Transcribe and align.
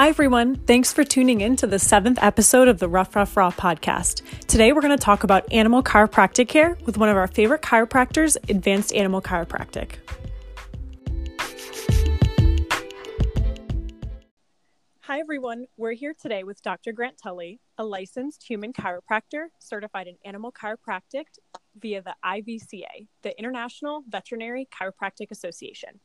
Hi, 0.00 0.08
everyone. 0.08 0.56
Thanks 0.56 0.94
for 0.94 1.04
tuning 1.04 1.42
in 1.42 1.56
to 1.56 1.66
the 1.66 1.78
seventh 1.78 2.18
episode 2.22 2.68
of 2.68 2.78
the 2.78 2.88
Rough 2.88 3.14
Rough 3.14 3.36
Raw 3.36 3.50
podcast. 3.50 4.22
Today, 4.46 4.72
we're 4.72 4.80
going 4.80 4.96
to 4.96 5.04
talk 5.04 5.24
about 5.24 5.52
animal 5.52 5.82
chiropractic 5.82 6.48
care 6.48 6.78
with 6.86 6.96
one 6.96 7.10
of 7.10 7.18
our 7.18 7.26
favorite 7.26 7.60
chiropractors, 7.60 8.38
Advanced 8.48 8.94
Animal 8.94 9.20
Chiropractic. 9.20 9.96
Hi, 15.02 15.20
everyone. 15.20 15.66
We're 15.76 15.92
here 15.92 16.14
today 16.18 16.44
with 16.44 16.62
Dr. 16.62 16.92
Grant 16.92 17.16
Tully, 17.22 17.60
a 17.76 17.84
licensed 17.84 18.42
human 18.48 18.72
chiropractor 18.72 19.48
certified 19.58 20.06
in 20.06 20.16
animal 20.24 20.50
chiropractic 20.50 21.24
via 21.78 22.00
the 22.00 22.14
IVCA, 22.24 23.06
the 23.20 23.38
International 23.38 24.02
Veterinary 24.08 24.66
Chiropractic 24.72 25.30
Association. 25.30 26.00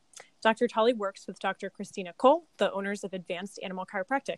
Dr. 0.45 0.67
Tolly 0.67 0.93
works 0.93 1.25
with 1.25 1.39
Dr. 1.39 1.71
Christina 1.71 2.13
Cole, 2.13 2.45
the 2.57 2.71
owners 2.71 3.03
of 3.03 3.13
Advanced 3.13 3.59
Animal 3.63 3.83
Chiropractic. 3.83 4.37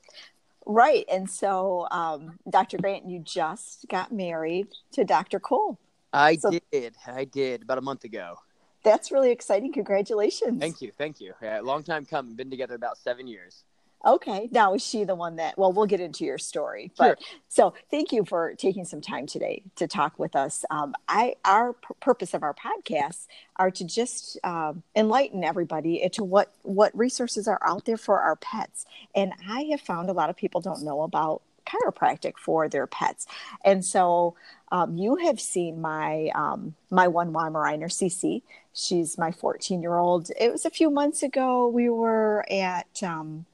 Right. 0.66 1.04
And 1.12 1.30
so, 1.30 1.86
um, 1.92 2.40
Dr. 2.50 2.78
Grant, 2.78 3.10
you 3.10 3.20
just 3.20 3.86
got 3.90 4.14
married 4.14 4.70
to 4.94 5.04
Dr. 5.04 5.38
Cole. 5.42 5.78
I 6.14 6.38
So- 6.38 6.52
did. 6.72 6.96
I 7.06 7.26
did 7.26 7.62
about 7.64 7.78
a 7.78 7.82
month 7.82 8.06
ago. 8.06 8.38
That's 8.84 9.12
really 9.12 9.32
exciting. 9.32 9.74
Congratulations. 9.74 10.62
Thank 10.62 10.82
you. 10.82 10.94
Thank 10.98 11.20
you. 11.20 11.34
Yeah, 11.42 11.60
long 11.60 11.84
time 11.84 12.06
coming. 12.06 12.36
Been 12.36 12.50
together 12.50 12.76
about 12.76 12.98
seven 12.98 13.28
years. 13.28 13.66
Okay. 14.06 14.48
Now, 14.52 14.74
is 14.74 14.86
she 14.86 15.04
the 15.04 15.16
one 15.16 15.38
that, 15.38 15.58
well, 15.58 15.74
we'll 15.74 15.86
get 15.86 16.00
into 16.00 16.24
your 16.24 16.38
story. 16.38 16.92
But 16.98 17.20
so 17.50 17.74
thank 17.90 18.12
you 18.12 18.24
for 18.26 18.54
taking 18.56 18.86
some 18.86 19.02
time 19.02 19.26
today 19.26 19.64
to 19.76 19.88
talk 19.88 20.18
with 20.20 20.36
us. 20.36 20.64
Um, 20.70 20.94
I, 21.08 21.36
our 21.44 21.74
p- 21.74 21.94
purpose 22.00 22.34
of 22.34 22.44
our 22.44 22.54
podcasts 22.54 23.28
are 23.58 23.72
to 23.72 23.84
just 23.84 24.38
um, 24.44 24.84
enlighten 24.96 25.44
everybody 25.44 26.02
into 26.02 26.24
what, 26.24 26.54
what 26.62 26.96
resources 26.98 27.48
are 27.48 27.60
out 27.66 27.86
there 27.86 27.98
for 27.98 28.20
our 28.20 28.36
pets. 28.36 28.86
And 29.16 29.34
I 29.48 29.64
have 29.72 29.82
found 29.82 30.10
a 30.10 30.14
lot 30.14 30.30
of 30.30 30.38
people 30.38 30.62
don't 30.62 30.84
know 30.84 31.02
about 31.02 31.42
chiropractic 31.68 32.38
for 32.38 32.70
their 32.70 32.88
pets. 32.88 33.28
And 33.66 33.84
so 33.84 34.36
um, 34.72 34.98
you 34.98 35.18
have 35.18 35.40
seen 35.40 35.82
my 35.82 36.30
um, 36.34 36.76
my 36.90 37.08
one 37.08 37.34
Weimaraner 37.34 37.88
CC. 37.90 38.42
She's 38.74 39.18
my 39.18 39.32
14 39.32 39.82
year 39.82 39.96
old. 39.96 40.30
It 40.40 40.52
was 40.52 40.66
a 40.66 40.70
few 40.70 40.90
months 40.90 41.24
ago. 41.24 41.68
We 41.68 41.90
were 41.90 42.46
at 42.50 43.04
um, 43.04 43.46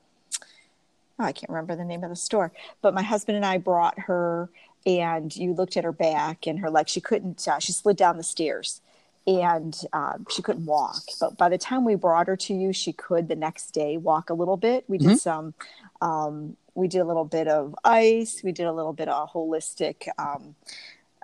I 1.23 1.31
can't 1.31 1.49
remember 1.49 1.75
the 1.75 1.85
name 1.85 2.03
of 2.03 2.09
the 2.09 2.15
store, 2.15 2.51
but 2.81 2.93
my 2.93 3.01
husband 3.01 3.35
and 3.35 3.45
I 3.45 3.57
brought 3.57 3.97
her, 3.99 4.49
and 4.85 5.35
you 5.35 5.53
looked 5.53 5.77
at 5.77 5.83
her 5.83 5.91
back 5.91 6.45
and 6.47 6.59
her 6.59 6.69
legs. 6.69 6.91
She 6.91 7.01
couldn't. 7.01 7.47
Uh, 7.47 7.59
she 7.59 7.71
slid 7.71 7.97
down 7.97 8.17
the 8.17 8.23
stairs, 8.23 8.81
and 9.25 9.79
um, 9.93 10.25
she 10.29 10.41
couldn't 10.41 10.65
walk. 10.65 11.03
But 11.19 11.37
by 11.37 11.49
the 11.49 11.57
time 11.57 11.85
we 11.85 11.95
brought 11.95 12.27
her 12.27 12.35
to 12.37 12.53
you, 12.53 12.73
she 12.73 12.91
could 12.93 13.27
the 13.27 13.35
next 13.35 13.71
day 13.71 13.97
walk 13.97 14.29
a 14.29 14.33
little 14.33 14.57
bit. 14.57 14.83
We 14.87 14.97
did 14.97 15.11
Mhm. 15.11 15.19
some. 15.19 15.53
Um, 16.01 16.57
we 16.75 16.87
did 16.87 16.99
a 16.99 17.05
little 17.05 17.25
bit 17.25 17.47
of 17.47 17.75
ice. 17.83 18.41
We 18.43 18.51
did 18.51 18.65
a 18.65 18.73
little 18.73 18.93
bit 18.93 19.07
of 19.07 19.31
holistic 19.31 20.07
um, 20.17 20.55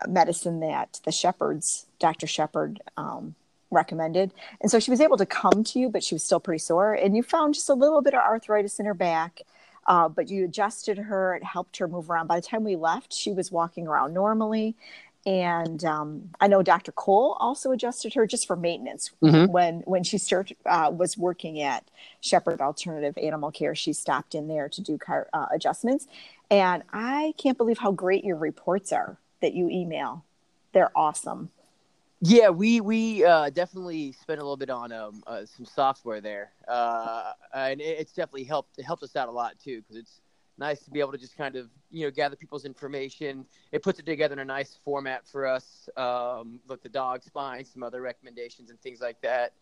medicine 0.08 0.60
that 0.62 1.02
the 1.04 1.12
Shepherds, 1.12 1.86
Dr. 2.00 2.28
Shepherd, 2.28 2.82
um, 2.96 3.36
recommended. 3.72 4.32
And 4.62 4.72
so 4.72 4.80
she 4.80 4.92
was 4.92 5.02
able 5.02 5.18
to 5.18 5.26
come 5.26 5.64
to 5.64 5.80
you, 5.80 5.90
but 5.90 6.04
she 6.04 6.16
was 6.16 6.24
still 6.24 6.40
pretty 6.40 6.60
sore. 6.60 6.94
And 6.94 7.16
you 7.16 7.24
found 7.24 7.54
just 7.56 7.70
a 7.70 7.74
little 7.74 8.02
bit 8.02 8.14
of 8.14 8.22
arthritis 8.22 8.80
in 8.80 8.86
her 8.86 8.94
back. 8.94 9.42
Uh, 9.90 10.08
but 10.08 10.30
you 10.30 10.46
adjusted 10.46 10.98
her, 11.00 11.36
it 11.36 11.44
helped 11.44 11.78
her 11.78 11.88
move 11.88 12.10
around. 12.12 12.28
By 12.28 12.36
the 12.40 12.46
time 12.46 12.64
we 12.64 12.76
left, 12.76 13.12
she 13.12 13.32
was 13.34 13.52
walking 13.52 13.88
around 13.88 14.14
normally. 14.14 14.76
And 15.26 15.84
um, 15.84 16.30
I 16.40 16.48
know 16.48 16.64
Dr. 16.64 16.92
Cole 16.94 17.36
also 17.42 17.72
adjusted 17.72 18.14
her 18.14 18.26
just 18.26 18.48
for 18.48 18.56
maintenance 18.56 19.12
Mhm. 19.22 19.50
when 19.50 19.82
when 19.82 20.04
she 20.04 20.18
started 20.18 20.56
uh, 20.66 20.92
was 20.96 21.18
working 21.18 21.62
at 21.62 21.84
Shepherd 22.22 22.62
Alternative 22.62 23.18
Animal 23.18 23.52
Care. 23.52 23.76
She 23.76 23.92
stopped 23.92 24.34
in 24.34 24.48
there 24.48 24.70
to 24.70 24.82
do 24.82 24.98
car, 24.98 25.28
uh, 25.34 25.48
adjustments, 25.52 26.08
and 26.50 26.84
I 26.94 27.34
can't 27.38 27.58
believe 27.58 27.80
how 27.80 27.92
great 27.92 28.24
your 28.24 28.38
reports 28.38 28.94
are 28.94 29.18
that 29.42 29.54
you 29.54 29.70
email. 29.70 30.24
They're 30.72 30.92
awesome. 30.96 31.50
Yeah, 32.22 32.50
we 32.50 32.82
we 32.82 33.24
uh, 33.24 33.50
definitely 33.50 34.12
spent 34.12 34.40
a 34.40 34.44
little 34.44 34.58
bit 34.58 34.70
on 34.70 34.92
um, 34.92 35.24
uh, 35.26 35.46
some 35.46 35.66
software 35.66 36.20
there, 36.20 36.52
uh, 36.68 37.32
and 37.54 37.80
it, 37.80 37.98
it's 38.00 38.12
definitely 38.12 38.44
helped 38.44 38.78
it 38.78 38.84
helped 38.84 39.04
us 39.04 39.16
out 39.16 39.30
a 39.30 39.32
lot 39.32 39.58
too 39.58 39.82
because 39.82 39.96
it's 39.96 40.22
nice 40.58 40.82
to 40.84 40.92
be 40.92 41.00
able 41.00 41.14
to 41.14 41.18
just 41.18 41.38
kind 41.38 41.56
of 41.56 41.70
you 41.90 42.06
know 42.06 42.12
gather 42.12 42.36
people's 42.36 42.66
information. 42.66 43.46
It 43.72 43.84
puts 43.84 44.00
it 44.00 44.06
together 44.06 44.34
in 44.34 44.40
a 44.40 44.46
nice 44.46 44.78
format 44.84 45.26
for 45.26 45.48
us, 45.48 45.88
um, 45.96 46.60
with 46.68 46.84
the 46.84 46.90
dog 46.90 47.24
spine, 47.24 47.64
some 47.64 47.84
other 47.84 48.02
recommendations 48.02 48.70
and 48.70 48.80
things 48.82 49.00
like 49.00 49.22
that. 49.22 49.54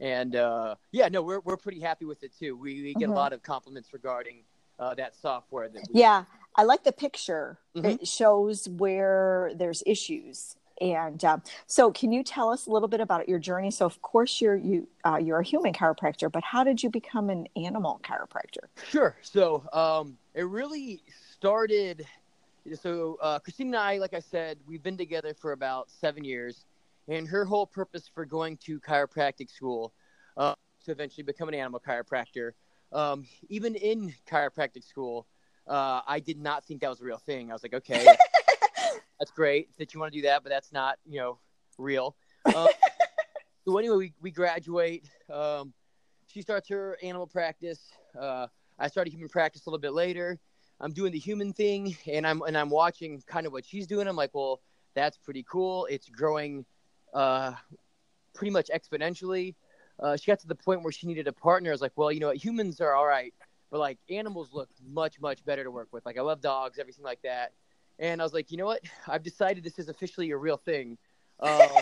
And 0.00 0.34
uh, 0.34 0.74
yeah, 0.90 1.08
no, 1.08 1.22
we're 1.22 1.40
we're 1.40 1.56
pretty 1.56 1.80
happy 1.80 2.06
with 2.06 2.24
it 2.24 2.32
too. 2.36 2.56
We, 2.56 2.82
we 2.82 2.94
get 2.94 3.08
Mhm. 3.08 3.12
a 3.12 3.14
lot 3.14 3.32
of 3.32 3.44
compliments 3.44 3.92
regarding 3.92 4.42
uh, 4.80 4.94
that 4.96 5.14
software. 5.14 5.68
That 5.68 5.82
we, 5.92 6.00
Yeah, 6.00 6.24
I 6.56 6.64
like 6.64 6.82
the 6.82 6.92
picture. 6.92 7.58
Mhm. 7.76 8.00
It 8.00 8.08
shows 8.08 8.68
where 8.68 9.52
there's 9.54 9.84
issues. 9.86 10.56
And 10.80 11.22
um, 11.24 11.42
so, 11.66 11.90
can 11.92 12.10
you 12.10 12.22
tell 12.22 12.50
us 12.50 12.66
a 12.66 12.70
little 12.70 12.88
bit 12.88 13.00
about 13.00 13.28
your 13.28 13.38
journey? 13.38 13.70
So, 13.70 13.84
of 13.84 14.00
course, 14.00 14.40
you're 14.40 14.56
you 14.56 14.88
uh, 15.04 15.18
you're 15.22 15.40
a 15.40 15.44
human 15.44 15.72
chiropractor, 15.72 16.32
but 16.32 16.42
how 16.42 16.64
did 16.64 16.82
you 16.82 16.90
become 16.90 17.28
an 17.28 17.46
animal 17.56 18.00
chiropractor? 18.02 18.68
Sure. 18.88 19.16
So 19.22 19.62
um, 19.72 20.16
it 20.34 20.46
really 20.46 21.02
started. 21.32 22.06
So 22.74 23.18
uh, 23.20 23.38
Christine 23.38 23.68
and 23.68 23.76
I, 23.76 23.98
like 23.98 24.14
I 24.14 24.20
said, 24.20 24.58
we've 24.66 24.82
been 24.82 24.96
together 24.96 25.34
for 25.34 25.52
about 25.52 25.90
seven 25.90 26.24
years, 26.24 26.64
and 27.08 27.26
her 27.28 27.44
whole 27.44 27.66
purpose 27.66 28.10
for 28.14 28.24
going 28.24 28.56
to 28.58 28.80
chiropractic 28.80 29.50
school 29.50 29.92
uh, 30.36 30.54
to 30.84 30.92
eventually 30.92 31.24
become 31.24 31.48
an 31.48 31.54
animal 31.54 31.80
chiropractor. 31.86 32.52
Um, 32.92 33.26
even 33.48 33.74
in 33.74 34.14
chiropractic 34.28 34.84
school, 34.84 35.26
uh, 35.66 36.00
I 36.06 36.20
did 36.20 36.40
not 36.40 36.64
think 36.64 36.80
that 36.80 36.90
was 36.90 37.00
a 37.00 37.04
real 37.04 37.18
thing. 37.18 37.50
I 37.50 37.52
was 37.52 37.62
like, 37.62 37.74
okay, 37.74 38.06
that's 39.20 39.30
great 39.30 39.68
that 39.78 39.94
you 39.94 40.00
want 40.00 40.12
to 40.12 40.18
do 40.18 40.22
that, 40.26 40.42
but 40.42 40.48
that's 40.48 40.72
not, 40.72 40.98
you 41.06 41.20
know, 41.20 41.38
real. 41.78 42.16
Um, 42.56 42.68
so 43.66 43.76
anyway, 43.76 43.96
we, 43.96 44.12
we 44.22 44.30
graduate. 44.30 45.06
Um, 45.30 45.74
she 46.26 46.40
starts 46.40 46.70
her 46.70 46.96
animal 47.02 47.26
practice. 47.26 47.78
Uh, 48.18 48.46
I 48.78 48.88
started 48.88 49.12
human 49.12 49.28
practice 49.28 49.66
a 49.66 49.68
little 49.68 49.78
bit 49.78 49.92
later. 49.92 50.40
I'm 50.80 50.92
doing 50.92 51.12
the 51.12 51.18
human 51.18 51.52
thing, 51.52 51.94
and 52.10 52.26
I'm 52.26 52.40
and 52.40 52.56
I'm 52.56 52.70
watching 52.70 53.22
kind 53.26 53.46
of 53.46 53.52
what 53.52 53.66
she's 53.66 53.86
doing. 53.86 54.08
I'm 54.08 54.16
like, 54.16 54.30
well, 54.32 54.62
that's 54.94 55.18
pretty 55.18 55.44
cool. 55.46 55.84
It's 55.90 56.08
growing, 56.08 56.64
uh, 57.12 57.52
pretty 58.32 58.52
much 58.52 58.70
exponentially. 58.74 59.54
Uh, 59.98 60.16
she 60.16 60.30
got 60.30 60.40
to 60.40 60.48
the 60.48 60.54
point 60.54 60.82
where 60.82 60.92
she 60.92 61.06
needed 61.06 61.28
a 61.28 61.32
partner. 61.32 61.70
I 61.70 61.72
was 61.72 61.82
like, 61.82 61.92
well, 61.94 62.10
you 62.10 62.20
know, 62.20 62.28
what, 62.28 62.42
humans 62.42 62.80
are 62.80 62.94
all 62.94 63.06
right, 63.06 63.34
but 63.70 63.80
like 63.80 63.98
animals 64.08 64.48
look 64.54 64.70
much 64.90 65.20
much 65.20 65.44
better 65.44 65.62
to 65.62 65.70
work 65.70 65.88
with. 65.92 66.06
Like 66.06 66.16
I 66.16 66.22
love 66.22 66.40
dogs, 66.40 66.78
everything 66.78 67.04
like 67.04 67.20
that. 67.22 67.52
And 68.00 68.20
I 68.20 68.24
was 68.24 68.32
like, 68.32 68.50
you 68.50 68.56
know 68.56 68.66
what? 68.66 68.82
I've 69.06 69.22
decided 69.22 69.62
this 69.62 69.78
is 69.78 69.88
officially 69.88 70.30
a 70.30 70.36
real 70.36 70.56
thing. 70.56 70.98
Uh, 71.42 71.80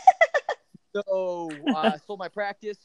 so 0.95 1.51
uh, 1.75 1.77
I 1.77 1.97
sold 2.06 2.21
my 2.21 2.29
practice, 2.29 2.79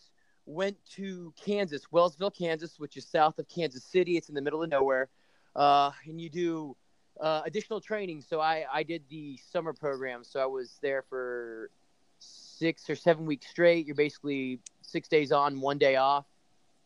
went 0.48 0.76
to 0.96 1.32
Kansas, 1.40 1.84
Wellsville, 1.92 2.36
Kansas, 2.36 2.80
which 2.80 2.98
is 2.98 3.06
south 3.06 3.38
of 3.38 3.48
Kansas 3.48 3.84
City. 3.84 4.18
It's 4.18 4.30
in 4.30 4.34
the 4.34 4.42
middle 4.42 4.64
of 4.64 4.72
nowhere. 4.72 5.10
Uh, 5.56 5.92
and 6.08 6.20
you 6.20 6.32
do 6.32 6.76
uh, 7.22 7.44
additional 7.46 7.80
training. 7.80 8.22
So 8.22 8.40
I, 8.40 8.66
I 8.74 8.82
did 8.82 9.04
the 9.08 9.40
summer 9.52 9.72
program. 9.72 10.24
So 10.24 10.40
I 10.40 10.48
was 10.48 10.80
there 10.82 11.04
for 11.04 11.70
six 12.18 12.90
or 12.90 12.96
seven 12.96 13.28
weeks 13.28 13.48
straight. 13.48 13.86
You're 13.86 13.96
basically 13.96 14.60
six 14.82 15.08
days 15.08 15.32
on, 15.32 15.62
one 15.62 15.78
day 15.78 15.98
off. 15.98 16.26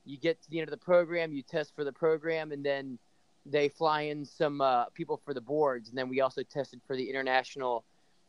You 0.04 0.18
get 0.18 0.42
to 0.44 0.50
the 0.50 0.60
end 0.60 0.68
of 0.68 0.72
the 0.72 0.86
program, 0.86 1.32
you 1.32 1.44
test 1.44 1.76
for 1.76 1.86
the 1.86 1.94
program, 1.94 2.52
and 2.52 2.62
then 2.62 3.00
they 3.50 3.70
fly 3.70 4.02
in 4.02 4.26
some 4.26 4.62
uh, 4.62 4.86
people 4.86 5.22
for 5.24 5.34
the 5.34 5.42
boards. 5.42 5.90
And 5.90 5.98
then 5.98 6.10
we 6.10 6.22
also 6.22 6.44
tested 6.44 6.82
for 6.86 6.96
the 6.96 7.10
International 7.10 7.84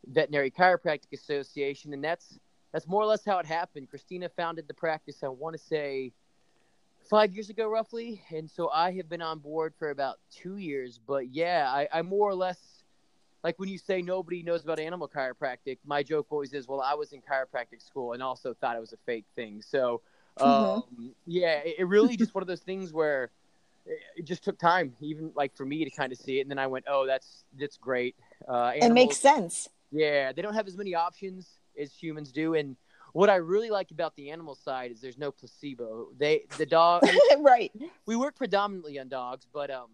Veterinary 0.06 0.50
Chiropractic 0.50 1.12
Association. 1.12 1.92
And 1.92 2.02
that's 2.02 2.38
that's 2.72 2.86
more 2.86 3.02
or 3.02 3.06
less 3.06 3.24
how 3.24 3.38
it 3.38 3.46
happened. 3.46 3.88
Christina 3.88 4.28
founded 4.28 4.68
the 4.68 4.74
practice, 4.74 5.22
I 5.22 5.28
want 5.28 5.56
to 5.56 5.62
say 5.62 6.12
five 7.08 7.32
years 7.32 7.48
ago, 7.48 7.68
roughly. 7.68 8.22
And 8.30 8.50
so 8.50 8.68
I 8.68 8.92
have 8.92 9.08
been 9.08 9.22
on 9.22 9.38
board 9.38 9.74
for 9.78 9.90
about 9.90 10.18
two 10.30 10.58
years. 10.58 11.00
But 11.06 11.28
yeah, 11.28 11.66
I, 11.70 11.88
I 11.92 12.02
more 12.02 12.28
or 12.28 12.34
less, 12.34 12.58
like 13.42 13.58
when 13.58 13.70
you 13.70 13.78
say 13.78 14.02
nobody 14.02 14.42
knows 14.42 14.64
about 14.64 14.78
animal 14.78 15.08
chiropractic, 15.08 15.78
my 15.86 16.02
joke 16.02 16.26
always 16.30 16.52
is, 16.52 16.68
well, 16.68 16.82
I 16.82 16.94
was 16.94 17.12
in 17.12 17.20
chiropractic 17.22 17.82
school 17.82 18.12
and 18.12 18.22
also 18.22 18.52
thought 18.52 18.76
it 18.76 18.80
was 18.80 18.92
a 18.92 18.98
fake 19.06 19.26
thing. 19.34 19.62
So 19.62 20.02
um, 20.40 21.14
yeah, 21.26 21.60
it, 21.64 21.76
it 21.78 21.84
really 21.84 22.16
just 22.16 22.34
one 22.34 22.42
of 22.42 22.48
those 22.48 22.60
things 22.60 22.92
where 22.92 23.30
it, 24.16 24.24
just 24.24 24.44
took 24.44 24.58
time, 24.58 24.94
even 25.00 25.32
like 25.34 25.56
for 25.56 25.64
me 25.66 25.84
to 25.84 25.90
kind 25.90 26.12
of 26.12 26.18
see 26.18 26.38
it. 26.38 26.42
And 26.42 26.50
then 26.50 26.58
I 26.58 26.66
went, 26.66 26.84
oh, 26.88 27.06
that's, 27.06 27.44
that's 27.58 27.76
great. 27.76 28.14
Uh, 28.46 28.72
It 28.76 28.92
makes 28.92 29.16
sense. 29.18 29.68
yeah, 29.90 30.32
they 30.32 30.42
don't 30.42 30.54
have 30.54 30.66
as 30.68 30.76
many 30.76 30.94
options 30.94 31.58
as 31.80 31.92
humans 31.94 32.32
do, 32.32 32.54
and 32.54 32.76
what 33.12 33.30
I 33.30 33.36
really 33.36 33.70
like 33.70 33.90
about 33.90 34.14
the 34.16 34.30
animal 34.30 34.54
side 34.54 34.90
is 34.90 35.00
there's 35.00 35.18
no 35.18 35.32
placebo. 35.32 36.08
They 36.18 36.44
the 36.58 36.66
dog 36.66 37.02
right. 37.38 37.72
we 38.06 38.16
work 38.16 38.36
predominantly 38.36 38.98
on 38.98 39.08
dogs, 39.08 39.46
but 39.52 39.70
um 39.70 39.88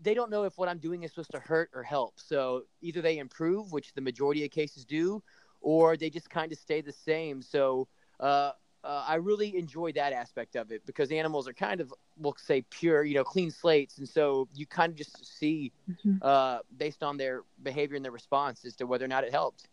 they 0.00 0.14
don't 0.14 0.30
know 0.30 0.44
if 0.44 0.56
what 0.58 0.68
I'm 0.68 0.78
doing 0.78 1.02
is 1.02 1.10
supposed 1.10 1.32
to 1.32 1.38
hurt 1.40 1.70
or 1.74 1.82
help. 1.82 2.14
So 2.18 2.62
either 2.80 3.02
they 3.02 3.18
improve, 3.18 3.72
which 3.72 3.92
the 3.94 4.00
majority 4.00 4.44
of 4.44 4.50
cases 4.50 4.84
do, 4.84 5.22
or 5.60 5.96
they 5.96 6.08
just 6.10 6.30
kind 6.30 6.50
of 6.52 6.58
stay 6.58 6.80
the 6.80 6.92
same. 6.92 7.42
So 7.42 7.88
uh 8.20 8.52
uh, 8.84 9.04
I 9.06 9.16
really 9.16 9.56
enjoy 9.56 9.92
that 9.92 10.12
aspect 10.12 10.56
of 10.56 10.72
it 10.72 10.84
because 10.86 11.12
animals 11.12 11.46
are 11.46 11.52
kind 11.52 11.80
of, 11.80 11.94
we'll 12.18 12.36
say, 12.36 12.62
pure, 12.70 13.04
you 13.04 13.14
know, 13.14 13.24
clean 13.24 13.50
slates, 13.50 13.98
and 13.98 14.08
so 14.08 14.48
you 14.54 14.66
kind 14.66 14.90
of 14.90 14.96
just 14.96 15.38
see 15.38 15.72
mm-hmm. 15.88 16.16
uh, 16.20 16.58
based 16.76 17.02
on 17.02 17.16
their 17.16 17.42
behavior 17.62 17.96
and 17.96 18.04
their 18.04 18.12
response 18.12 18.64
as 18.64 18.74
to 18.76 18.86
whether 18.86 19.04
or 19.04 19.08
not 19.08 19.24
it 19.24 19.32
helped. 19.32 19.68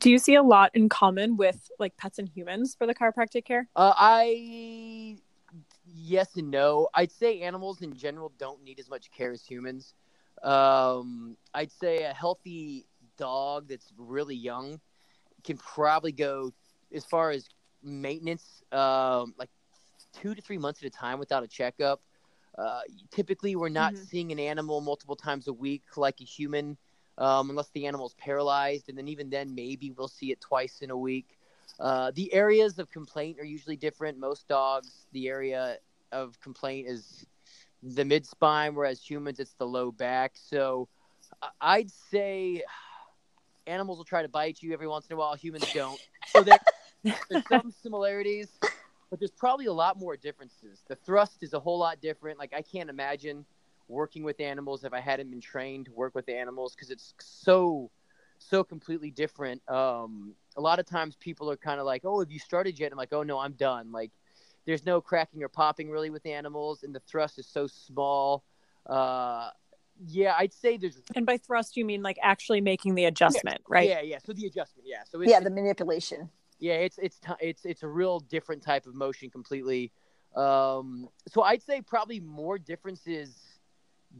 Do 0.00 0.10
you 0.10 0.18
see 0.18 0.34
a 0.34 0.42
lot 0.42 0.72
in 0.74 0.88
common 0.88 1.36
with 1.36 1.70
like 1.78 1.96
pets 1.96 2.18
and 2.18 2.28
humans 2.28 2.74
for 2.74 2.86
the 2.86 2.94
chiropractic 2.94 3.44
care? 3.44 3.68
Uh, 3.76 3.92
I 3.96 5.18
yes 5.86 6.36
and 6.36 6.50
no. 6.50 6.88
I'd 6.94 7.12
say 7.12 7.42
animals 7.42 7.80
in 7.82 7.94
general 7.94 8.32
don't 8.38 8.64
need 8.64 8.80
as 8.80 8.90
much 8.90 9.12
care 9.12 9.30
as 9.30 9.44
humans. 9.44 9.94
Um, 10.42 11.36
I'd 11.54 11.70
say 11.70 12.02
a 12.02 12.12
healthy 12.12 12.86
dog 13.16 13.68
that's 13.68 13.92
really 13.96 14.34
young 14.34 14.80
can 15.44 15.56
probably 15.56 16.12
go 16.12 16.52
as 16.94 17.04
far 17.04 17.30
as 17.30 17.48
maintenance, 17.82 18.62
um, 18.72 19.34
like 19.38 19.50
two 20.12 20.34
to 20.34 20.42
three 20.42 20.58
months 20.58 20.82
at 20.82 20.86
a 20.86 20.90
time 20.90 21.18
without 21.18 21.42
a 21.42 21.48
checkup. 21.48 22.02
Uh, 22.58 22.80
typically, 23.10 23.56
we're 23.56 23.68
not 23.68 23.94
mm-hmm. 23.94 24.02
seeing 24.04 24.32
an 24.32 24.38
animal 24.38 24.80
multiple 24.80 25.16
times 25.16 25.48
a 25.48 25.52
week 25.52 25.82
like 25.96 26.20
a 26.20 26.24
human, 26.24 26.76
um, 27.18 27.50
unless 27.50 27.70
the 27.70 27.86
animal's 27.86 28.14
paralyzed, 28.14 28.88
and 28.88 28.98
then 28.98 29.08
even 29.08 29.30
then, 29.30 29.54
maybe 29.54 29.92
we'll 29.92 30.08
see 30.08 30.30
it 30.32 30.40
twice 30.40 30.80
in 30.80 30.90
a 30.90 30.96
week. 30.96 31.38
Uh, 31.78 32.10
the 32.14 32.32
areas 32.34 32.78
of 32.78 32.90
complaint 32.90 33.38
are 33.38 33.44
usually 33.44 33.76
different. 33.76 34.18
Most 34.18 34.48
dogs, 34.48 35.06
the 35.12 35.28
area 35.28 35.78
of 36.12 36.38
complaint 36.40 36.88
is 36.88 37.24
the 37.82 38.04
mid 38.04 38.26
spine, 38.26 38.74
whereas 38.74 39.00
humans, 39.00 39.40
it's 39.40 39.54
the 39.54 39.66
low 39.66 39.90
back. 39.90 40.32
So 40.34 40.88
I'd 41.60 41.90
say 41.90 42.62
animals 43.66 43.98
will 43.98 44.04
try 44.04 44.22
to 44.22 44.28
bite 44.28 44.62
you 44.62 44.72
every 44.72 44.88
once 44.88 45.06
in 45.06 45.14
a 45.14 45.16
while. 45.16 45.34
Humans 45.34 45.70
don't. 45.72 46.00
So 46.24 46.42
there, 46.42 46.58
there's 47.04 47.46
some 47.48 47.70
similarities, 47.70 48.48
but 49.10 49.18
there's 49.18 49.30
probably 49.30 49.66
a 49.66 49.72
lot 49.72 49.98
more 49.98 50.16
differences. 50.16 50.82
The 50.88 50.96
thrust 50.96 51.42
is 51.42 51.52
a 51.52 51.60
whole 51.60 51.78
lot 51.78 52.00
different. 52.00 52.38
Like 52.38 52.52
I 52.54 52.62
can't 52.62 52.90
imagine 52.90 53.44
working 53.88 54.22
with 54.22 54.40
animals 54.40 54.84
if 54.84 54.92
I 54.92 55.00
hadn't 55.00 55.30
been 55.30 55.40
trained 55.40 55.86
to 55.86 55.92
work 55.92 56.14
with 56.14 56.28
animals 56.28 56.74
because 56.74 56.90
it's 56.90 57.14
so 57.18 57.90
so 58.38 58.64
completely 58.64 59.10
different. 59.10 59.60
Um, 59.68 60.34
a 60.56 60.60
lot 60.60 60.78
of 60.78 60.86
times 60.86 61.14
people 61.16 61.50
are 61.50 61.56
kind 61.56 61.78
of 61.78 61.86
like, 61.86 62.02
"Oh, 62.04 62.20
have 62.20 62.30
you 62.30 62.38
started 62.38 62.78
yet?" 62.78 62.90
I'm 62.92 62.98
like, 62.98 63.12
"Oh 63.12 63.22
no, 63.22 63.38
I'm 63.38 63.52
done." 63.52 63.92
Like, 63.92 64.12
there's 64.66 64.86
no 64.86 65.00
cracking 65.00 65.42
or 65.42 65.48
popping 65.48 65.90
really 65.90 66.10
with 66.10 66.24
animals, 66.26 66.82
and 66.82 66.94
the 66.94 67.00
thrust 67.00 67.38
is 67.38 67.46
so 67.46 67.66
small. 67.66 68.44
Uh, 68.86 69.50
yeah, 70.06 70.34
I'd 70.38 70.52
say 70.52 70.76
there's. 70.76 71.00
And 71.14 71.26
by 71.26 71.36
thrust, 71.36 71.76
you 71.76 71.84
mean 71.84 72.02
like 72.02 72.18
actually 72.22 72.60
making 72.60 72.94
the 72.94 73.04
adjustment, 73.04 73.58
yeah, 73.60 73.74
right? 73.74 73.88
Yeah, 73.88 74.00
yeah. 74.00 74.18
So 74.24 74.32
the 74.32 74.46
adjustment, 74.46 74.88
yeah. 74.88 75.02
So 75.08 75.20
yeah, 75.22 75.40
the 75.40 75.50
manipulation. 75.50 76.30
Yeah, 76.58 76.74
it's 76.74 76.98
it's 76.98 77.18
it's 77.40 77.64
it's 77.64 77.82
a 77.82 77.88
real 77.88 78.20
different 78.20 78.62
type 78.62 78.86
of 78.86 78.94
motion 78.94 79.30
completely. 79.30 79.92
Um, 80.36 81.08
so 81.28 81.42
I'd 81.42 81.62
say 81.62 81.80
probably 81.82 82.20
more 82.20 82.58
differences 82.58 83.36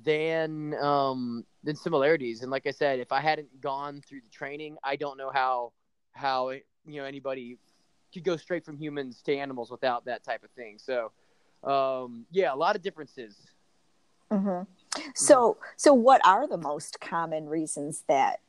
than 0.05 0.75
um 0.75 1.45
than 1.65 1.77
similarities. 1.77 2.43
And 2.43 2.51
like 2.51 2.67
I 2.67 2.71
said, 2.71 3.01
if 3.01 3.13
I 3.13 3.21
hadn't 3.21 3.61
gone 3.61 4.03
through 4.07 4.21
the 4.23 4.31
training, 4.31 4.77
I 4.85 4.97
don't 4.97 5.17
know 5.17 5.31
how 5.31 5.73
how 6.13 6.51
you 6.51 6.63
know 6.87 7.05
anybody 7.05 7.59
could 8.13 8.25
go 8.25 8.37
straight 8.37 8.65
from 8.65 8.77
humans 8.77 9.23
to 9.23 9.37
animals 9.37 9.71
without 9.71 10.05
that 10.07 10.25
type 10.25 10.43
of 10.45 10.51
thing. 10.51 10.79
So 10.79 11.13
um, 11.65 12.27
yeah, 12.31 12.53
a 12.53 12.57
lot 12.57 12.77
of 12.77 12.83
differences. 12.83 13.37
Mm-hmm. 14.31 14.63
So, 15.15 15.57
so 15.77 15.95
what 15.95 16.21
are 16.27 16.49
the 16.49 16.57
most 16.57 17.01
common 17.01 17.49
reasons 17.49 18.05
that 18.09 18.41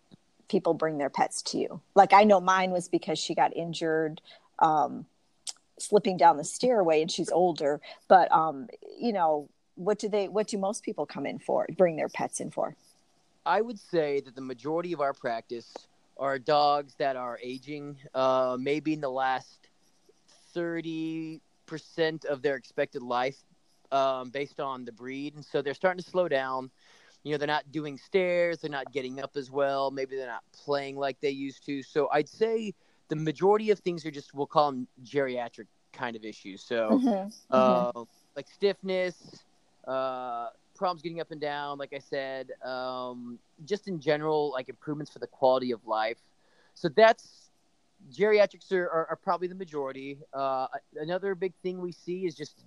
people 0.50 0.74
bring 0.74 0.98
their 0.98 1.10
pets 1.10 1.42
to 1.44 1.58
you? 1.58 1.82
Like 1.96 2.14
I 2.14 2.24
know 2.24 2.40
mine 2.40 2.72
was 2.72 2.88
because 2.88 3.20
she 3.20 3.36
got 3.36 3.56
injured 3.56 4.22
um, 4.60 5.06
slipping 5.78 6.18
down 6.18 6.38
the 6.38 6.44
stairway, 6.44 7.02
and 7.02 7.12
she's 7.12 7.30
older. 7.30 7.82
But 8.08 8.32
um, 8.32 8.68
you 9.00 9.14
know, 9.14 9.50
what 9.76 10.00
do 10.00 10.10
they? 10.10 10.28
What 10.28 10.48
do 10.48 10.58
most 10.58 10.84
people 10.84 11.06
come 11.06 11.26
in 11.26 11.40
for? 11.40 11.66
Bring 11.78 11.96
their 11.96 12.10
pets 12.10 12.40
in 12.40 12.52
for? 12.52 12.76
I 13.46 13.62
would 13.62 13.80
say 13.80 14.22
that 14.22 14.36
the 14.36 14.42
majority 14.42 14.94
of 14.94 15.02
our 15.02 15.14
practice 15.14 15.74
are 16.18 16.38
dogs 16.38 16.94
that 17.00 17.16
are 17.16 17.40
aging, 17.42 17.98
uh, 18.14 18.58
maybe 18.60 18.94
in 18.94 19.02
the 19.02 19.10
last 19.10 19.68
thirty 20.54 21.42
percent 21.66 22.26
of 22.26 22.42
their 22.42 22.56
expected 22.56 23.02
life 23.02 23.38
um, 23.92 24.30
based 24.30 24.60
on 24.60 24.86
the 24.86 24.92
breed, 24.92 25.36
and 25.36 25.44
so 25.44 25.62
they're 25.62 25.74
starting 25.74 26.04
to 26.04 26.10
slow 26.10 26.28
down. 26.28 26.70
You 27.24 27.32
know, 27.32 27.38
they're 27.38 27.48
not 27.48 27.72
doing 27.72 27.98
stairs, 27.98 28.60
they're 28.60 28.72
not 28.72 28.92
getting 28.92 29.22
up 29.22 29.38
as 29.38 29.52
well. 29.52 29.92
Maybe 29.92 30.16
they're 30.16 30.26
not 30.28 30.44
playing 30.54 30.98
like 30.98 31.20
they 31.22 31.30
used 31.30 31.66
to. 31.68 31.84
So 31.84 32.10
I'd 32.12 32.28
say 32.28 32.74
the 33.10 33.16
majority 33.16 33.70
of 33.70 33.80
things 33.80 34.06
are 34.06 34.12
just 34.12 34.34
we'll 34.34 34.48
call 34.48 34.72
them 34.72 34.88
geriatric 35.04 35.68
kind 35.94 36.16
of 36.16 36.24
issues. 36.24 36.64
So 36.64 36.90
mm-hmm. 36.92 37.30
Uh, 37.50 37.92
mm-hmm. 37.92 38.02
like 38.36 38.48
stiffness, 38.48 39.44
uh, 39.88 40.48
problems 40.76 41.02
getting 41.04 41.20
up 41.20 41.32
and 41.32 41.40
down. 41.40 41.78
Like 41.78 41.94
I 41.94 42.00
said, 42.00 42.52
um, 42.64 43.38
just 43.66 43.88
in 43.88 44.00
general, 44.00 44.52
like 44.52 44.70
improvements 44.70 45.12
for 45.12 45.20
the 45.20 45.28
quality 45.28 45.72
of 45.72 45.86
life. 45.86 46.18
So 46.74 46.90
that's 46.90 47.52
geriatrics 48.12 48.72
are, 48.72 48.90
are, 48.90 49.08
are 49.12 49.16
probably 49.16 49.48
the 49.48 49.56
majority. 49.56 50.18
Uh, 50.34 50.68
another 50.96 51.36
big 51.36 51.54
thing 51.62 51.80
we 51.80 51.92
see 51.92 52.26
is 52.26 52.36
just 52.36 52.64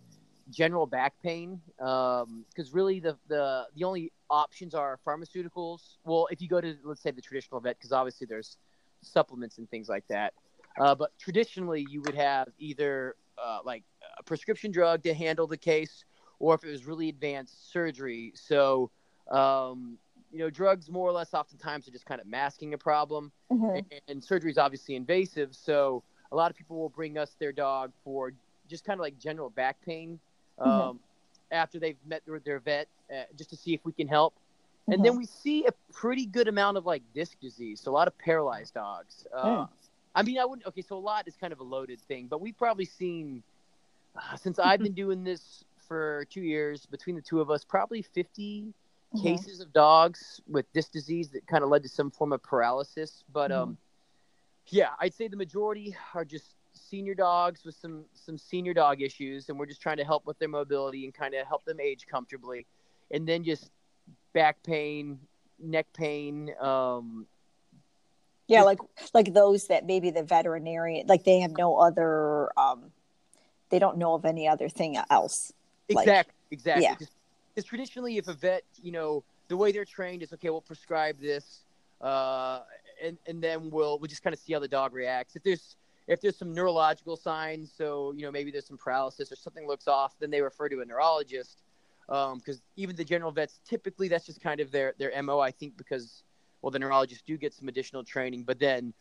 general 0.51 0.87
back 0.87 1.15
pain 1.23 1.61
because 1.79 2.23
um, 2.23 2.45
really 2.73 3.01
the, 3.01 3.17
the 3.29 3.65
the 3.77 3.85
only 3.85 4.13
options 4.31 4.75
are 4.75 4.99
pharmaceuticals. 5.07 5.97
Well 6.05 6.29
if 6.31 6.41
you 6.41 6.49
go 6.49 6.61
to 6.61 6.77
let's 6.85 7.03
say 7.03 7.11
the 7.11 7.23
traditional 7.23 7.61
vet 7.61 7.79
because 7.79 7.93
obviously 7.93 8.27
there's 8.27 8.57
supplements 9.01 9.59
and 9.59 9.69
things 9.71 9.89
like 9.89 10.07
that. 10.09 10.35
Uh, 10.79 10.95
but 10.95 11.17
traditionally 11.19 11.87
you 11.89 12.03
would 12.03 12.15
have 12.15 12.49
either 12.59 13.15
uh, 13.43 13.59
like 13.65 13.85
a 14.19 14.23
prescription 14.23 14.71
drug 14.71 15.03
to 15.03 15.15
handle 15.15 15.47
the 15.47 15.57
case 15.57 16.05
or 16.39 16.55
if 16.55 16.65
it 16.65 16.71
was 16.71 16.85
really 16.85 17.09
advanced 17.09 17.73
surgery. 17.73 18.33
So 18.35 18.91
um, 19.31 19.99
you 20.33 20.41
know 20.41 20.51
drugs 20.51 20.91
more 20.91 21.09
or 21.09 21.13
less 21.13 21.33
oftentimes 21.33 21.87
are 21.89 21.93
just 21.93 22.07
kind 22.07 22.21
of 22.21 22.27
masking 22.27 22.75
a 22.75 22.79
problem. 22.79 23.33
Mm-hmm. 23.53 23.77
and, 23.77 24.01
and 24.09 24.25
surgery 24.25 24.51
is 24.51 24.59
obviously 24.59 24.97
invasive. 24.97 25.55
So 25.55 26.03
a 26.33 26.37
lot 26.37 26.51
of 26.51 26.57
people 26.57 26.77
will 26.77 26.89
bring 26.89 27.17
us 27.17 27.37
their 27.39 27.53
dog 27.53 27.93
for 28.03 28.33
just 28.69 28.85
kind 28.85 28.99
of 28.99 29.03
like 29.03 29.19
general 29.19 29.51
back 29.51 29.77
pain. 29.85 30.19
Um, 30.59 30.71
mm-hmm. 30.71 30.97
after 31.53 31.79
they've 31.79 31.97
met 32.07 32.23
their, 32.27 32.39
their 32.41 32.59
vet 32.61 32.89
uh, 33.11 33.25
just 33.37 33.51
to 33.51 33.57
see 33.57 33.75
if 33.75 33.81
we 33.85 33.93
can 33.93 34.09
help. 34.09 34.35
And 34.87 34.97
mm-hmm. 34.97 35.05
then 35.05 35.17
we 35.17 35.27
see 35.27 35.67
a 35.67 35.73
pretty 35.93 36.27
good 36.27 36.49
amount 36.49 36.77
of 36.77 36.87
like 36.87 37.03
disc 37.15 37.39
disease, 37.41 37.81
so 37.81 37.91
a 37.91 37.95
lot 37.95 38.09
of 38.09 38.17
paralyzed 38.19 38.75
dogs. 38.75 39.27
Uh, 39.35 39.45
mm. 39.45 39.69
I 40.15 40.23
mean, 40.23 40.39
I 40.39 40.45
wouldn't. 40.45 40.67
Okay, 40.67 40.83
so 40.83 40.97
a 40.97 40.99
lot 40.99 41.27
is 41.27 41.37
kind 41.37 41.53
of 41.53 41.61
a 41.61 41.65
loaded 41.65 42.01
thing, 42.03 42.27
but 42.29 42.41
we've 42.41 42.57
probably 42.57 42.85
seen 42.85 43.43
uh, 44.17 44.37
since 44.37 44.59
I've 44.59 44.81
been 44.81 44.93
doing 44.93 45.25
this 45.25 45.65
for 45.89 46.27
two 46.31 46.43
years 46.43 46.87
between 46.87 47.17
the 47.17 47.23
two 47.23 47.41
of 47.41 47.51
us, 47.51 47.65
probably 47.65 48.03
50 48.03 48.63
mm-hmm. 48.63 49.23
cases 49.23 49.61
of 49.61 49.73
dogs 49.73 50.41
with 50.49 50.71
disc 50.73 50.93
disease 50.93 51.31
that 51.31 51.47
kind 51.47 51.65
of 51.65 51.71
led 51.71 51.83
to 51.83 51.89
some 51.89 52.11
form 52.11 52.33
of 52.33 52.43
paralysis. 52.43 53.25
But 53.33 53.53
um, 53.53 53.71
mm-hmm. 53.71 54.77
yeah, 54.77 54.91
I'd 55.01 55.15
say 55.15 55.29
the 55.29 55.37
majority 55.37 55.97
are 56.15 56.25
just 56.25 56.55
senior 56.85 57.15
dogs 57.15 57.65
with 57.65 57.75
some 57.75 58.05
some 58.13 58.39
senior 58.39 58.75
dog 58.75 59.03
issues, 59.03 59.49
and 59.49 59.59
we're 59.59 59.67
just 59.67 59.81
trying 59.81 59.97
to 59.97 60.05
help 60.05 60.27
with 60.27 60.39
their 60.39 60.49
mobility 60.49 61.05
and 61.05 61.15
kind 61.15 61.35
of 61.35 61.47
help 61.47 61.65
them 61.65 61.81
age 61.81 62.07
comfortably, 62.07 62.67
and 63.11 63.27
then 63.27 63.45
just 63.45 63.71
back 64.33 64.63
pain, 64.63 65.19
neck 65.59 65.87
pain. 65.95 66.55
Um, 66.61 67.27
yeah, 68.47 68.59
just, 68.59 68.67
like 68.67 68.79
like 69.15 69.35
those 69.35 69.69
that 69.69 69.87
maybe 69.87 70.11
the 70.11 70.23
veterinarian 70.23 71.07
like 71.07 71.25
they 71.25 71.41
have 71.41 71.57
no 71.57 71.77
other 71.77 72.51
um, 72.59 72.93
they 73.71 73.79
don't 73.79 73.99
know 73.99 74.15
of 74.15 74.25
any 74.25 74.47
other 74.47 74.69
thing 74.69 74.97
else. 75.11 75.53
Exactly, 75.89 76.13
like, 76.13 76.27
exactly. 76.51 76.85
Yeah. 76.85 76.95
Because 77.55 77.69
traditionally, 77.69 78.19
if 78.19 78.27
a 78.29 78.33
vet, 78.33 78.65
you 78.83 78.91
know, 78.91 79.23
the 79.49 79.57
way 79.57 79.71
they're 79.71 79.85
trained 79.85 80.23
is 80.23 80.33
okay, 80.33 80.51
we'll 80.51 80.61
prescribe 80.61 81.21
this, 81.21 81.65
uh, 82.01 82.61
and 83.03 83.17
and 83.27 83.43
then 83.43 83.71
we'll 83.71 83.99
we'll 83.99 84.09
just 84.09 84.23
kind 84.23 84.35
of 84.35 84.41
see 84.41 84.53
how 84.53 84.59
the 84.59 84.69
dog 84.69 84.93
reacts. 84.93 85.37
If 85.37 85.43
there's 85.43 85.77
if 86.07 86.21
there's 86.21 86.37
some 86.37 86.53
neurological 86.53 87.17
signs, 87.17 87.73
so 87.77 88.13
you 88.17 88.23
know 88.23 88.31
maybe 88.31 88.51
there's 88.51 88.67
some 88.67 88.77
paralysis 88.77 89.33
or 89.33 89.37
something 89.37 89.67
looks 89.67 89.89
off, 89.89 90.19
then 90.19 90.31
they 90.31 90.41
refer 90.41 90.69
to 90.69 90.81
a 90.81 90.85
neurologist. 90.85 91.63
Because 92.07 92.57
um, 92.57 92.63
even 92.77 92.95
the 92.97 93.05
general 93.05 93.33
vets, 93.33 93.61
typically 93.65 94.09
that's 94.09 94.27
just 94.27 94.41
kind 94.43 94.61
of 94.61 94.71
their 94.71 94.95
their 94.99 95.11
mo. 95.23 95.41
I 95.41 95.51
think 95.51 95.77
because 95.77 96.23
well, 96.61 96.71
the 96.71 96.79
neurologists 96.79 97.25
do 97.27 97.37
get 97.37 97.55
some 97.55 97.69
additional 97.69 98.05
training, 98.05 98.45
but 98.45 98.59
then 98.59 98.93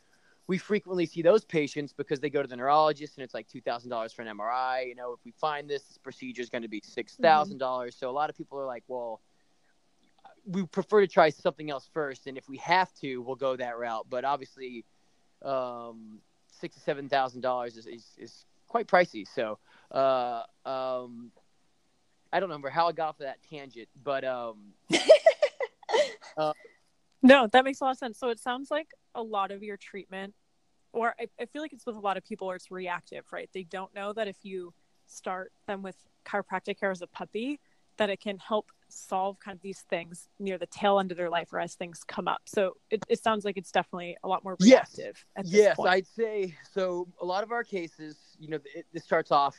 we 0.48 0.57
frequently 0.57 1.05
see 1.05 1.22
those 1.22 1.45
patients 1.45 1.93
because 1.93 2.19
they 2.19 2.29
go 2.29 2.41
to 2.41 2.48
the 2.48 2.55
neurologist 2.55 3.17
and 3.17 3.24
it's 3.24 3.33
like 3.33 3.48
two 3.48 3.62
thousand 3.62 3.89
dollars 3.89 4.13
for 4.13 4.22
an 4.22 4.38
MRI. 4.38 4.88
You 4.88 4.95
know, 4.95 5.13
if 5.13 5.19
we 5.25 5.31
find 5.31 5.69
this, 5.69 5.83
this 5.83 5.98
procedure 5.98 6.41
is 6.41 6.50
going 6.50 6.63
to 6.63 6.67
be 6.67 6.81
six 6.83 7.15
thousand 7.15 7.55
mm-hmm. 7.55 7.60
dollars. 7.60 7.95
So 7.98 8.10
a 8.10 8.12
lot 8.12 8.29
of 8.29 8.38
people 8.38 8.60
are 8.60 8.65
like, 8.65 8.83
well, 8.88 9.22
we 10.45 10.65
prefer 10.65 11.01
to 11.01 11.07
try 11.07 11.29
something 11.29 11.69
else 11.69 11.89
first, 11.93 12.27
and 12.27 12.38
if 12.38 12.48
we 12.48 12.57
have 12.57 12.93
to, 12.95 13.17
we'll 13.19 13.36
go 13.36 13.55
that 13.55 13.77
route. 13.77 14.07
But 14.10 14.25
obviously, 14.25 14.86
um, 15.41 16.19
six 16.63 16.75
to 16.75 16.82
seven 16.82 17.10
thousand 17.10 17.41
dollars 17.41 17.75
is, 17.75 17.88
is, 17.88 18.05
is 18.17 18.46
quite 18.70 18.88
pricey. 18.88 19.27
So 19.27 19.60
uh, 19.91 20.43
um, 20.65 21.32
I 22.32 22.39
don't 22.39 22.48
remember 22.48 22.70
how 22.70 22.88
I 22.88 22.93
got 22.93 23.10
off 23.10 23.20
of 23.20 23.25
that 23.25 23.39
tangent, 23.50 23.89
but 24.01 24.24
um, 24.24 24.74
uh, 26.38 26.53
no, 27.22 27.48
that 27.48 27.65
makes 27.65 27.82
a 27.82 27.84
lot 27.84 27.91
of 27.91 27.98
sense. 27.98 28.17
So 28.17 28.29
it 28.29 28.39
sounds 28.39 28.72
like 28.72 28.88
a 29.13 29.22
lot 29.22 29.51
of 29.51 29.62
your 29.62 29.75
treatment 29.75 30.34
or 30.93 31.15
I, 31.20 31.27
I 31.41 31.46
feel 31.46 31.62
like 31.62 31.74
it's 31.74 31.86
with 31.86 31.98
a 31.98 32.00
lot 32.00 32.15
of 32.15 32.24
people 32.24 32.48
where 32.48 32.55
it's 32.55 32.72
reactive, 32.72 33.25
right? 33.34 33.50
They 33.53 33.63
don't 33.63 33.93
know 33.93 34.13
that 34.13 34.27
if 34.27 34.38
you 34.43 34.74
start 35.08 35.51
them 35.67 35.82
with 35.82 35.98
chiropractic 36.25 36.79
care 36.79 36.91
as 36.91 37.01
a 37.01 37.08
puppy, 37.08 37.60
that 37.98 38.10
it 38.10 38.22
can 38.22 38.38
help 38.38 38.72
solve 38.93 39.39
kind 39.39 39.55
of 39.55 39.62
these 39.62 39.81
things 39.89 40.27
near 40.39 40.57
the 40.57 40.67
tail 40.67 41.00
end 41.00 41.12
of 41.12 41.17
their 41.17 41.29
life 41.29 41.51
or 41.51 41.59
as 41.59 41.75
things 41.75 42.01
come 42.07 42.27
up. 42.27 42.41
So 42.45 42.77
it, 42.89 43.03
it 43.09 43.23
sounds 43.23 43.45
like 43.45 43.57
it's 43.57 43.71
definitely 43.71 44.17
a 44.23 44.27
lot 44.27 44.43
more 44.43 44.57
reactive. 44.59 45.25
Yes, 45.38 45.47
yes 45.47 45.79
I'd 45.79 46.07
say 46.07 46.55
so. 46.71 47.07
A 47.21 47.25
lot 47.25 47.43
of 47.43 47.51
our 47.51 47.63
cases, 47.63 48.17
you 48.39 48.50
know, 48.50 48.59
it, 48.75 48.85
it 48.93 49.03
starts 49.03 49.31
off 49.31 49.57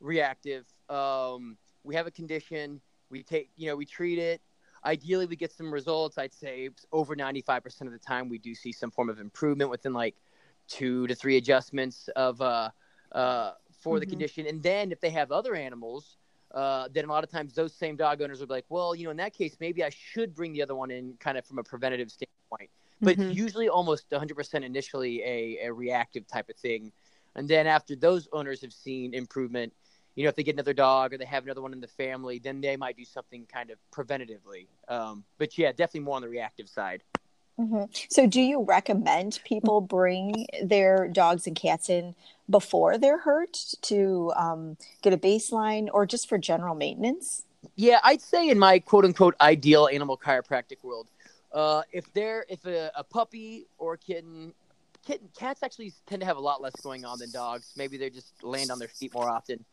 reactive. 0.00 0.66
Um, 0.88 1.56
we 1.82 1.94
have 1.94 2.06
a 2.06 2.10
condition, 2.10 2.80
we 3.10 3.22
take, 3.22 3.50
you 3.56 3.68
know, 3.68 3.76
we 3.76 3.86
treat 3.86 4.18
it. 4.18 4.40
Ideally, 4.84 5.26
we 5.26 5.36
get 5.36 5.50
some 5.50 5.72
results. 5.72 6.18
I'd 6.18 6.34
say 6.34 6.68
over 6.92 7.16
95% 7.16 7.82
of 7.82 7.92
the 7.92 7.98
time, 7.98 8.28
we 8.28 8.38
do 8.38 8.54
see 8.54 8.70
some 8.70 8.90
form 8.90 9.08
of 9.08 9.18
improvement 9.18 9.70
within 9.70 9.94
like 9.94 10.14
two 10.68 11.06
to 11.06 11.14
three 11.14 11.36
adjustments 11.36 12.08
of 12.16 12.40
uh, 12.40 12.70
uh, 13.12 13.52
for 13.80 13.94
mm-hmm. 13.94 14.00
the 14.00 14.06
condition. 14.06 14.46
And 14.46 14.62
then 14.62 14.92
if 14.92 15.00
they 15.00 15.10
have 15.10 15.32
other 15.32 15.54
animals, 15.54 16.16
uh, 16.54 16.88
then 16.92 17.04
a 17.04 17.08
lot 17.08 17.24
of 17.24 17.30
times 17.30 17.52
those 17.52 17.74
same 17.74 17.96
dog 17.96 18.22
owners 18.22 18.38
will 18.38 18.46
be 18.46 18.54
like, 18.54 18.66
well, 18.68 18.94
you 18.94 19.04
know, 19.04 19.10
in 19.10 19.16
that 19.16 19.34
case, 19.34 19.56
maybe 19.60 19.82
I 19.82 19.90
should 19.90 20.34
bring 20.34 20.52
the 20.52 20.62
other 20.62 20.76
one 20.76 20.90
in 20.90 21.14
kind 21.18 21.36
of 21.36 21.44
from 21.44 21.58
a 21.58 21.64
preventative 21.64 22.10
standpoint. 22.10 22.70
But 23.00 23.18
mm-hmm. 23.18 23.32
usually 23.32 23.68
almost 23.68 24.08
100% 24.10 24.64
initially 24.64 25.20
a, 25.22 25.66
a 25.66 25.72
reactive 25.72 26.28
type 26.28 26.48
of 26.48 26.56
thing. 26.56 26.92
And 27.34 27.48
then 27.48 27.66
after 27.66 27.96
those 27.96 28.28
owners 28.32 28.62
have 28.62 28.72
seen 28.72 29.14
improvement, 29.14 29.72
you 30.14 30.22
know, 30.22 30.28
if 30.28 30.36
they 30.36 30.44
get 30.44 30.54
another 30.54 30.72
dog 30.72 31.12
or 31.12 31.18
they 31.18 31.24
have 31.24 31.42
another 31.42 31.60
one 31.60 31.72
in 31.72 31.80
the 31.80 31.88
family, 31.88 32.38
then 32.38 32.60
they 32.60 32.76
might 32.76 32.96
do 32.96 33.04
something 33.04 33.46
kind 33.52 33.70
of 33.70 33.78
preventatively. 33.92 34.68
Um, 34.86 35.24
but 35.38 35.58
yeah, 35.58 35.72
definitely 35.72 36.00
more 36.00 36.14
on 36.14 36.22
the 36.22 36.28
reactive 36.28 36.68
side. 36.68 37.02
Mm-hmm. 37.58 37.84
So, 38.08 38.26
do 38.26 38.40
you 38.40 38.62
recommend 38.62 39.38
people 39.44 39.80
bring 39.80 40.46
their 40.62 41.08
dogs 41.08 41.46
and 41.46 41.54
cats 41.54 41.88
in 41.88 42.14
before 42.50 42.98
they're 42.98 43.18
hurt 43.18 43.56
to 43.82 44.32
um, 44.36 44.76
get 45.02 45.12
a 45.12 45.16
baseline 45.16 45.88
or 45.92 46.04
just 46.04 46.28
for 46.28 46.36
general 46.36 46.74
maintenance? 46.74 47.44
Yeah, 47.76 48.00
I'd 48.02 48.20
say 48.20 48.48
in 48.48 48.58
my 48.58 48.80
quote 48.80 49.04
unquote 49.04 49.36
ideal 49.40 49.88
animal 49.92 50.18
chiropractic 50.18 50.82
world, 50.82 51.08
uh, 51.52 51.82
if 51.92 52.12
they're 52.12 52.44
if 52.48 52.66
a, 52.66 52.90
a, 52.96 53.04
puppy 53.04 53.66
or 53.78 53.94
a 53.94 53.98
kitten, 53.98 54.52
kitten 55.06 55.28
cats 55.38 55.62
actually 55.62 55.92
tend 56.06 56.20
to 56.20 56.26
have 56.26 56.36
a 56.36 56.40
lot 56.40 56.60
less 56.60 56.74
going 56.82 57.04
on 57.04 57.20
than 57.20 57.30
dogs. 57.30 57.72
Maybe 57.76 57.96
they 57.96 58.10
just 58.10 58.42
land 58.42 58.72
on 58.72 58.80
their 58.80 58.88
feet 58.88 59.14
more 59.14 59.30
often. 59.30 59.64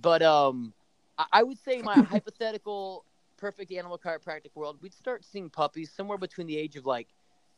But 0.00 0.22
um, 0.22 0.72
I, 1.18 1.26
I 1.32 1.42
would 1.42 1.58
say 1.58 1.82
my 1.82 1.94
hypothetical 2.10 3.04
perfect 3.36 3.72
animal 3.72 3.98
chiropractic 3.98 4.54
world, 4.54 4.78
we'd 4.80 4.94
start 4.94 5.24
seeing 5.24 5.50
puppies 5.50 5.90
somewhere 5.92 6.18
between 6.18 6.46
the 6.46 6.56
age 6.56 6.76
of 6.76 6.86
like 6.86 7.08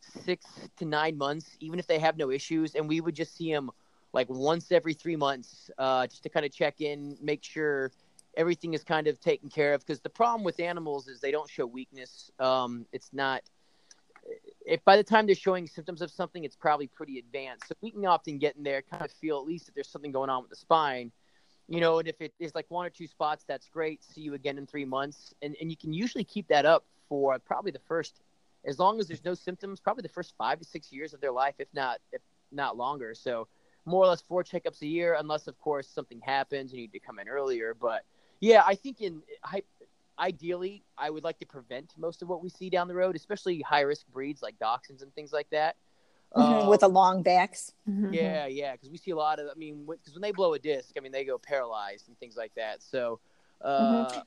six 0.01 0.45
to 0.77 0.85
nine 0.85 1.17
months, 1.17 1.57
even 1.61 1.79
if 1.79 1.87
they 1.87 1.99
have 1.99 2.17
no 2.17 2.31
issues, 2.31 2.75
and 2.75 2.89
we 2.89 3.01
would 3.01 3.15
just 3.15 3.37
see 3.37 3.53
them 3.53 3.71
like 4.13 4.29
once 4.31 4.73
every 4.73 4.95
three 4.95 5.17
months, 5.17 5.71
uh, 5.79 6.07
just 6.07 6.23
to 6.23 6.29
kind 6.29 6.47
of 6.47 6.53
check 6.53 6.81
in, 6.81 7.17
make 7.21 7.43
sure 7.45 7.93
everything 8.37 8.75
is 8.75 8.83
kind 8.83 9.07
of 9.09 9.21
taken 9.21 9.49
care 9.49 9.75
of. 9.75 9.81
Because 9.81 10.01
the 10.01 10.09
problem 10.09 10.45
with 10.45 10.61
animals 10.61 11.09
is 11.09 11.21
they 11.21 11.31
don't 11.31 11.51
show 11.51 11.67
weakness. 11.67 12.31
Um, 12.39 12.87
it's 12.93 13.11
not. 13.13 13.43
If 14.65 14.85
by 14.85 14.97
the 14.97 15.05
time 15.05 15.27
they're 15.27 15.37
showing 15.37 15.67
symptoms 15.67 16.03
of 16.03 16.11
something, 16.11 16.45
it's 16.45 16.57
probably 16.57 16.89
pretty 16.89 17.19
advanced. 17.19 17.69
So 17.69 17.75
we 17.81 17.91
can 17.93 18.05
often 18.07 18.39
get 18.39 18.57
in 18.57 18.65
there, 18.65 18.83
kind 18.83 19.05
of 19.05 19.13
feel 19.13 19.39
at 19.39 19.47
least 19.47 19.67
that 19.67 19.75
there's 19.75 19.89
something 19.89 20.11
going 20.11 20.31
on 20.31 20.43
with 20.43 20.51
the 20.51 20.57
spine, 20.57 21.13
you 21.69 21.81
know. 21.81 21.99
And 21.99 22.09
if 22.09 22.21
it 22.21 22.33
is 22.41 22.55
like 22.55 22.67
one 22.69 22.87
or 22.87 22.91
two 22.91 23.07
spots, 23.07 23.45
that's 23.47 23.69
great. 23.69 24.03
See 24.03 24.23
you 24.23 24.35
again 24.35 24.59
in 24.59 24.67
three 24.67 24.85
months, 24.85 25.35
and 25.43 25.57
and 25.61 25.71
you 25.71 25.77
can 25.77 25.93
usually 25.93 26.25
keep 26.25 26.49
that 26.49 26.65
up 26.65 26.85
for 27.09 27.39
probably 27.39 27.71
the 27.71 27.81
first 27.87 28.21
as 28.67 28.79
long 28.79 28.99
as 29.01 29.07
there's 29.07 29.25
no 29.25 29.35
symptoms, 29.35 29.81
probably 29.81 30.03
the 30.03 30.09
first 30.09 30.35
five 30.37 30.59
to 30.59 30.65
six 30.65 30.93
years 30.93 31.15
of 31.15 31.21
their 31.21 31.33
life, 31.33 31.55
if 31.59 31.69
not 31.73 31.99
if 32.13 32.21
not 32.53 32.77
longer. 32.77 33.15
So 33.15 33.49
more 33.85 34.05
or 34.05 34.09
less 34.09 34.21
four 34.23 34.43
checkups 34.43 34.83
a 34.83 34.87
year, 34.87 35.17
unless 35.19 35.47
of 35.47 35.59
course 35.59 35.89
something 35.89 36.21
happens 36.21 36.73
and 36.73 36.81
you 36.81 36.87
need 36.87 36.93
to 36.93 37.01
come 37.01 37.19
in 37.19 37.29
earlier. 37.29 37.75
But 37.75 38.05
yeah, 38.41 38.63
I 38.67 38.75
think 38.75 39.01
in 39.01 39.23
ideally, 40.19 40.83
I 40.99 41.11
would 41.11 41.25
like 41.25 41.39
to 41.39 41.47
prevent 41.47 41.93
most 41.97 42.23
of 42.23 42.29
what 42.29 42.43
we 42.43 42.49
see 42.49 42.71
down 42.71 42.89
the 42.89 42.95
road, 42.95 43.17
especially 43.17 43.61
high 43.61 43.83
risk 43.83 44.07
breeds 44.13 44.43
like 44.43 44.59
dachshunds 44.59 45.03
and 45.03 45.15
things 45.15 45.33
like 45.33 45.49
that. 45.51 45.77
Mm-hmm, 46.37 46.67
uh, 46.67 46.71
with 46.71 46.81
the 46.81 46.89
long 46.89 47.23
backs. 47.23 47.73
Mm-hmm. 47.89 48.13
Yeah, 48.13 48.47
yeah, 48.47 48.73
because 48.73 48.91
we 48.91 48.99
see 48.99 49.13
a 49.13 49.17
lot 49.17 49.39
of. 49.39 49.47
I 49.49 49.55
mean, 49.57 49.87
because 49.87 50.13
when 50.13 50.23
they 50.23 50.33
blow 50.33 50.55
a 50.55 50.59
disc, 50.59 50.95
I 50.97 51.01
mean 51.01 51.13
they 51.13 51.25
go 51.25 51.39
paralyzed 51.39 52.09
and 52.09 52.19
things 52.19 52.37
like 52.37 52.53
that. 52.57 52.83
So, 52.83 53.21
uh, 53.63 54.07
mm-hmm. 54.07 54.19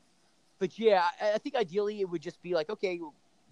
but 0.60 0.80
yeah, 0.80 1.04
I, 1.22 1.34
I 1.34 1.38
think 1.40 1.56
ideally 1.56 2.00
it 2.00 2.10
would 2.10 2.22
just 2.22 2.42
be 2.42 2.54
like, 2.54 2.70
okay, 2.70 3.00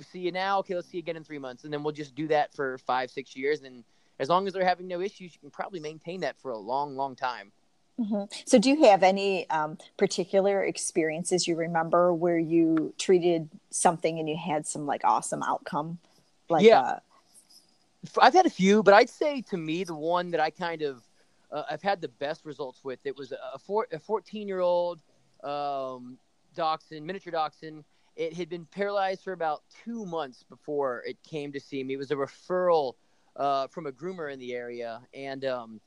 see 0.06 0.20
you 0.20 0.32
now. 0.32 0.60
Okay, 0.60 0.76
let's 0.76 0.90
see 0.90 0.98
you 0.98 1.02
again 1.02 1.18
in 1.18 1.24
three 1.24 1.40
months, 1.40 1.64
and 1.64 1.74
then 1.74 1.84
we'll 1.84 1.94
just 1.94 2.16
do 2.16 2.28
that 2.28 2.54
for 2.54 2.78
five, 2.80 3.12
six 3.12 3.36
years. 3.36 3.62
And 3.62 3.84
as 4.20 4.30
long 4.30 4.48
as 4.48 4.54
they're 4.54 4.66
having 4.66 4.88
no 4.88 5.02
issues, 5.02 5.34
you 5.34 5.40
can 5.40 5.50
probably 5.50 5.80
maintain 5.80 6.22
that 6.22 6.38
for 6.38 6.52
a 6.52 6.58
long, 6.58 6.96
long 6.96 7.16
time. 7.16 7.52
Mm-hmm. 8.00 8.26
So, 8.46 8.60
do 8.60 8.70
you 8.70 8.86
have 8.86 9.02
any 9.02 9.50
um, 9.50 9.78
particular 9.98 10.64
experiences 10.64 11.48
you 11.48 11.56
remember 11.56 12.14
where 12.14 12.38
you 12.38 12.94
treated 12.98 13.50
something 13.72 14.20
and 14.20 14.30
you 14.30 14.38
had 14.38 14.68
some 14.68 14.86
like 14.86 15.02
awesome 15.04 15.42
outcome? 15.42 15.98
Like, 16.48 16.64
yeah, 16.64 16.80
uh... 16.80 17.00
I've 18.22 18.34
had 18.34 18.46
a 18.46 18.52
few, 18.52 18.84
but 18.84 18.94
I'd 18.94 19.10
say 19.10 19.42
to 19.50 19.58
me 19.58 19.84
the 19.84 19.96
one 19.96 20.32
that 20.32 20.40
I 20.40 20.52
kind 20.52 20.84
of 20.84 21.02
uh, 21.52 21.64
I've 21.70 21.82
had 21.82 22.02
the 22.02 22.08
best 22.08 22.46
results 22.46 22.84
with 22.84 23.00
it 23.04 23.18
was 23.18 23.32
a 23.32 23.58
four, 23.60 23.88
a 23.92 24.00
14 24.00 24.48
year 24.48 24.60
old 24.60 25.02
um, 25.44 26.18
dachshund, 26.56 27.06
miniature 27.06 27.32
dachshund 27.32 27.84
it 28.18 28.34
had 28.34 28.50
been 28.50 28.66
paralyzed 28.66 29.24
for 29.24 29.32
about 29.32 29.62
two 29.86 30.06
months 30.06 30.44
before 30.50 31.04
it 31.06 31.18
came 31.24 31.52
to 31.54 31.60
see 31.60 31.84
me. 31.84 31.94
It 31.94 31.98
was 31.98 32.12
a 32.12 32.16
referral 32.16 32.94
uh, 33.36 33.68
from 33.68 33.86
a 33.86 33.92
groomer 33.92 34.34
in 34.34 34.40
the 34.40 34.54
area, 34.54 35.02
and 35.14 35.46
um, 35.46 35.80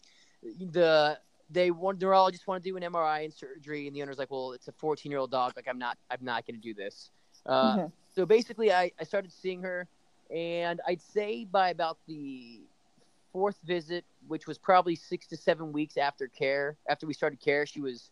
the 0.43 1.19
they 1.51 1.73
want 1.73 2.01
neurologist 2.01 2.47
wanted 2.47 2.63
to 2.63 2.71
do 2.71 2.77
an 2.77 2.85
MRI 2.85 3.25
and 3.25 3.35
surgery, 3.35 3.89
and 3.89 3.97
the 3.97 4.03
owner's 4.03 4.19
like, 4.19 4.31
"Well, 4.31 4.53
it's 4.53 4.69
a 4.69 4.73
14 4.73 5.11
year 5.11 5.19
old 5.19 5.33
dog. 5.33 5.53
Like, 5.57 5.67
I'm 5.69 5.79
not, 5.79 5.99
I'm 6.09 6.23
not 6.23 6.47
going 6.47 6.55
to 6.55 6.61
do 6.61 6.73
this." 6.73 7.11
Uh, 7.45 7.77
mm-hmm. 7.77 7.87
So 8.15 8.25
basically, 8.25 8.73
I, 8.73 8.93
I 9.01 9.05
started 9.05 9.33
seeing 9.33 9.63
her, 9.63 9.89
and 10.33 10.81
I'd 10.87 11.03
say 11.03 11.45
by 11.45 11.71
about 11.71 11.99
the 12.07 12.61
fourth 13.33 13.59
visit, 13.65 14.05
which 14.29 14.47
was 14.47 14.57
probably 14.57 14.95
six 14.95 15.27
to 15.29 15.37
seven 15.37 15.73
weeks 15.73 15.97
after 15.97 16.29
care, 16.29 16.77
after 16.89 17.07
we 17.07 17.15
started 17.15 17.41
care, 17.41 17.67
she 17.67 17.81
was 17.81 18.11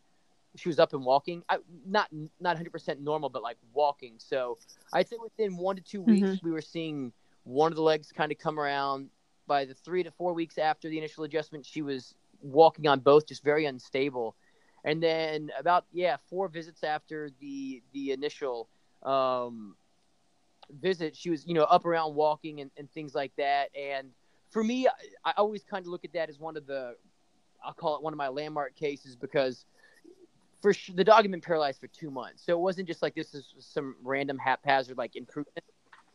she 0.57 0.69
was 0.69 0.79
up 0.79 0.93
and 0.93 1.05
walking. 1.05 1.43
I, 1.49 1.59
not 1.87 2.09
not 2.13 2.51
100 2.51 2.73
percent 2.73 3.01
normal, 3.01 3.29
but 3.29 3.43
like 3.43 3.57
walking. 3.73 4.15
So 4.19 4.59
I'd 4.93 5.09
say 5.09 5.17
within 5.23 5.57
one 5.57 5.77
to 5.77 5.83
two 5.83 6.03
weeks, 6.03 6.29
mm-hmm. 6.29 6.47
we 6.47 6.53
were 6.53 6.61
seeing 6.61 7.13
one 7.45 7.73
of 7.73 7.77
the 7.77 7.83
legs 7.83 8.13
kind 8.13 8.33
of 8.33 8.39
come 8.39 8.59
around. 8.59 9.11
By 9.47 9.65
the 9.65 9.75
three 9.75 10.03
to 10.03 10.11
four 10.11 10.35
weeks 10.35 10.59
after 10.59 10.91
the 10.91 10.99
initial 10.99 11.25
adjustment, 11.25 11.65
she 11.65 11.81
was 11.81 12.15
walking 12.43 12.87
on 12.87 13.01
both, 13.01 13.27
just 13.27 13.43
very 13.43 13.65
unstable. 13.65 14.37
And 14.85 15.03
then 15.03 15.51
about 15.59 15.87
yeah, 15.93 16.17
four 16.29 16.49
visits 16.49 16.85
after 16.85 17.31
the 17.41 17.83
the 17.93 18.13
initial 18.13 18.69
um, 19.03 19.75
visit, 20.81 21.17
she 21.17 21.31
was 21.31 21.47
you 21.47 21.55
know 21.55 21.65
up 21.65 21.87
around 21.87 22.15
walking 22.15 22.61
and, 22.61 22.71
and 22.77 22.91
things 22.91 23.15
like 23.15 23.33
that. 23.37 23.71
And 23.77 24.11
for 24.51 24.63
me, 24.63 24.87
I, 24.87 25.31
I 25.31 25.33
always 25.37 25.65
kind 25.65 25.85
of 25.85 25.91
look 25.91 26.05
at 26.05 26.13
that 26.13 26.29
as 26.29 26.39
one 26.39 26.57
of 26.57 26.67
the 26.67 26.95
I'll 27.65 27.75
call 27.75 27.97
it 27.97 28.03
one 28.03 28.13
of 28.13 28.17
my 28.17 28.29
landmark 28.29 28.77
cases 28.77 29.17
because 29.17 29.65
for 30.61 30.73
sure, 30.73 30.95
the 30.95 31.05
dog 31.05 31.23
had 31.23 31.31
been 31.31 31.41
paralyzed 31.41 31.81
for 31.81 31.87
two 31.89 32.11
months, 32.11 32.43
so 32.45 32.53
it 32.53 32.61
wasn't 32.61 32.89
just 32.89 33.03
like 33.03 33.15
this 33.15 33.35
is 33.35 33.55
some 33.59 33.97
random 34.03 34.39
haphazard 34.39 34.99
like 34.99 35.17
improvement. 35.17 35.65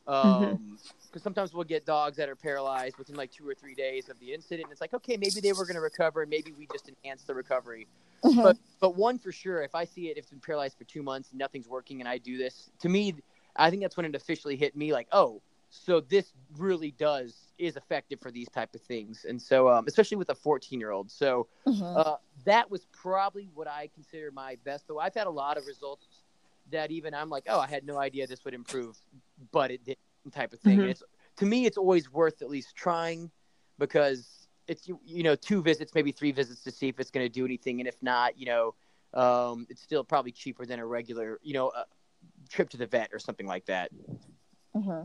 Mm-hmm. 0.07 0.43
Um, 0.43 0.77
because 0.77 0.91
mm-hmm. 1.11 1.19
sometimes 1.19 1.53
we'll 1.53 1.63
get 1.63 1.85
dogs 1.85 2.17
that 2.17 2.27
are 2.27 2.35
paralyzed 2.35 2.97
within 2.97 3.15
like 3.15 3.31
two 3.31 3.47
or 3.47 3.55
three 3.55 3.73
days 3.73 4.09
of 4.09 4.19
the 4.19 4.33
incident. 4.33 4.63
And 4.63 4.71
it's 4.71 4.81
like, 4.81 4.93
okay, 4.93 5.15
maybe 5.15 5.39
they 5.39 5.53
were 5.53 5.65
going 5.65 5.75
to 5.75 5.81
recover, 5.81 6.23
and 6.23 6.29
maybe 6.29 6.51
we 6.51 6.67
just 6.73 6.89
enhanced 6.89 7.27
the 7.27 7.33
recovery. 7.33 7.87
Mm-hmm. 8.23 8.41
But 8.41 8.57
but 8.79 8.95
one 8.95 9.17
for 9.17 9.31
sure, 9.31 9.63
if 9.63 9.75
I 9.75 9.85
see 9.85 10.09
it, 10.09 10.17
if 10.17 10.23
it's 10.23 10.29
been 10.29 10.39
paralyzed 10.39 10.77
for 10.77 10.83
two 10.83 11.03
months, 11.03 11.29
and 11.31 11.39
nothing's 11.39 11.67
working, 11.67 12.01
and 12.01 12.07
I 12.07 12.17
do 12.17 12.37
this, 12.37 12.69
to 12.79 12.89
me, 12.89 13.15
I 13.55 13.69
think 13.69 13.81
that's 13.81 13.95
when 13.95 14.05
it 14.05 14.15
officially 14.15 14.55
hit 14.57 14.75
me. 14.75 14.91
Like, 14.91 15.07
oh, 15.11 15.41
so 15.73 15.99
this 15.99 16.33
really 16.57 16.91
does 16.91 17.51
is 17.57 17.75
effective 17.75 18.19
for 18.21 18.29
these 18.29 18.47
type 18.49 18.73
of 18.75 18.81
things 18.81 19.25
and 19.27 19.41
so 19.41 19.67
um, 19.69 19.85
especially 19.87 20.17
with 20.17 20.29
a 20.29 20.35
14 20.35 20.79
year 20.79 20.91
old 20.91 21.09
so 21.09 21.47
mm-hmm. 21.67 21.97
uh, 21.97 22.15
that 22.45 22.69
was 22.69 22.85
probably 22.91 23.49
what 23.53 23.67
i 23.67 23.89
consider 23.93 24.31
my 24.31 24.55
best 24.63 24.87
though 24.87 24.99
i've 24.99 25.13
had 25.13 25.27
a 25.27 25.31
lot 25.31 25.57
of 25.57 25.65
results 25.65 26.07
that 26.71 26.91
even 26.91 27.13
i'm 27.13 27.29
like 27.29 27.43
oh 27.49 27.59
i 27.59 27.67
had 27.67 27.85
no 27.85 27.97
idea 27.97 28.27
this 28.27 28.45
would 28.45 28.53
improve 28.53 28.97
but 29.51 29.71
it 29.71 29.83
did 29.83 29.97
type 30.31 30.53
of 30.53 30.59
thing 30.59 30.77
mm-hmm. 30.77 30.89
it's 30.89 31.03
to 31.35 31.45
me 31.45 31.65
it's 31.65 31.77
always 31.77 32.09
worth 32.11 32.41
at 32.41 32.49
least 32.49 32.75
trying 32.75 33.29
because 33.77 34.47
it's 34.67 34.87
you, 34.87 34.99
you 35.03 35.21
know 35.21 35.35
two 35.35 35.61
visits 35.61 35.93
maybe 35.93 36.11
three 36.11 36.31
visits 36.31 36.63
to 36.63 36.71
see 36.71 36.87
if 36.87 36.99
it's 36.99 37.11
going 37.11 37.25
to 37.25 37.31
do 37.31 37.43
anything 37.43 37.81
and 37.81 37.89
if 37.89 37.95
not 38.01 38.37
you 38.37 38.45
know 38.45 38.73
um, 39.15 39.67
it's 39.69 39.81
still 39.81 40.03
probably 40.03 40.31
cheaper 40.31 40.65
than 40.65 40.79
a 40.79 40.85
regular 40.85 41.39
you 41.43 41.53
know 41.53 41.71
trip 42.49 42.69
to 42.69 42.77
the 42.77 42.87
vet 42.87 43.09
or 43.11 43.19
something 43.19 43.45
like 43.45 43.65
that 43.65 43.91
mm-hmm. 44.75 45.03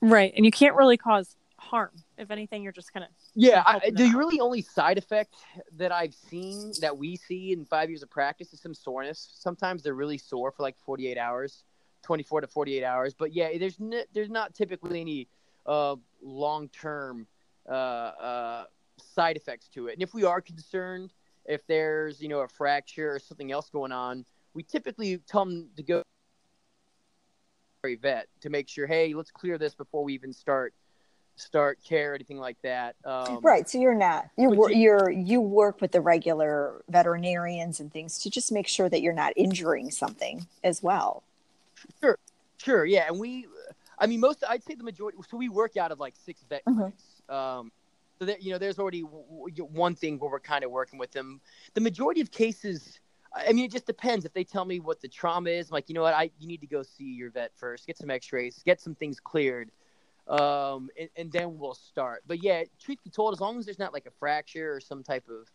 Right. 0.00 0.32
And 0.36 0.44
you 0.44 0.50
can't 0.50 0.74
really 0.74 0.96
cause 0.96 1.36
harm. 1.58 1.90
If 2.18 2.30
anything, 2.30 2.62
you're 2.62 2.72
just 2.72 2.92
kind 2.92 3.04
of. 3.04 3.10
Yeah. 3.34 3.62
I, 3.64 3.90
the 3.90 4.04
out. 4.04 4.14
really 4.14 4.40
only 4.40 4.62
side 4.62 4.98
effect 4.98 5.34
that 5.76 5.92
I've 5.92 6.14
seen 6.14 6.72
that 6.80 6.96
we 6.96 7.16
see 7.16 7.52
in 7.52 7.64
five 7.64 7.88
years 7.88 8.02
of 8.02 8.10
practice 8.10 8.52
is 8.52 8.60
some 8.60 8.74
soreness. 8.74 9.32
Sometimes 9.34 9.82
they're 9.82 9.94
really 9.94 10.18
sore 10.18 10.50
for 10.50 10.62
like 10.62 10.78
48 10.78 11.18
hours, 11.18 11.64
24 12.02 12.42
to 12.42 12.46
48 12.46 12.84
hours. 12.84 13.14
But 13.14 13.32
yeah, 13.32 13.56
there's, 13.58 13.80
n- 13.80 14.04
there's 14.12 14.30
not 14.30 14.54
typically 14.54 15.00
any 15.00 15.28
uh, 15.66 15.96
long 16.22 16.68
term 16.68 17.26
uh, 17.68 17.72
uh, 17.72 18.64
side 18.98 19.36
effects 19.36 19.68
to 19.68 19.88
it. 19.88 19.94
And 19.94 20.02
if 20.02 20.14
we 20.14 20.24
are 20.24 20.40
concerned, 20.40 21.12
if 21.46 21.66
there's 21.66 22.20
you 22.20 22.28
know 22.28 22.40
a 22.40 22.48
fracture 22.48 23.14
or 23.14 23.18
something 23.18 23.52
else 23.52 23.70
going 23.70 23.92
on, 23.92 24.24
we 24.54 24.62
typically 24.62 25.18
tell 25.18 25.44
them 25.44 25.68
to 25.76 25.82
go 25.82 26.02
vet 27.90 28.28
to 28.40 28.50
make 28.50 28.68
sure, 28.68 28.86
hey, 28.86 29.12
let's 29.12 29.30
clear 29.30 29.58
this 29.58 29.74
before 29.74 30.04
we 30.04 30.14
even 30.14 30.32
start 30.32 30.72
start 31.34 31.78
care 31.82 32.12
or 32.12 32.14
anything 32.14 32.38
like 32.38 32.60
that. 32.62 32.94
Um, 33.04 33.40
right. 33.42 33.68
So 33.68 33.78
you're 33.78 33.94
not 33.94 34.28
you 34.36 34.50
wor- 34.50 34.70
you're 34.70 35.10
you 35.10 35.40
work 35.40 35.80
with 35.80 35.90
the 35.90 36.00
regular 36.00 36.82
veterinarians 36.88 37.80
and 37.80 37.92
things 37.92 38.18
to 38.20 38.30
just 38.30 38.52
make 38.52 38.68
sure 38.68 38.88
that 38.88 39.02
you're 39.02 39.12
not 39.14 39.32
injuring 39.34 39.90
something 39.90 40.46
as 40.62 40.82
well. 40.82 41.22
Sure. 42.00 42.18
Sure. 42.58 42.84
Yeah. 42.84 43.06
And 43.08 43.18
we, 43.18 43.46
I 43.98 44.06
mean, 44.06 44.20
most 44.20 44.44
I'd 44.48 44.62
say 44.62 44.74
the 44.74 44.84
majority. 44.84 45.18
So 45.28 45.36
we 45.36 45.48
work 45.48 45.76
out 45.76 45.90
of 45.90 45.98
like 45.98 46.14
six 46.24 46.42
vet 46.48 46.64
Mhm. 46.66 46.76
clinics. 46.76 47.04
Um, 47.28 47.72
so 48.18 48.26
that 48.26 48.42
you 48.42 48.52
know, 48.52 48.58
there's 48.58 48.78
already 48.78 49.02
w- 49.02 49.24
w- 49.48 49.64
one 49.72 49.96
thing 49.96 50.18
where 50.20 50.30
we're 50.30 50.38
kind 50.38 50.62
of 50.62 50.70
working 50.70 50.98
with 50.98 51.10
them. 51.10 51.40
The 51.74 51.80
majority 51.80 52.20
of 52.20 52.30
cases. 52.30 53.00
I 53.34 53.52
mean, 53.52 53.64
it 53.64 53.72
just 53.72 53.86
depends. 53.86 54.24
If 54.24 54.32
they 54.32 54.44
tell 54.44 54.64
me 54.64 54.80
what 54.80 55.00
the 55.00 55.08
trauma 55.08 55.50
is, 55.50 55.70
I'm 55.70 55.74
like, 55.74 55.88
you 55.88 55.94
know 55.94 56.02
what, 56.02 56.14
I 56.14 56.30
you 56.38 56.46
need 56.46 56.60
to 56.60 56.66
go 56.66 56.82
see 56.82 57.04
your 57.04 57.30
vet 57.30 57.52
first, 57.54 57.86
get 57.86 57.96
some 57.96 58.10
X-rays, 58.10 58.62
get 58.64 58.80
some 58.80 58.94
things 58.94 59.20
cleared, 59.20 59.70
um, 60.28 60.90
and, 60.98 61.08
and 61.16 61.32
then 61.32 61.58
we'll 61.58 61.74
start. 61.74 62.22
But 62.26 62.42
yeah, 62.42 62.64
truth 62.78 62.98
be 63.02 63.10
told, 63.10 63.32
as 63.32 63.40
long 63.40 63.58
as 63.58 63.64
there's 63.64 63.78
not 63.78 63.92
like 63.92 64.06
a 64.06 64.10
fracture 64.10 64.74
or 64.74 64.80
some 64.80 65.02
type 65.02 65.28
of 65.28 65.50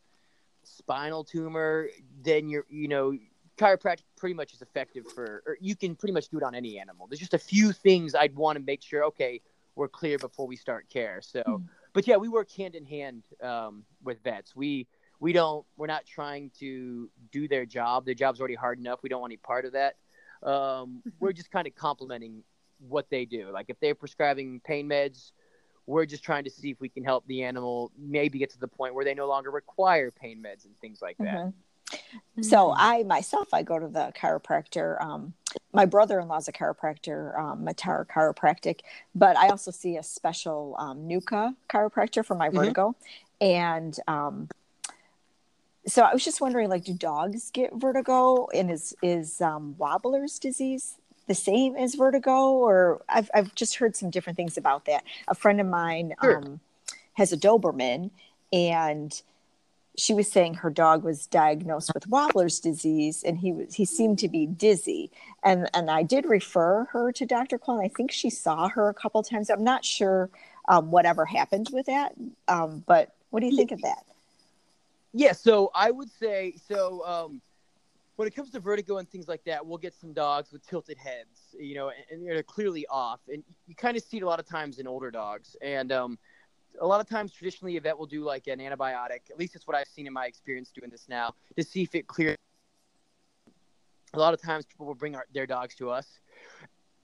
spinal 0.64 1.24
tumor, 1.24 1.90
then 2.24 2.50
you're, 2.50 2.66
you 2.70 2.88
know, 2.88 3.18
chiropractic 3.58 4.04
pretty 4.16 4.36
much 4.36 4.54
is 4.54 4.62
effective 4.62 5.06
for, 5.14 5.44
or 5.46 5.58
you 5.60 5.76
can 5.76 5.96
pretty 5.96 6.14
much 6.14 6.30
do 6.30 6.38
it 6.38 6.44
on 6.44 6.54
any 6.54 6.80
animal. 6.80 7.08
There's 7.08 7.20
just 7.20 7.34
a 7.34 7.40
few 7.40 7.72
things 7.72 8.16
I'd 8.16 8.36
want 8.36 8.58
to 8.58 8.64
make 8.64 8.82
sure, 8.82 9.04
okay, 9.06 9.42
we're 9.76 9.88
clear 9.88 10.18
before 10.18 10.48
we 10.48 10.56
start 10.56 10.90
care. 10.90 11.22
So, 11.22 11.44
Mhm. 11.48 11.68
but 11.94 12.08
yeah, 12.08 12.18
we 12.18 12.28
work 12.28 12.52
hand 12.52 12.76
in 12.76 12.86
hand 12.86 13.24
um, 13.42 13.86
with 14.04 14.22
vets. 14.24 14.56
We 14.56 14.88
we 15.20 15.34
don't 15.34 15.66
we're 15.78 15.88
not 15.88 16.06
trying 16.06 16.52
to 16.60 17.10
do 17.32 17.48
their 17.48 17.66
job. 17.66 18.06
Their 18.06 18.14
job's 18.14 18.40
already 18.40 18.56
hard 18.56 18.80
enough. 18.80 19.00
We 19.04 19.10
don't 19.10 19.22
want 19.22 19.32
any 19.32 19.38
part 19.38 19.66
of 19.66 19.74
that. 19.74 19.96
Um, 20.44 21.02
we're 21.20 21.34
just 21.34 21.52
kind 21.52 21.68
of 21.68 21.76
complementing 21.76 22.44
what 22.88 23.10
they 23.10 23.26
do. 23.26 23.50
Like 23.52 23.66
if 23.70 23.80
they're 23.80 23.96
prescribing 23.96 24.62
pain 24.64 24.88
meds, 24.88 25.32
we're 25.88 26.06
just 26.06 26.24
trying 26.24 26.44
to 26.44 26.50
see 26.52 26.70
if 26.70 26.80
we 26.80 26.90
can 26.90 27.04
help 27.04 27.26
the 27.28 27.44
animal 27.44 27.92
maybe 27.98 28.38
get 28.38 28.52
to 28.52 28.60
the 28.60 28.68
point 28.68 28.94
where 28.94 29.06
they 29.06 29.16
no 29.16 29.28
longer 29.28 29.50
require 29.50 30.12
pain 30.12 30.44
meds 30.44 30.66
and 30.66 30.78
things 30.80 31.02
like 31.02 31.18
that. 31.18 31.52
Mhm. 32.38 32.44
So 32.44 32.74
I 32.76 33.04
myself, 33.04 33.54
I 33.54 33.64
go 33.64 33.80
to 33.80 33.88
the 33.88 34.12
chiropractor. 34.16 35.02
Um, 35.02 35.34
my 35.74 35.86
brother-in-law's 35.86 36.48
a 36.48 36.52
chiropractor, 36.52 37.38
um, 37.40 37.66
Matar 37.66 38.06
Chiropractic, 38.06 38.82
but 39.16 39.38
I 39.38 39.48
also 39.50 39.72
see 39.72 39.98
a 39.98 40.04
special 40.04 40.76
um, 40.78 41.08
NUCCA 41.08 41.56
chiropractor 41.70 42.24
for 42.26 42.36
my 42.36 42.50
Mhm. 42.50 42.54
vertigo. 42.56 42.96
And 43.40 43.98
um, 44.08 44.50
so 45.88 46.04
I 46.04 46.14
was 46.14 46.24
just 46.24 46.42
wondering, 46.42 46.70
like, 46.70 46.84
do 46.84 46.94
dogs 46.94 47.50
get 47.52 47.74
vertigo? 47.74 48.48
And 48.54 48.70
is 48.70 48.96
is 49.02 49.42
um, 49.42 49.76
Wobbler's 49.78 50.38
disease 50.40 50.96
the 51.28 51.36
same 51.36 51.76
as 51.76 51.96
vertigo? 51.96 52.52
Or 52.52 53.02
I've 53.10 53.30
I've 53.34 53.56
just 53.56 53.76
heard 53.76 53.96
some 53.96 54.10
different 54.10 54.36
things 54.38 54.58
about 54.58 54.86
that. 54.86 55.04
A 55.28 55.36
friend 55.36 55.60
of 55.62 55.68
mine 55.68 56.14
Sure. 56.22 56.38
um, 56.38 56.60
has 57.14 57.32
a 57.34 57.38
Doberman, 57.38 58.12
and 58.52 59.22
she 59.98 60.14
was 60.14 60.32
saying 60.32 60.54
her 60.56 60.70
dog 60.70 61.04
was 61.04 61.26
diagnosed 61.26 61.92
with 61.94 62.08
Wobbler's 62.08 62.60
disease 62.60 63.24
and 63.24 63.38
he 63.40 63.52
was 63.52 63.74
he 63.74 63.84
seemed 63.84 64.20
to 64.20 64.30
be 64.30 64.46
dizzy 64.46 65.10
and 65.44 65.68
and 65.74 65.90
I 65.90 66.04
did 66.04 66.26
refer 66.26 66.86
her 66.92 67.12
to 67.14 67.26
Dr. 67.26 67.60
And 67.68 67.82
I 67.82 67.88
think 67.88 68.12
she 68.12 68.30
saw 68.30 68.70
her 68.70 68.90
a 68.90 68.94
couple 68.94 69.24
times 69.24 69.50
I'm 69.50 69.64
not 69.64 69.84
sure 69.84 70.30
um, 70.70 70.92
whatever 70.92 71.26
happened 71.26 71.70
with 71.74 71.88
that 71.88 72.14
um, 72.48 72.84
but 72.86 73.16
what 73.32 73.40
do 73.40 73.48
you 73.48 73.56
think 73.56 73.72
of 73.72 73.82
that 73.82 74.04
Yeah, 75.18 75.32
so 75.32 75.72
I 75.74 75.90
would 75.90 76.12
say 76.12 76.54
so. 76.68 77.04
Um, 77.04 77.42
when 78.18 78.28
it 78.28 78.36
comes 78.36 78.52
to 78.52 78.60
vertigo 78.60 78.98
and 78.98 79.10
things 79.10 79.28
like 79.28 79.44
that, 79.46 79.66
we'll 79.66 79.80
get 79.80 79.96
some 79.96 80.14
dogs 80.14 80.52
with 80.52 80.66
tilted 80.68 80.96
heads, 81.00 81.56
you 81.60 81.74
know, 81.74 81.90
and, 81.90 82.22
and 82.22 82.28
they're 82.28 82.44
clearly 82.44 82.86
off, 82.88 83.20
and 83.28 83.44
you 83.66 83.74
kind 83.74 83.98
of 83.98 84.04
see 84.04 84.18
it 84.18 84.24
a 84.24 84.28
lot 84.28 84.40
of 84.40 84.48
times 84.48 84.78
in 84.78 84.86
older 84.88 85.10
dogs. 85.10 85.56
And 85.60 85.92
um, 85.92 86.20
a 86.80 86.86
lot 86.86 87.02
of 87.02 87.10
times, 87.10 87.32
traditionally, 87.32 87.78
a 87.78 87.82
vet 87.82 87.98
will 87.98 88.06
do 88.06 88.24
like 88.24 88.46
an 88.46 88.60
antibiotic. 88.60 89.32
At 89.32 89.40
least 89.40 89.56
it's 89.56 89.66
what 89.66 89.76
I've 89.76 89.88
seen 89.88 90.06
in 90.06 90.14
my 90.14 90.28
experience 90.28 90.72
doing 90.72 90.92
this 90.92 91.08
now 91.10 91.34
to 91.56 91.64
see 91.64 91.82
if 91.82 91.96
it 91.96 92.06
clears. 92.06 92.38
A 94.14 94.20
lot 94.20 94.36
of 94.36 94.42
times, 94.42 94.68
people 94.68 94.86
will 94.86 94.94
bring 94.94 95.16
our, 95.16 95.26
their 95.34 95.48
dogs 95.48 95.74
to 95.78 95.90
us. 95.90 96.20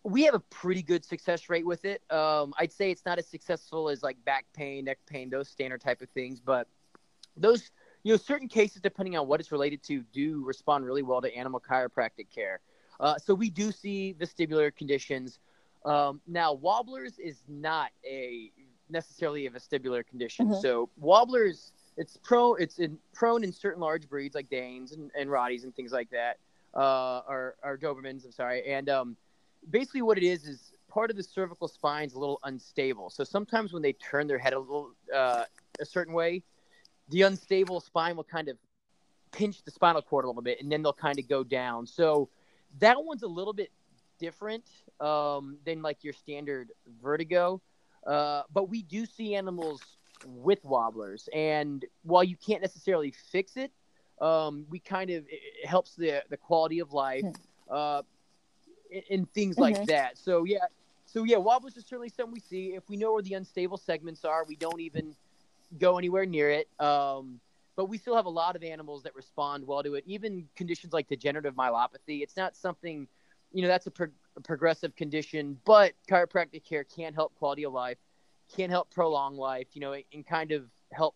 We 0.03 0.21
have 0.25 0.35
a 0.35 0.39
pretty 0.39 0.83
good 0.83 1.03
success 1.03 1.49
rate 1.49 1.65
with 1.65 1.83
it. 1.83 2.03
Um, 2.11 2.53
I'd 2.59 2.71
say 2.71 2.91
it's 2.91 3.05
not 3.07 3.17
as 3.17 3.25
successful 3.25 3.89
as 3.89 4.03
like 4.03 4.23
back 4.23 4.45
pain, 4.53 4.85
neck 4.85 4.99
pain, 5.07 5.31
those 5.31 5.49
standard 5.49 5.81
type 5.81 6.03
of 6.03 6.09
things, 6.09 6.39
but 6.39 6.67
those 7.35 7.71
you 8.03 8.13
know, 8.13 8.17
certain 8.17 8.47
cases, 8.47 8.81
depending 8.81 9.17
on 9.17 9.27
what 9.27 9.39
it's 9.39 9.51
related 9.51 9.81
to, 9.83 10.03
do 10.13 10.43
respond 10.45 10.85
really 10.85 11.03
well 11.03 11.21
to 11.21 11.33
animal 11.35 11.59
chiropractic 11.59 12.27
care. 12.33 12.59
Uh, 12.99 13.17
so 13.17 13.33
we 13.33 13.49
do 13.49 13.71
see 13.71 14.15
vestibular 14.19 14.75
conditions. 14.75 15.39
Um, 15.85 16.21
now, 16.27 16.53
wobblers 16.53 17.17
is 17.17 17.43
not 17.47 17.91
a 18.05 18.51
necessarily 18.89 19.47
a 19.47 19.49
vestibular 19.49 20.05
condition. 20.05 20.49
Mhm. 20.49 20.61
So 20.61 20.89
wobblers, 20.97 21.71
it's 21.97 22.17
pro, 22.17 22.55
it's 22.55 22.79
in, 22.79 22.97
prone 23.13 23.43
in 23.43 23.51
certain 23.51 23.81
large 23.81 24.07
breeds 24.07 24.35
like 24.35 24.49
Danes 24.49 24.91
and, 24.91 25.09
and 25.17 25.29
Rotties 25.29 25.63
and 25.63 25.75
things 25.75 25.91
like 25.91 26.09
that, 26.11 26.37
uh, 26.75 27.21
or, 27.27 27.55
or 27.63 27.77
Dobermans. 27.77 28.25
I'm 28.25 28.31
sorry, 28.31 28.65
and 28.65 28.89
um, 28.89 29.17
basically 29.69 30.01
what 30.01 30.17
it 30.17 30.23
is 30.23 30.45
is 30.45 30.73
part 30.89 31.09
of 31.09 31.17
the 31.17 31.23
cervical 31.23 31.67
spine 31.67 32.05
is 32.05 32.13
a 32.13 32.19
little 32.19 32.39
unstable. 32.43 33.09
So 33.09 33.23
sometimes 33.23 33.73
when 33.73 33.81
they 33.81 33.93
turn 33.93 34.27
their 34.27 34.37
head 34.37 34.53
a 34.53 34.59
little 34.59 34.91
uh, 35.13 35.45
a 35.79 35.85
certain 35.85 36.13
way, 36.13 36.43
the 37.09 37.23
unstable 37.23 37.79
spine 37.79 38.15
will 38.15 38.23
kind 38.23 38.49
of 38.49 38.57
pinch 39.31 39.63
the 39.63 39.71
spinal 39.71 40.01
cord 40.01 40.25
a 40.25 40.27
little 40.27 40.41
bit 40.41 40.61
and 40.61 40.71
then 40.71 40.81
they'll 40.81 40.93
kind 40.93 41.19
of 41.19 41.27
go 41.27 41.43
down. 41.43 41.85
So 41.85 42.29
that 42.79 43.03
one's 43.03 43.23
a 43.23 43.27
little 43.27 43.53
bit 43.53 43.71
different 44.19 44.63
um, 44.99 45.57
than 45.65 45.81
like 45.81 46.03
your 46.03 46.13
standard 46.13 46.71
vertigo. 47.01 47.61
Uh, 48.05 48.43
but 48.53 48.69
we 48.69 48.83
do 48.83 49.05
see 49.05 49.35
animals 49.35 49.81
with 50.25 50.63
wobblers. 50.63 51.29
And 51.33 51.85
while 52.03 52.23
you 52.23 52.35
can't 52.35 52.61
necessarily 52.61 53.11
fix 53.31 53.57
it, 53.57 53.71
um, 54.21 54.65
we 54.69 54.79
kind 54.79 55.09
of, 55.09 55.25
it, 55.27 55.67
helps 55.67 55.95
the, 55.95 56.23
the 56.29 56.37
quality 56.37 56.79
of 56.79 56.93
life 56.93 57.25
uh, 57.69 58.03
and, 59.09 59.31
things 59.33 59.57
like 59.57 59.75
Mhm. 59.75 59.85
that. 59.87 60.17
So, 60.17 60.43
yeah. 60.43 60.65
So, 61.05 61.23
yeah, 61.23 61.37
wobblers 61.37 61.77
are 61.77 61.81
certainly 61.81 62.09
something 62.09 62.33
we 62.33 62.39
see. 62.39 62.73
If 62.75 62.89
we 62.89 62.97
know 62.97 63.13
where 63.13 63.21
the 63.21 63.33
unstable 63.33 63.77
segments 63.77 64.23
are, 64.25 64.45
we 64.45 64.55
don't 64.55 64.79
even 64.79 65.15
go 65.77 65.97
anywhere 65.97 66.25
near 66.25 66.49
it. 66.49 66.69
Um, 66.79 67.39
but 67.75 67.85
we 67.85 67.97
still 67.97 68.15
have 68.15 68.25
a 68.25 68.29
lot 68.29 68.55
of 68.55 68.63
animals 68.63 69.03
that 69.03 69.15
respond 69.15 69.65
well 69.65 69.81
to 69.83 69.95
it. 69.95 70.03
Even 70.05 70.47
conditions 70.55 70.93
like 70.93 71.07
degenerative 71.07 71.55
myelopathy, 71.55 72.21
it's 72.21 72.37
not 72.37 72.55
something, 72.55 73.07
you 73.51 73.61
know, 73.61 73.67
that's 73.67 73.87
a, 73.87 73.91
pro- 73.91 74.07
a 74.37 74.41
progressive 74.41 74.95
condition, 74.95 75.57
but 75.65 75.93
chiropractic 76.09 76.63
care 76.63 76.83
can 76.83 77.13
help 77.13 77.33
quality 77.35 77.65
of 77.65 77.73
life, 77.73 77.97
can 78.55 78.69
help 78.69 78.91
prolong 78.91 79.37
life, 79.37 79.67
you 79.73 79.81
know, 79.81 79.95
and 80.13 80.25
kind 80.25 80.51
of 80.51 80.65
help 80.91 81.15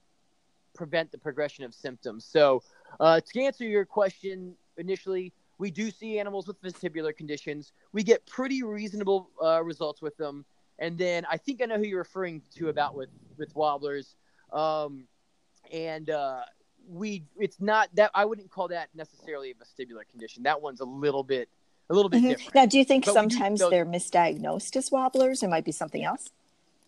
prevent 0.73 1.11
the 1.11 1.17
progression 1.17 1.63
of 1.63 1.73
symptoms. 1.73 2.25
So, 2.25 2.63
uh, 2.99 3.19
to 3.19 3.41
answer 3.41 3.65
your 3.65 3.85
question 3.85 4.55
initially, 4.77 5.33
we 5.57 5.71
do 5.71 5.91
see 5.91 6.19
animals 6.19 6.47
with 6.47 6.61
vestibular 6.61 7.15
conditions. 7.15 7.73
We 7.91 8.03
get 8.03 8.25
pretty 8.25 8.63
reasonable 8.63 9.29
uh, 9.43 9.63
results 9.63 10.01
with 10.01 10.15
them. 10.17 10.45
And 10.79 10.97
then 10.97 11.25
I 11.29 11.37
think 11.37 11.61
I 11.61 11.65
know 11.65 11.77
who 11.77 11.85
you're 11.85 11.97
referring 11.99 12.43
to 12.55 12.69
about 12.69 12.95
with 12.95 13.09
with 13.37 13.55
wobblers. 13.55 14.15
Um, 14.51 15.03
and 15.71 16.09
uh, 16.09 16.41
we 16.89 17.23
it's 17.37 17.59
not 17.59 17.89
that 17.95 18.11
I 18.13 18.25
wouldn't 18.25 18.49
call 18.49 18.69
that 18.69 18.89
necessarily 18.95 19.51
a 19.51 19.53
vestibular 19.55 20.07
condition. 20.09 20.43
That 20.43 20.61
one's 20.61 20.79
a 20.79 20.85
little 20.85 21.23
bit 21.23 21.49
a 21.89 21.93
little 21.93 22.09
bit 22.09 22.21
Mhm. 22.23 22.29
different. 22.29 22.55
now 22.55 22.65
do 22.65 22.77
you 22.77 22.83
think 22.85 23.05
But 23.05 23.13
sometimes 23.13 23.59
know- 23.61 23.69
they're 23.69 23.85
misdiagnosed 23.85 24.75
as 24.75 24.91
wobblers 24.91 25.41
it 25.41 25.47
might 25.49 25.63
be 25.63 25.71
something 25.71 26.03
else 26.03 26.29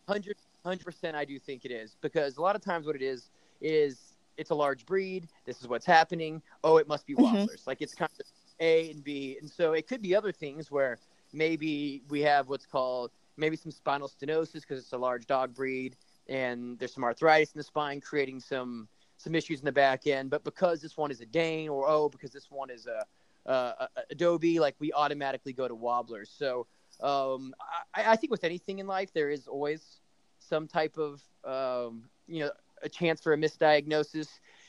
100 0.07 0.35
percent 0.83 1.15
I 1.15 1.23
do 1.25 1.39
think 1.39 1.63
it 1.65 1.71
is 1.71 1.95
because 2.01 2.35
a 2.37 2.41
lot 2.41 2.55
of 2.55 2.61
times 2.63 2.85
what 2.85 2.95
it 2.95 3.01
is 3.01 3.29
is 3.61 4.15
it's 4.37 4.51
a 4.51 4.55
large 4.55 4.85
breed. 4.85 5.27
This 5.45 5.59
is 5.61 5.67
what's 5.67 5.85
happening. 5.85 6.41
Oh, 6.63 6.77
it 6.77 6.87
must 6.87 7.05
be 7.05 7.13
Mhm. 7.13 7.23
wobblers. 7.23 7.67
Like 7.67 7.81
it's 7.81 7.93
kind 7.93 8.09
of 8.19 8.25
A 8.61 8.89
and 8.91 9.03
B, 9.03 9.37
and 9.41 9.49
so 9.49 9.73
it 9.73 9.85
could 9.87 10.01
be 10.01 10.15
other 10.15 10.31
things 10.31 10.71
where 10.71 10.97
maybe 11.33 12.03
we 12.09 12.21
have 12.21 12.47
what's 12.47 12.65
called 12.65 13.11
maybe 13.37 13.55
some 13.57 13.71
spinal 13.71 14.07
stenosis 14.09 14.61
because 14.61 14.79
it's 14.79 14.93
a 14.93 14.97
large 14.97 15.25
dog 15.27 15.53
breed, 15.53 15.95
and 16.29 16.77
there's 16.79 16.93
some 16.93 17.03
arthritis 17.03 17.53
in 17.53 17.59
the 17.59 17.63
spine 17.63 17.99
creating 17.99 18.39
some 18.39 18.87
some 19.17 19.35
issues 19.35 19.59
in 19.59 19.65
the 19.65 19.71
back 19.71 20.07
end. 20.07 20.29
But 20.29 20.43
because 20.45 20.81
this 20.81 20.95
one 20.95 21.11
is 21.11 21.19
a 21.19 21.25
Dane, 21.25 21.69
or 21.69 21.87
oh, 21.87 22.07
because 22.07 22.31
this 22.31 22.49
one 22.49 22.69
is 22.69 22.87
a, 22.87 23.05
a, 23.51 23.87
a 24.11 24.15
Dobie, 24.15 24.59
like 24.59 24.75
we 24.79 24.93
automatically 24.93 25.51
go 25.51 25.67
to 25.67 25.75
wobblers. 25.75 26.31
So 26.33 26.67
um, 27.01 27.53
I, 27.93 28.11
I 28.11 28.15
think 28.15 28.31
with 28.31 28.45
anything 28.45 28.79
in 28.79 28.87
life, 28.87 29.11
there 29.13 29.29
is 29.29 29.47
always 29.47 29.99
some 30.39 30.67
type 30.67 30.97
of 30.97 31.21
um, 31.43 32.03
you 32.27 32.41
know 32.41 32.51
a 32.81 32.87
chance 32.89 33.21
for 33.21 33.33
a 33.33 33.37
misdiagnosis, 33.37 34.27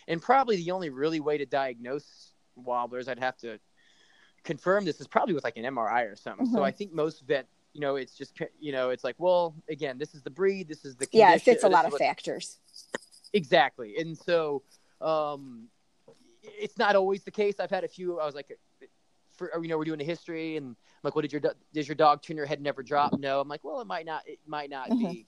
and 0.08 0.20
probably 0.20 0.56
the 0.56 0.72
only 0.72 0.90
really 0.90 1.20
way 1.20 1.38
to 1.38 1.46
diagnose 1.46 2.32
wobblers, 2.56 3.08
I'd 3.08 3.20
have 3.20 3.36
to 3.38 3.58
confirm 4.42 4.84
this 4.84 5.00
is 5.00 5.06
probably 5.06 5.34
with 5.34 5.44
like 5.44 5.56
an 5.56 5.64
MRI 5.64 6.10
or 6.10 6.16
something. 6.16 6.46
So 6.46 6.60
Mhm. 6.60 6.64
I 6.64 6.70
think 6.70 6.92
most 6.92 7.20
vet, 7.20 7.46
you 7.72 7.80
know, 7.80 7.96
it's 7.96 8.16
just 8.16 8.40
you 8.60 8.72
know, 8.72 8.90
it's 8.90 9.04
like, 9.04 9.16
well, 9.18 9.54
again, 9.68 9.98
this 9.98 10.14
is 10.14 10.22
the 10.22 10.30
breed, 10.30 10.68
this 10.68 10.84
is 10.84 10.96
the 10.96 11.06
condition, 11.06 11.28
yeah 11.28 11.34
it 11.34 11.42
fits 11.42 11.64
a 11.64 11.68
lot 11.68 11.84
of 11.84 11.92
what- 11.92 12.00
factors 12.00 12.58
exactly. 13.32 13.96
And 13.98 14.16
so, 14.16 14.62
um, 15.00 15.68
it's 16.42 16.78
not 16.78 16.96
always 16.96 17.22
the 17.22 17.30
case. 17.30 17.60
I've 17.60 17.70
had 17.70 17.84
a 17.84 17.88
few. 17.88 18.18
I 18.20 18.26
was 18.26 18.34
like, 18.34 18.58
for 19.36 19.50
you 19.62 19.68
know, 19.68 19.78
we're 19.78 19.84
doing 19.84 20.00
a 20.00 20.04
history, 20.04 20.56
and 20.56 20.68
I'm 20.68 20.76
like, 21.02 21.14
"Well, 21.14 21.22
did 21.22 21.32
your 21.32 21.42
does 21.72 21.88
your 21.88 21.94
dog 21.94 22.22
turn 22.22 22.36
your 22.36 22.46
head 22.46 22.60
never 22.60 22.82
drop?" 22.82 23.18
No. 23.18 23.40
I'm 23.40 23.48
like, 23.48 23.64
"Well, 23.64 23.80
it 23.80 23.86
might 23.86 24.06
not. 24.06 24.22
It 24.26 24.38
might 24.46 24.70
not 24.70 24.90
mm-hmm. 24.90 25.10
be." 25.10 25.26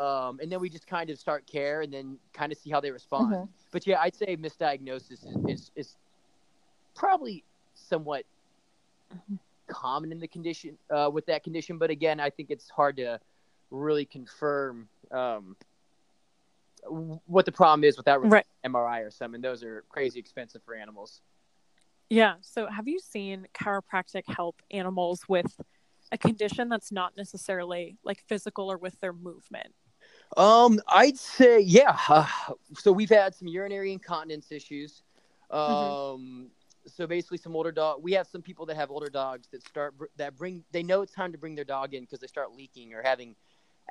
Um, 0.00 0.40
and 0.42 0.50
then 0.50 0.60
we 0.60 0.68
just 0.68 0.86
kind 0.86 1.10
of 1.10 1.18
start 1.18 1.46
care, 1.46 1.82
and 1.82 1.92
then 1.92 2.18
kind 2.32 2.52
of 2.52 2.58
see 2.58 2.70
how 2.70 2.80
they 2.80 2.90
respond. 2.90 3.32
Mm-hmm. 3.32 3.44
But 3.70 3.86
yeah, 3.86 4.00
I'd 4.00 4.16
say 4.16 4.36
misdiagnosis 4.36 5.12
is, 5.12 5.36
is, 5.48 5.70
is 5.76 5.96
probably 6.94 7.44
somewhat 7.74 8.24
mm-hmm. 9.14 9.36
Common 9.66 10.12
in 10.12 10.18
the 10.18 10.28
condition 10.28 10.76
uh, 10.90 11.10
with 11.12 11.26
that 11.26 11.44
condition. 11.44 11.78
But 11.78 11.90
again, 11.90 12.20
I 12.20 12.30
think 12.30 12.50
it's 12.50 12.68
hard 12.68 12.96
to 12.96 13.20
really 13.70 14.04
confirm 14.04 14.88
um, 15.10 15.56
what 16.88 17.44
the 17.44 17.52
problem 17.52 17.84
is 17.84 17.96
without 17.96 18.24
right. 18.28 18.46
MRI 18.64 19.06
or 19.06 19.10
something. 19.10 19.40
Those 19.40 19.62
are 19.62 19.84
crazy 19.88 20.18
expensive 20.18 20.62
for 20.64 20.74
animals. 20.74 21.20
Yeah. 22.08 22.34
So, 22.40 22.68
have 22.68 22.86
you 22.86 23.00
seen 23.00 23.46
chiropractic 23.54 24.22
help 24.28 24.62
animals 24.70 25.22
with 25.28 25.60
a 26.12 26.18
condition 26.18 26.68
that's 26.68 26.92
not 26.92 27.16
necessarily 27.16 27.98
like 28.04 28.22
physical 28.28 28.70
or 28.70 28.78
with 28.78 28.98
their 29.00 29.12
movement? 29.12 29.74
Um, 30.36 30.80
I'd 30.88 31.18
say 31.18 31.60
yeah. 31.60 31.96
Uh, 32.08 32.26
so 32.74 32.92
we've 32.92 33.10
had 33.10 33.34
some 33.34 33.48
urinary 33.48 33.92
incontinence 33.92 34.52
issues. 34.52 35.02
Mm-hmm. 35.50 35.56
Um, 35.56 36.20
mm-hmm. 36.20 36.44
So 36.86 37.06
basically, 37.06 37.38
some 37.38 37.56
older 37.56 37.72
dog. 37.72 38.02
We 38.02 38.12
have 38.12 38.26
some 38.26 38.42
people 38.42 38.66
that 38.66 38.76
have 38.76 38.90
older 38.90 39.08
dogs 39.08 39.48
that 39.52 39.66
start 39.66 39.94
that 40.16 40.36
bring. 40.36 40.64
They 40.72 40.82
know 40.82 41.02
it's 41.02 41.12
time 41.12 41.32
to 41.32 41.38
bring 41.38 41.54
their 41.54 41.64
dog 41.64 41.94
in 41.94 42.02
because 42.02 42.20
they 42.20 42.26
start 42.26 42.52
leaking 42.54 42.94
or 42.94 43.02
having 43.02 43.34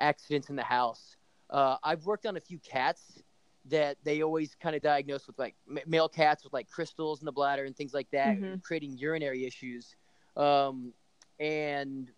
accidents 0.00 0.50
in 0.50 0.56
the 0.56 0.62
house. 0.62 1.16
Uh, 1.50 1.76
I've 1.82 2.04
worked 2.06 2.26
on 2.26 2.36
a 2.36 2.40
few 2.40 2.58
cats 2.58 3.22
that 3.68 3.96
they 4.04 4.22
always 4.22 4.54
kind 4.54 4.76
of 4.76 4.82
diagnose 4.82 5.26
with 5.26 5.38
like 5.38 5.54
male 5.86 6.08
cats 6.08 6.44
with 6.44 6.52
like 6.52 6.68
crystals 6.70 7.20
in 7.20 7.26
the 7.26 7.32
bladder 7.32 7.64
and 7.64 7.76
things 7.76 7.92
like 7.92 8.10
that, 8.12 8.36
mm-hmm. 8.36 8.56
creating 8.62 8.96
urinary 8.96 9.44
issues. 9.44 9.96
Um, 10.36 10.92
and 11.40 12.10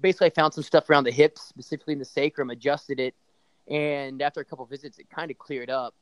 basically, 0.00 0.28
I 0.28 0.30
found 0.30 0.54
some 0.54 0.64
stuff 0.64 0.88
around 0.88 1.04
the 1.04 1.12
hips, 1.12 1.42
specifically 1.42 1.92
in 1.92 1.98
the 1.98 2.04
sacrum, 2.04 2.50
adjusted 2.50 3.00
it, 3.00 3.14
and 3.68 4.22
after 4.22 4.40
a 4.40 4.44
couple 4.44 4.64
visits, 4.66 4.98
it 4.98 5.10
kind 5.10 5.30
of 5.30 5.38
cleared 5.38 5.70
up. 5.70 5.94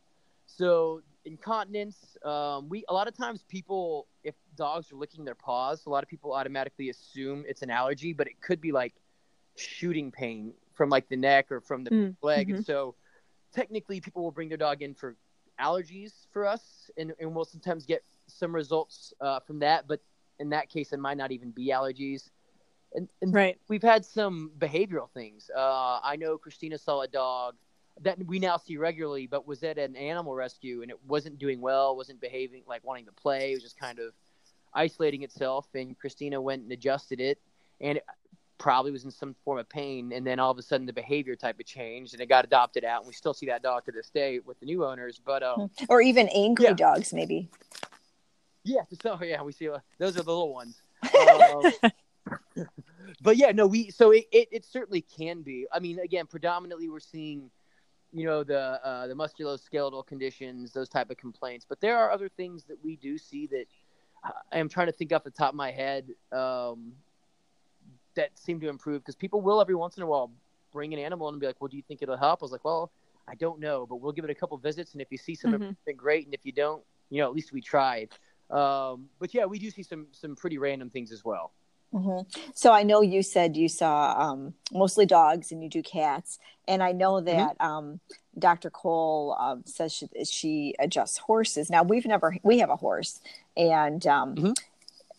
So 0.47 1.03
incontinence, 1.29 2.17
um, 2.25 2.69
we 2.69 2.85
a 2.89 2.93
lot 2.93 3.07
of 3.07 3.17
times 3.17 3.45
people, 3.49 4.09
if 4.25 4.35
dogs 4.57 4.91
are 4.91 4.97
licking 4.97 5.25
their 5.25 5.35
paws, 5.35 5.87
a 5.87 5.91
lot 5.91 6.03
of 6.03 6.09
people 6.09 6.33
automatically 6.33 6.89
assume 6.91 7.45
it's 7.47 7.63
an 7.63 7.71
allergy, 7.71 8.13
but 8.13 8.27
it 8.27 8.41
could 8.41 8.61
be 8.61 8.73
like 8.73 8.95
shooting 9.57 10.11
pain 10.11 10.53
from 10.75 10.89
like 10.89 11.09
the 11.09 11.17
neck 11.17 11.53
or 11.53 11.61
from 11.61 11.85
the 11.85 11.91
mm, 11.91 12.17
leg. 12.23 12.49
Mm-hmm. 12.49 12.57
And 12.57 12.67
so 12.67 12.95
technically 13.53 14.01
people 14.01 14.23
will 14.23 14.31
bring 14.33 14.49
their 14.49 14.59
dog 14.59 14.83
in 14.83 14.95
for 14.95 15.17
allergies 15.61 16.13
for 16.33 16.47
us 16.47 16.91
and, 16.97 17.13
and 17.21 17.35
we'll 17.35 17.45
sometimes 17.45 17.85
get 17.85 18.03
some 18.27 18.55
results 18.55 19.13
uh, 19.21 19.41
from 19.41 19.59
that. 19.61 19.87
But 19.87 20.01
in 20.39 20.51
that 20.51 20.69
case, 20.69 20.93
it 20.93 20.99
might 20.99 21.17
not 21.17 21.31
even 21.33 21.51
be 21.51 21.69
allergies. 21.69 22.31
And, 22.95 23.09
and 23.21 23.35
right. 23.35 23.59
we've 23.69 23.83
had 23.83 24.05
some 24.05 24.51
behavioral 24.59 25.11
things. 25.11 25.51
Uh, 25.55 26.01
I 26.03 26.17
know 26.17 26.39
Christina 26.39 26.79
saw 26.79 27.03
a 27.03 27.09
dog 27.09 27.55
that 28.03 28.25
we 28.27 28.39
now 28.39 28.57
see 28.57 28.77
regularly, 28.77 29.27
but 29.27 29.47
was 29.47 29.63
at 29.63 29.79
an 29.79 29.97
animal 29.97 30.35
rescue 30.35 30.83
and 30.83 30.91
it 30.91 30.99
wasn't 31.07 31.39
doing 31.39 31.61
well, 31.61 31.97
wasn't 31.97 32.21
behaving 32.21 32.63
like 32.67 32.85
wanting 32.85 33.07
to 33.07 33.13
play. 33.13 33.53
It 33.53 33.55
was 33.55 33.63
just 33.63 33.79
kind 33.79 33.99
of 33.99 34.13
isolating 34.75 35.23
itself. 35.23 35.67
And 35.75 35.99
Christina 35.99 36.41
went 36.41 36.63
and 36.63 36.73
adjusted 36.73 37.21
it. 37.21 37.39
And 37.81 37.99
it 37.99 38.05
probably 38.59 38.91
was 38.91 39.05
in 39.05 39.11
some 39.11 39.35
form 39.45 39.59
of 39.59 39.69
pain, 39.69 40.13
and 40.13 40.27
then 40.27 40.39
all 40.39 40.51
of 40.51 40.59
a 40.59 40.63
sudden 40.63 40.87
the 40.87 40.93
behavior 40.93 41.37
type 41.37 41.59
of 41.59 41.67
changed, 41.67 42.13
and 42.13 42.21
it 42.21 42.29
got 42.29 42.45
adopted 42.45 42.85
out, 42.85 43.01
and 43.01 43.07
we 43.07 43.15
still 43.15 43.33
see 43.33 43.47
that 43.47 43.63
dog 43.63 43.85
to 43.87 43.93
this 43.93 44.11
day 44.11 44.41
with 44.41 44.59
the 44.61 44.67
new 44.67 44.85
owners. 44.85 45.21
But 45.25 45.43
um, 45.43 45.71
or 45.89 46.03
even 46.03 46.29
angry 46.35 46.67
yeah. 46.67 46.75
dogs, 46.75 47.13
maybe. 47.13 47.49
Yeah, 48.65 48.83
so 49.03 49.19
yeah, 49.23 49.43
we 49.43 49.53
see 49.53 49.69
uh, 49.69 49.79
those 49.99 50.17
are 50.19 50.23
the 50.23 50.31
little 50.31 50.53
ones. 50.53 50.83
Um, 51.19 52.67
but 53.23 53.37
yeah, 53.37 53.53
no, 53.53 53.67
we 53.67 53.91
so 53.91 54.11
it, 54.11 54.27
it, 54.33 54.49
it 54.51 54.65
certainly 54.65 55.01
can 55.01 55.43
be. 55.43 55.67
I 55.73 55.79
mean, 55.79 56.01
again, 56.01 56.27
predominantly 56.27 56.89
we're 56.89 57.01
seeing, 57.01 57.51
you 58.13 58.25
know, 58.25 58.43
the 58.43 58.85
uh, 58.85 59.07
the 59.07 59.15
musculoskeletal 59.15 60.07
conditions, 60.07 60.73
those 60.73 60.89
type 60.89 61.11
of 61.11 61.17
complaints. 61.17 61.67
But 61.69 61.81
there 61.81 61.97
are 61.97 62.11
other 62.11 62.29
things 62.29 62.65
that 62.65 62.83
we 62.83 62.97
do 62.97 63.19
see 63.19 63.47
that 63.49 63.65
uh, 64.25 64.31
I'm 64.53 64.69
trying 64.69 64.87
to 64.87 64.93
think 64.93 65.13
off 65.13 65.25
the 65.25 65.31
top 65.31 65.51
of 65.51 65.57
my 65.57 65.71
head. 65.71 66.09
Um, 66.33 66.93
that 68.15 68.37
seem 68.37 68.59
to 68.59 68.69
improve 68.69 69.03
because 69.03 69.15
people 69.15 69.41
will 69.41 69.61
every 69.61 69.77
once 69.77 69.97
in 69.97 70.03
a 70.03 70.07
while 70.07 70.33
bring 70.73 70.93
an 70.93 70.99
animal 70.99 71.29
and 71.29 71.39
be 71.39 71.47
like, 71.47 71.61
"Well, 71.61 71.69
do 71.69 71.77
you 71.77 71.83
think 71.83 72.03
it'll 72.03 72.17
help?" 72.17 72.43
I 72.43 72.45
was 72.45 72.53
like, 72.53 72.65
"Well, 72.65 72.91
I 73.29 73.35
don't 73.37 73.61
know, 73.61 73.87
but 73.87 73.97
we'll 73.97 74.13
give 74.13 74.25
it 74.25 74.31
a 74.31 74.35
couple 74.35 74.57
visits, 74.59 74.93
and 74.93 75.01
if 75.01 75.09
you 75.11 75.19
see 75.19 75.35
some 75.35 75.53
mm-hmm. 75.53 75.63
improvement, 75.63 75.97
great, 75.97 76.25
and 76.25 76.35
if 76.35 76.45
you 76.45 76.53
don't, 76.53 76.83
you 77.11 77.19
know, 77.19 77.29
at 77.29 77.35
least 77.35 77.53
we 77.53 77.61
tried." 77.61 78.11
Um, 78.51 79.09
but 79.19 79.35
yeah, 79.35 79.45
we 79.45 79.59
do 79.59 79.71
see 79.71 79.83
some 79.83 80.09
some 80.11 80.35
pretty 80.35 80.59
random 80.59 80.91
things 80.91 81.13
as 81.13 81.25
well. 81.25 81.53
Mm-hmm. 81.93 82.41
So 82.55 82.73
I 82.73 82.83
know 82.83 83.01
you 83.01 83.23
said 83.23 83.57
you 83.57 83.69
saw 83.69 84.15
um, 84.19 84.55
mostly 84.73 85.07
dogs 85.07 85.53
and 85.53 85.63
you 85.63 85.71
do 85.71 85.83
cats, 85.83 86.39
and 86.67 86.83
I 86.83 86.93
know 86.93 87.15
mm-hmm. 87.15 87.27
that 87.27 87.59
mm-hmm. 87.59 87.67
um, 87.67 88.01
Dr. 88.39 88.71
Cole 88.71 89.37
um, 89.41 89.63
says 89.65 89.93
she, 89.93 90.09
she, 90.25 90.75
adjusts 90.79 91.19
horses. 91.19 91.71
Now 91.71 91.83
we've 91.83 92.07
never 92.07 92.37
we 92.43 92.59
have 92.59 92.71
a 92.71 92.77
horse, 92.77 93.21
and 93.57 94.07
um, 94.07 94.35
mm-hmm 94.35 94.53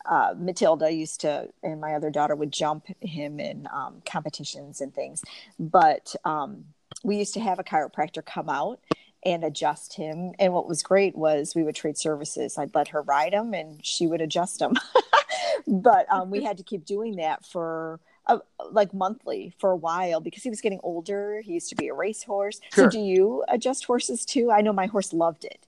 uh, 0.06 0.34
Matilda 0.38 0.92
used 0.92 1.22
to, 1.22 1.50
and 1.62 1.80
my 1.80 1.94
other 1.94 2.10
daughter 2.10 2.36
would 2.36 2.52
jump 2.52 2.88
him 3.00 3.40
in 3.40 3.68
um, 3.72 4.02
competitions 4.06 4.82
and 4.82 4.94
things. 4.94 5.24
But 5.60 6.16
um, 6.26 6.66
we 7.04 7.18
used 7.18 7.34
to 7.36 7.40
have 7.40 7.60
a 7.60 7.64
chiropractor 7.64 8.26
come 8.26 8.50
out 8.50 8.80
and 9.24 9.44
adjust 9.44 9.96
him. 9.96 10.34
And 10.40 10.54
what 10.54 10.68
was 10.68 10.82
great 10.82 11.16
was 11.16 11.54
we 11.54 11.64
would 11.64 11.76
trade 11.76 11.98
services. 11.98 12.58
I'd 12.58 12.74
let 12.74 12.90
her 12.90 13.02
ride 13.02 13.34
him 13.34 13.54
and 13.54 13.86
she 13.86 14.08
would 14.08 14.22
adjust 14.22 14.62
him. 14.62 14.74
but 15.68 16.12
um, 16.12 16.30
we 16.30 16.44
had 16.44 16.58
to 16.58 16.64
keep 16.64 16.86
doing 16.86 17.18
that 17.18 17.46
for 17.46 18.00
uh, 18.26 18.40
like 18.72 18.94
monthly 18.94 19.54
for 19.60 19.72
a 19.72 19.76
while 19.76 20.22
because 20.22 20.44
he 20.44 20.50
was 20.50 20.62
getting 20.62 20.80
older. 20.84 21.42
He 21.42 21.54
used 21.54 21.70
to 21.70 21.76
be 21.76 21.88
a 21.88 21.94
racehorse. 21.94 22.60
Sure. 22.74 22.86
So 22.86 22.90
do 22.90 23.00
you 23.00 23.44
adjust 23.48 23.86
horses 23.86 24.26
too? 24.26 24.52
I 24.52 24.62
know 24.62 24.74
my 24.74 24.86
horse 24.86 25.14
loved 25.14 25.46
it. 25.46 25.66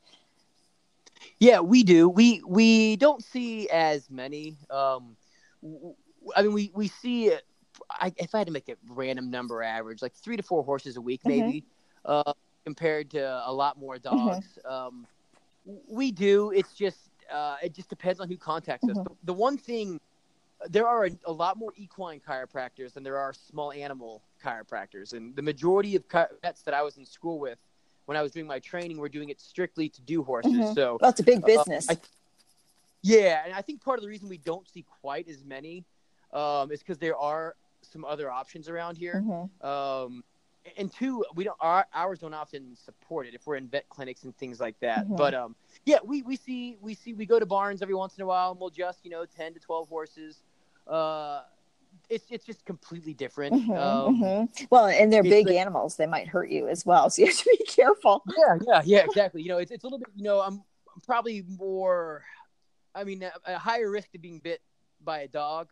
Yeah, 1.40 1.60
we 1.60 1.84
do. 1.84 2.08
We 2.08 2.42
we 2.46 2.96
don't 2.98 3.24
see 3.24 3.70
as 3.70 4.10
many. 4.10 4.58
Um, 4.70 5.16
I 6.36 6.44
mean, 6.44 6.54
we 6.54 6.72
we 6.74 6.88
see. 6.88 7.34
I, 7.90 8.14
if 8.18 8.36
I 8.36 8.40
had 8.40 8.48
to 8.48 8.54
make 8.54 8.70
a 8.70 8.76
random 8.90 9.32
number 9.32 9.64
average, 9.64 10.02
like 10.02 10.14
three 10.14 10.38
to 10.38 10.44
four 10.44 10.64
horses 10.64 10.98
a 10.98 11.02
week, 11.02 11.22
mm-hmm. 11.22 11.40
maybe, 11.40 11.64
uh, 12.06 12.34
compared 12.64 13.10
to 13.12 13.44
a 13.46 13.52
lot 13.52 13.80
more 13.80 13.98
mm-hmm. 13.98 14.28
dogs. 14.28 14.60
Mm-hmm. 14.66 14.72
Um, 14.72 15.08
we 15.88 16.12
do. 16.12 16.52
It's 16.52 16.74
just 16.74 17.11
uh, 17.32 17.58
it 17.64 17.74
just 17.74 17.90
depends 17.90 18.20
on 18.20 18.28
who 18.30 18.38
contacts 18.38 18.86
mm-hmm. 18.86 19.00
us. 19.00 19.06
The, 19.06 19.16
the, 19.26 19.34
one 19.34 19.58
thing, 19.58 20.00
there 20.70 20.88
are 20.88 21.06
a, 21.06 21.12
a, 21.26 21.32
lot 21.32 21.58
more 21.58 21.74
equine 21.76 22.20
chiropractors 22.20 22.94
than 22.94 23.04
there 23.04 23.18
are 23.18 23.34
small 23.34 23.72
animal 23.72 24.22
chiropractors, 24.44 25.14
and 25.14 25.36
the 25.36 25.42
majority 25.42 25.96
of 25.96 26.08
chi- 26.08 26.28
vets 26.42 26.62
that 26.64 26.74
I 26.74 26.82
was 26.82 26.98
in 26.98 27.06
school 27.06 27.40
with 27.40 27.58
when 28.06 28.18
I 28.18 28.22
was 28.22 28.32
doing 28.32 28.48
my 28.48 28.60
training, 28.60 28.98
we're 28.98 29.10
doing 29.10 29.30
it 29.30 29.40
strictly 29.40 29.90
to 29.90 30.02
do 30.02 30.24
horses. 30.24 30.52
Mm-hmm. 30.52 30.74
So 30.74 30.98
that's 31.00 31.20
a 31.20 31.24
big 31.24 31.46
business. 31.46 31.90
Uh, 31.90 31.94
I, 31.94 31.98
yeah, 33.04 33.44
and 33.46 33.54
I 33.54 33.62
think 33.62 33.82
part 33.82 33.98
of 33.98 34.04
the 34.04 34.10
reason 34.10 34.30
we 34.30 34.38
don't 34.38 34.68
see 34.68 34.86
quite 35.02 35.28
as 35.28 35.44
many 35.44 35.86
um, 36.34 36.72
is 36.72 36.80
because 36.80 36.98
there 36.98 37.18
are 37.18 37.56
some 37.82 38.06
other 38.06 38.30
options 38.30 38.70
around 38.70 38.98
here. 38.98 39.24
Mm-hmm. 39.26 39.66
Um, 39.66 40.24
and 40.78 40.92
two, 40.92 41.24
we 41.36 41.44
don't 41.44 41.58
our 41.60 41.86
ours 41.94 42.20
don't 42.20 42.34
often 42.34 42.76
support 42.76 43.28
it 43.28 43.34
if 43.34 43.46
we're 43.46 43.56
in 43.56 43.68
vet 43.68 43.88
clinics 43.90 44.24
and 44.24 44.36
things 44.38 44.60
like 44.60 44.80
that. 44.80 45.06
Mm-hmm. 45.06 45.16
But 45.16 45.34
um, 45.34 45.56
yeah, 45.86 45.98
we, 46.04 46.22
we 46.22 46.36
see 46.36 46.78
we 46.82 46.94
see 46.94 47.14
we 47.14 47.26
go 47.26 47.40
to 47.40 47.46
barns 47.46 47.82
every 47.82 47.96
once 47.96 48.18
in 48.18 48.24
a 48.24 48.26
while 48.26 48.52
and 48.52 48.60
we'll 48.60 48.70
just 48.70 49.04
you 49.04 49.12
know 49.12 49.26
ten 49.26 49.54
to 49.54 49.60
twelve 49.60 49.90
horses. 49.90 50.44
Uh, 50.88 51.42
it's 52.10 52.26
it's 52.30 52.46
just 52.46 52.66
completely 52.66 53.14
different. 53.14 53.54
Mm-hmm, 53.54 53.72
um, 53.72 54.22
mm-hmm. 54.22 54.66
Well, 54.70 54.88
and 54.88 55.12
they're 55.12 55.24
big 55.24 55.48
like, 55.48 55.56
animals; 55.56 55.96
they 55.96 56.08
might 56.08 56.28
hurt 56.28 56.50
you 56.50 56.68
as 56.68 56.86
well, 56.86 57.10
so 57.10 57.22
you 57.22 57.28
have 57.28 57.38
to 57.38 57.58
be 57.58 57.66
careful. 57.66 58.24
Yeah, 58.38 58.58
yeah, 58.68 58.82
yeah, 58.86 59.04
exactly. 59.06 59.42
You 59.42 59.50
know, 59.50 59.58
it's 59.58 59.72
it's 59.72 59.84
a 59.84 59.88
little 59.88 60.00
bit. 60.00 60.10
You 60.16 60.24
know, 60.24 60.40
I'm, 60.40 60.64
I'm 60.94 61.02
probably 61.06 61.44
more. 61.48 62.24
I 62.94 63.06
mean, 63.06 63.24
a, 63.24 63.32
a, 63.46 63.58
higher 63.58 63.90
risk 63.90 64.12
to 64.12 64.20
being 64.20 64.40
bit 64.40 64.62
by 65.02 65.22
a 65.22 65.28
dog, 65.28 65.70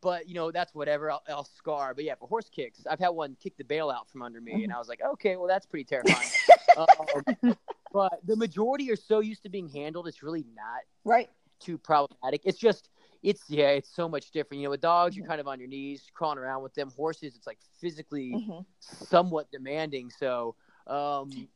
but 0.00 0.28
you 0.28 0.34
know 0.34 0.50
that's 0.50 0.74
whatever. 0.74 1.10
I'll, 1.10 1.22
I'll, 1.28 1.44
scar. 1.44 1.94
But 1.94 2.04
yeah, 2.04 2.14
for 2.18 2.28
horse 2.28 2.48
kicks, 2.48 2.80
I've 2.88 2.98
had 2.98 3.10
one 3.10 3.36
kick 3.42 3.56
the 3.56 3.64
bail 3.64 3.90
out 3.90 4.08
from 4.08 4.22
under 4.22 4.40
me, 4.40 4.64
and 4.64 4.72
I 4.72 4.78
was 4.78 4.88
like, 4.88 5.00
okay, 5.12 5.36
well 5.36 5.48
that's 5.48 5.66
pretty 5.66 5.84
terrifying. 5.84 6.28
um, 6.76 7.56
but 7.92 8.20
the 8.24 8.36
majority 8.36 8.90
are 8.90 8.96
so 8.96 9.20
used 9.20 9.42
to 9.42 9.48
being 9.48 9.68
handled, 9.68 10.08
it's 10.08 10.22
really 10.22 10.44
not 10.54 10.80
right 11.04 11.28
too 11.60 11.78
problematic. 11.78 12.42
It's 12.44 12.58
just 12.58 12.88
it's 13.22 13.42
yeah, 13.48 13.68
it's 13.68 13.94
so 13.94 14.08
much 14.08 14.30
different. 14.30 14.60
You 14.60 14.66
know, 14.66 14.70
with 14.70 14.80
dogs, 14.80 15.16
you're 15.16 15.24
mm-hmm. 15.24 15.30
kind 15.30 15.40
of 15.40 15.48
on 15.48 15.58
your 15.60 15.68
knees, 15.68 16.04
crawling 16.12 16.38
around 16.38 16.62
with 16.62 16.74
them. 16.74 16.90
Horses, 16.96 17.36
it's 17.36 17.46
like 17.46 17.58
physically 17.80 18.32
mm-hmm. 18.34 18.60
somewhat 18.80 19.50
demanding. 19.52 20.10
So, 20.10 20.56
um, 20.86 21.48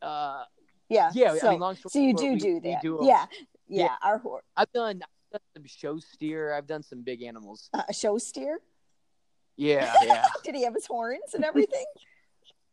uh, 0.00 0.44
yeah, 0.88 1.10
yeah. 1.14 1.34
So, 1.36 1.48
I 1.48 1.58
mean, 1.58 1.76
so 1.88 1.98
you 1.98 2.14
do 2.14 2.32
we, 2.32 2.38
do 2.38 2.60
that. 2.60 2.82
Do 2.82 3.00
yeah, 3.02 3.26
yeah, 3.68 3.84
yeah. 3.84 3.96
Our 4.02 4.18
horse. 4.18 4.44
I've 4.56 4.72
done, 4.72 5.02
done 5.30 5.40
some 5.54 5.64
show 5.66 5.98
steer. 5.98 6.52
I've 6.52 6.66
done 6.66 6.82
some 6.82 7.02
big 7.02 7.22
animals. 7.22 7.70
Uh, 7.72 7.82
a 7.88 7.94
show 7.94 8.18
steer. 8.18 8.60
Yeah, 9.56 9.92
yeah. 10.02 10.26
Did 10.44 10.54
he 10.54 10.64
have 10.64 10.74
his 10.74 10.86
horns 10.86 11.34
and 11.34 11.44
everything? 11.44 11.84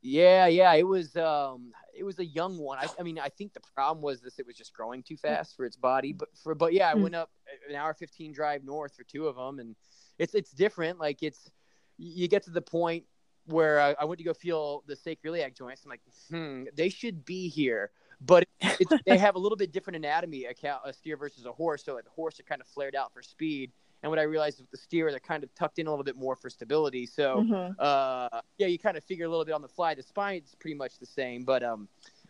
yeah, 0.01 0.47
yeah. 0.47 0.73
It 0.73 0.87
was. 0.87 1.15
Um, 1.15 1.71
it 1.97 2.03
was 2.03 2.19
a 2.19 2.25
young 2.25 2.59
one. 2.59 2.77
I, 2.77 2.87
I, 2.99 3.03
mean, 3.03 3.17
I 3.17 3.29
think 3.29 3.53
the 3.53 3.61
problem 3.73 4.03
was 4.03 4.21
this: 4.21 4.39
it 4.39 4.45
was 4.45 4.55
just 4.55 4.73
growing 4.73 5.03
too 5.03 5.17
fast 5.17 5.55
for 5.55 5.65
its 5.65 5.75
body. 5.75 6.13
But 6.13 6.29
for, 6.43 6.53
but 6.55 6.73
yeah, 6.73 6.91
I 6.91 6.93
mm. 6.93 7.01
went 7.01 7.15
up 7.15 7.31
an 7.69 7.75
hour 7.75 7.93
fifteen 7.93 8.31
drive 8.31 8.63
north 8.63 8.95
for 8.95 9.03
two 9.03 9.27
of 9.27 9.35
them, 9.35 9.59
and 9.59 9.75
it's 10.17 10.35
it's 10.35 10.51
different. 10.51 10.99
Like 10.99 11.23
it's 11.23 11.49
you 11.97 12.27
get 12.27 12.43
to 12.43 12.51
the 12.51 12.61
point 12.61 13.05
where 13.47 13.79
I, 13.79 13.95
I 13.99 14.05
went 14.05 14.19
to 14.19 14.23
go 14.23 14.33
feel 14.33 14.83
the 14.87 14.95
sacroiliac 14.95 15.57
joints. 15.57 15.83
I'm 15.83 15.89
like, 15.89 16.01
hmm, 16.29 16.65
they 16.75 16.89
should 16.89 17.25
be 17.25 17.47
here, 17.47 17.91
but 18.21 18.47
they 19.05 19.17
have 19.17 19.35
a 19.35 19.39
little 19.39 19.57
bit 19.57 19.71
different 19.71 19.97
anatomy. 19.97 20.45
A, 20.45 20.93
steer 20.93 21.17
versus 21.17 21.45
a 21.45 21.51
horse, 21.51 21.83
so 21.83 21.95
like 21.95 22.03
the 22.03 22.09
horse 22.11 22.39
are 22.39 22.43
kind 22.43 22.61
of 22.61 22.67
flared 22.67 22.95
out 22.95 23.13
for 23.13 23.21
speed. 23.21 23.71
And 24.03 24.11
what 24.11 24.19
I 24.19 24.23
realized 24.23 24.59
with 24.59 24.69
the 24.69 24.77
steer, 24.77 25.09
they're 25.09 25.19
kind 25.19 25.43
of 25.43 25.53
tucked 25.55 25.79
in 25.79 25.87
a 25.87 25.89
little 25.89 26.03
bit 26.03 26.15
more 26.15 26.35
for 26.35 26.51
stability. 26.51 27.07
So, 27.07 27.37
mm-hmm. 27.37 27.73
uh, 27.79 28.41
yeah, 28.59 28.67
you 28.67 28.77
kind 28.77 28.95
of 28.95 29.03
figure 29.03 29.25
a 29.25 29.29
little 29.29 29.45
bit 29.45 29.53
on 29.53 29.63
the 29.63 29.67
fly. 29.67 29.95
The 29.95 30.03
spine's 30.03 30.55
pretty 30.59 30.75
much 30.75 30.99
the 30.99 31.05
same, 31.05 31.43
but 31.43 31.63
um, 31.63 31.87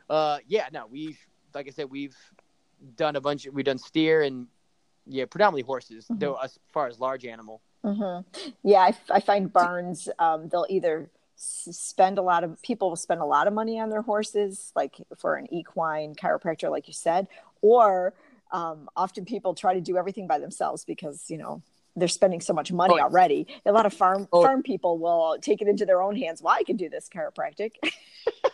uh, 0.09 0.37
yeah, 0.47 0.69
no, 0.71 0.87
we've 0.87 1.19
like 1.53 1.67
I 1.67 1.71
said, 1.71 1.89
we've 1.89 2.15
done 2.95 3.15
a 3.15 3.21
bunch. 3.21 3.47
We've 3.51 3.65
done 3.65 3.77
steer 3.77 4.21
and 4.21 4.47
yeah, 5.05 5.25
predominantly 5.25 5.63
horses, 5.63 6.05
mm-hmm. 6.05 6.19
though 6.19 6.35
as 6.35 6.57
far 6.71 6.87
as 6.87 6.99
large 6.99 7.25
animal. 7.25 7.61
Mm-hmm. 7.83 8.49
Yeah, 8.63 8.79
I, 8.79 8.93
I, 9.09 9.19
find 9.19 9.51
barns. 9.53 10.09
Um, 10.19 10.49
they'll 10.49 10.65
either 10.69 11.09
spend 11.37 12.17
a 12.17 12.21
lot 12.21 12.43
of 12.43 12.61
people 12.61 12.89
will 12.89 12.95
spend 12.95 13.21
a 13.21 13.25
lot 13.25 13.47
of 13.47 13.53
money 13.53 13.79
on 13.79 13.89
their 13.89 14.01
horses, 14.01 14.71
like 14.75 14.95
for 15.17 15.35
an 15.35 15.51
equine 15.53 16.15
chiropractor, 16.15 16.69
like 16.69 16.87
you 16.87 16.93
said, 16.93 17.27
or 17.61 18.13
um, 18.51 18.89
often 18.95 19.25
people 19.25 19.53
try 19.53 19.73
to 19.73 19.81
do 19.81 19.97
everything 19.97 20.27
by 20.27 20.39
themselves 20.39 20.83
because 20.83 21.29
you 21.29 21.37
know 21.37 21.61
they're 21.95 22.07
spending 22.07 22.41
so 22.41 22.53
much 22.53 22.71
money 22.71 22.95
oh, 22.97 23.03
already. 23.03 23.47
A 23.65 23.71
lot 23.71 23.85
of 23.85 23.93
farm 23.93 24.27
oh. 24.31 24.43
farm 24.43 24.63
people 24.63 24.97
will 24.97 25.37
take 25.41 25.61
it 25.61 25.67
into 25.67 25.85
their 25.85 26.01
own 26.01 26.15
hands. 26.15 26.41
Well, 26.41 26.55
I 26.57 26.63
can 26.63 26.75
do 26.75 26.89
this 26.89 27.09
chiropractic. 27.09 27.73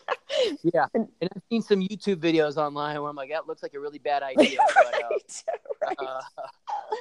yeah, 0.64 0.86
and, 0.94 1.08
and, 1.22 1.30
I've 1.36 1.42
seen 1.50 1.62
some 1.62 1.82
YouTube 1.82 2.18
videos 2.18 2.58
online 2.58 3.00
where 3.02 3.10
I'm 3.10 3.16
like, 3.16 3.30
that 3.30 3.48
looks 3.48 3.64
like 3.64 3.74
a 3.74 3.80
really 3.80 4.00
bad 4.00 4.24
idea. 4.24 4.60
right, 4.60 5.04
but, 5.10 5.44
uh, 5.88 5.88
right. 5.88 5.98
Uh, 6.00 6.22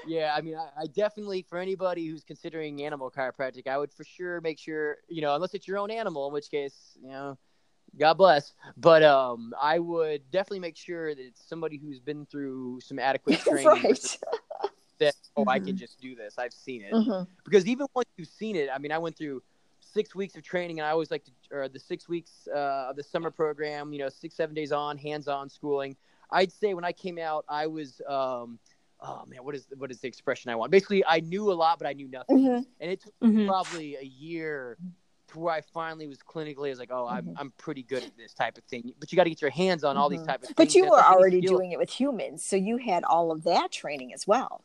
yeah, 0.07 0.35
I 0.37 0.41
mean, 0.41 0.57
I, 0.57 0.83
I, 0.83 0.87
definitely 0.87 1.43
for 1.43 1.59
anybody 1.59 2.07
who's 2.07 2.25
considering 2.25 2.83
animal 2.83 3.11
chiropractic, 3.11 3.67
I 3.67 3.79
would 3.79 3.93
for 3.93 4.05
sure 4.05 4.41
make 4.41 4.59
sure 4.59 4.99
you 5.09 5.23
know, 5.23 5.35
unless 5.35 5.55
it's 5.55 5.69
your 5.69 5.79
own 5.79 5.91
animal, 5.91 6.27
in 6.27 6.33
which 6.33 6.51
case, 6.51 6.97
you 7.03 7.11
know. 7.11 7.39
God 7.99 8.15
bless. 8.15 8.55
But 8.79 9.03
um, 9.03 9.53
I 9.61 9.79
would 9.79 10.23
definitely 10.31 10.61
make 10.61 10.79
sure 10.79 11.15
that 11.15 11.21
it's 11.21 11.47
somebody 11.47 11.77
who's 11.77 12.01
been 12.01 12.25
through 12.25 12.81
some 12.81 12.99
adequate 12.99 13.41
training. 13.45 13.67
right 13.67 14.19
that 15.03 15.15
oh 15.37 15.43
mm-hmm. 15.43 15.49
I 15.49 15.59
can 15.59 15.69
mm-hmm. 15.69 15.77
just 15.77 16.01
do 16.01 16.15
this. 16.15 16.39
I've 16.39 16.53
seen 16.53 16.83
it 16.83 16.93
mm-hmm. 16.93 17.25
because 17.45 17.67
even 17.67 17.87
once 17.95 18.09
you've 18.17 18.29
seen 18.29 18.57
it, 18.57 18.69
I 18.73 18.79
mean, 18.79 18.93
I 18.93 18.99
went 18.99 19.17
through 19.19 19.43
six 19.93 20.15
weeks 20.15 20.37
of 20.37 20.43
training, 20.43 20.79
and 20.79 20.87
I 20.87 20.91
always 20.91 21.11
like 21.11 21.25
to, 21.25 21.31
or 21.51 21.69
the 21.69 21.79
six 21.79 22.09
weeks 22.09 22.49
uh, 22.55 22.89
of 22.91 22.97
the 22.97 23.03
summer 23.03 23.31
program. 23.31 23.93
You 23.93 24.01
know, 24.01 24.09
six 24.09 24.35
seven 24.35 24.55
days 24.55 24.73
on, 24.73 24.99
hands 24.99 25.29
on 25.29 25.49
schooling. 25.49 25.97
I'd 26.31 26.53
say 26.53 26.75
when 26.75 26.85
I 26.85 26.93
came 26.93 27.19
out, 27.19 27.45
I 27.49 27.67
was. 27.67 28.01
Um, 28.09 28.59
oh 29.01 29.25
man, 29.27 29.45
what 29.45 29.55
is 29.55 29.67
what 29.77 29.91
is 29.91 30.01
the 30.01 30.09
expression 30.09 30.51
I 30.51 30.57
want? 30.57 30.71
Basically, 30.71 31.05
I 31.05 31.21
knew 31.21 31.51
a 31.51 31.55
lot, 31.55 31.79
but 31.79 31.89
I 31.89 31.93
knew 31.93 32.09
nothing, 32.09 32.39
mm-hmm. 32.39 32.63
and 32.81 32.91
it 32.91 33.03
took 33.03 33.15
mm-hmm. 33.23 33.47
probably 33.47 33.97
a 33.97 34.05
year 34.05 34.79
to 35.29 35.39
where 35.39 35.55
I 35.55 35.61
finally 35.61 36.07
was 36.07 36.19
clinically. 36.19 36.67
I 36.67 36.71
was 36.71 36.79
like, 36.79 36.93
oh, 36.93 37.07
I'm 37.07 37.25
mm-hmm. 37.25 37.39
I'm 37.39 37.53
pretty 37.59 37.83
good 37.83 38.03
at 38.03 38.17
this 38.17 38.33
type 38.33 38.57
of 38.59 38.65
thing. 38.65 38.93
But 38.99 39.13
you 39.13 39.17
got 39.17 39.25
to 39.25 39.31
get 39.31 39.43
your 39.43 39.51
hands 39.51 39.85
on 39.85 39.97
all 39.97 40.09
these 40.09 40.23
type 40.23 40.43
of 40.43 40.49
things. 40.49 40.57
But 40.57 40.75
you 40.75 40.89
were 40.89 41.03
already 41.03 41.41
doing 41.41 41.73
it 41.73 41.79
with 41.79 41.91
humans, 41.91 42.45
so 42.45 42.57
you 42.57 42.77
had 42.79 43.05
all 43.05 43.33
of 43.33 43.45
that 43.45 43.73
training 43.73 44.13
as 44.15 44.27
well. 44.27 44.63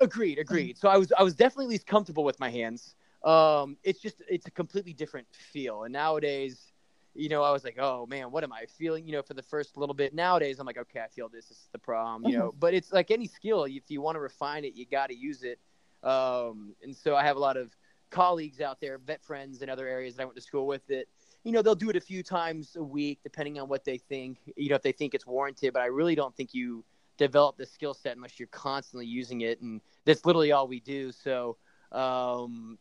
Agreed, 0.00 0.38
agreed. 0.38 0.78
So 0.78 0.88
I 0.88 0.96
was 0.96 1.12
I 1.16 1.22
was 1.22 1.34
definitely 1.34 1.66
at 1.66 1.70
least 1.70 1.86
comfortable 1.86 2.24
with 2.24 2.40
my 2.40 2.50
hands. 2.50 2.94
Um, 3.24 3.76
it's 3.82 4.00
just 4.00 4.22
it's 4.28 4.46
a 4.46 4.50
completely 4.50 4.92
different 4.92 5.26
feel. 5.32 5.84
And 5.84 5.92
nowadays, 5.92 6.72
you 7.14 7.28
know, 7.28 7.42
I 7.42 7.50
was 7.50 7.64
like, 7.64 7.78
oh 7.78 8.06
man, 8.06 8.30
what 8.30 8.44
am 8.44 8.52
I 8.52 8.66
feeling? 8.66 9.06
You 9.06 9.12
know, 9.12 9.22
for 9.22 9.34
the 9.34 9.42
first 9.42 9.76
little 9.76 9.94
bit. 9.94 10.14
Nowadays, 10.14 10.58
I'm 10.58 10.66
like, 10.66 10.78
okay, 10.78 11.00
I 11.00 11.08
feel 11.08 11.28
this. 11.28 11.46
This 11.46 11.58
is 11.58 11.68
the 11.72 11.78
problem. 11.78 12.30
You 12.30 12.38
know, 12.38 12.54
but 12.58 12.74
it's 12.74 12.92
like 12.92 13.10
any 13.10 13.26
skill. 13.26 13.64
If 13.64 13.90
you 13.90 14.00
want 14.00 14.16
to 14.16 14.20
refine 14.20 14.64
it, 14.64 14.74
you 14.74 14.86
got 14.86 15.08
to 15.08 15.16
use 15.16 15.42
it. 15.42 15.58
Um, 16.02 16.74
and 16.82 16.96
so 16.96 17.14
I 17.14 17.22
have 17.24 17.36
a 17.36 17.40
lot 17.40 17.56
of 17.56 17.70
colleagues 18.10 18.60
out 18.60 18.80
there, 18.80 18.98
vet 18.98 19.22
friends 19.22 19.62
in 19.62 19.70
other 19.70 19.86
areas 19.86 20.16
that 20.16 20.22
I 20.22 20.24
went 20.24 20.36
to 20.36 20.42
school 20.42 20.66
with 20.66 20.86
that. 20.88 21.04
You 21.44 21.52
know, 21.52 21.62
they'll 21.62 21.74
do 21.74 21.90
it 21.90 21.96
a 21.96 22.00
few 22.00 22.22
times 22.22 22.76
a 22.76 22.82
week, 22.82 23.20
depending 23.22 23.58
on 23.58 23.68
what 23.68 23.84
they 23.84 23.98
think. 23.98 24.38
You 24.56 24.70
know, 24.70 24.76
if 24.76 24.82
they 24.82 24.92
think 24.92 25.14
it's 25.14 25.26
warranted. 25.26 25.72
But 25.72 25.82
I 25.82 25.86
really 25.86 26.14
don't 26.14 26.36
think 26.36 26.54
you 26.54 26.84
develop 27.18 27.56
the 27.56 27.66
skill 27.66 27.94
set 27.94 28.16
unless 28.16 28.38
you're 28.38 28.48
constantly 28.48 29.06
using 29.06 29.42
it, 29.42 29.60
and 29.60 29.80
that's 30.04 30.24
literally 30.24 30.52
all 30.52 30.68
we 30.68 30.80
do. 30.80 31.12
So, 31.12 31.56
um, 31.90 32.78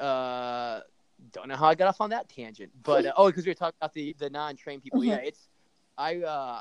uh, 0.00 0.80
don't 1.32 1.48
know 1.48 1.56
how 1.56 1.66
I 1.66 1.74
got 1.74 1.88
off 1.88 2.00
on 2.00 2.10
that 2.10 2.28
tangent, 2.28 2.72
but 2.82 3.06
uh, 3.06 3.12
oh, 3.16 3.26
because 3.26 3.44
we 3.44 3.50
were 3.50 3.54
talking 3.54 3.76
about 3.80 3.94
the 3.94 4.14
the 4.18 4.30
non-trained 4.30 4.82
people. 4.82 5.00
Mm-hmm. 5.00 5.10
Yeah, 5.10 5.16
it's 5.16 5.48
I. 5.96 6.16
Uh, 6.16 6.60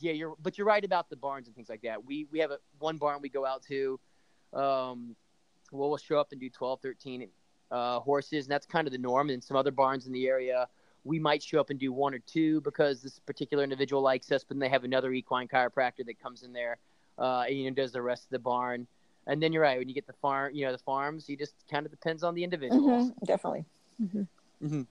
yeah, 0.00 0.12
you're, 0.12 0.34
but 0.42 0.58
you're 0.58 0.66
right 0.66 0.84
about 0.84 1.08
the 1.08 1.16
barns 1.16 1.46
and 1.46 1.54
things 1.54 1.68
like 1.68 1.82
that. 1.82 2.04
We 2.04 2.26
we 2.30 2.40
have 2.40 2.50
a 2.50 2.58
one 2.78 2.98
barn 2.98 3.20
we 3.22 3.28
go 3.28 3.46
out 3.46 3.62
to. 3.68 3.98
Um, 4.52 5.16
well 5.72 5.88
we'll 5.88 5.98
show 5.98 6.18
up 6.18 6.30
and 6.30 6.40
do 6.40 6.48
12, 6.48 6.80
13 6.80 7.28
uh, 7.70 8.00
horses, 8.00 8.44
and 8.44 8.52
that's 8.52 8.66
kind 8.66 8.86
of 8.86 8.92
the 8.92 8.98
norm. 8.98 9.30
And 9.30 9.42
some 9.42 9.56
other 9.56 9.70
barns 9.70 10.06
in 10.06 10.12
the 10.12 10.26
area 10.28 10.68
we 11.04 11.18
might 11.18 11.42
show 11.42 11.60
up 11.60 11.70
and 11.70 11.78
do 11.78 11.92
one 11.92 12.14
or 12.14 12.18
two 12.20 12.60
because 12.62 13.02
this 13.02 13.18
particular 13.18 13.62
individual 13.62 14.02
likes 14.02 14.32
us, 14.32 14.42
but 14.42 14.54
then 14.54 14.58
they 14.58 14.68
have 14.68 14.84
another 14.84 15.12
equine 15.12 15.46
chiropractor 15.46 16.04
that 16.06 16.20
comes 16.20 16.42
in 16.42 16.52
there 16.52 16.78
uh, 17.18 17.44
and 17.46 17.56
you 17.56 17.70
know 17.70 17.74
does 17.74 17.92
the 17.92 18.02
rest 18.02 18.24
of 18.24 18.30
the 18.30 18.38
barn. 18.38 18.86
And 19.26 19.42
then 19.42 19.52
you're 19.52 19.62
right 19.62 19.78
when 19.78 19.88
you 19.88 19.94
get 19.94 20.06
the 20.06 20.12
farm, 20.14 20.54
you 20.54 20.66
know, 20.66 20.72
the 20.72 20.78
farms, 20.78 21.28
you 21.28 21.36
just 21.36 21.54
kind 21.70 21.86
of 21.86 21.90
depends 21.90 22.22
on 22.22 22.34
the 22.34 22.44
individual. 22.44 22.88
Mm-hmm, 22.88 23.24
definitely. 23.24 23.64
Mm-hmm. 24.02 24.66
Mm-hmm. 24.66 24.82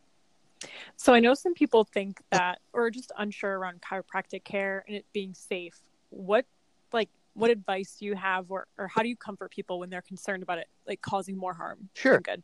So 0.96 1.14
I 1.14 1.20
know 1.20 1.34
some 1.34 1.54
people 1.54 1.84
think 1.84 2.22
that, 2.32 2.60
or 2.72 2.90
just 2.90 3.12
unsure 3.18 3.60
around 3.60 3.82
chiropractic 3.82 4.44
care 4.44 4.84
and 4.88 4.96
it 4.96 5.06
being 5.14 5.34
safe. 5.34 5.80
What, 6.10 6.46
like, 6.92 7.10
what 7.34 7.50
advice 7.50 7.98
do 8.00 8.06
you 8.06 8.16
have, 8.16 8.50
or, 8.50 8.68
or 8.78 8.88
how 8.88 9.02
do 9.02 9.10
you 9.10 9.16
comfort 9.16 9.52
people 9.52 9.80
when 9.80 9.90
they're 9.90 10.02
concerned 10.02 10.42
about 10.42 10.58
it, 10.60 10.68
like 10.88 11.02
causing 11.02 11.38
more 11.38 11.54
harm? 11.54 11.90
Sure. 11.94 12.20
Good. 12.20 12.44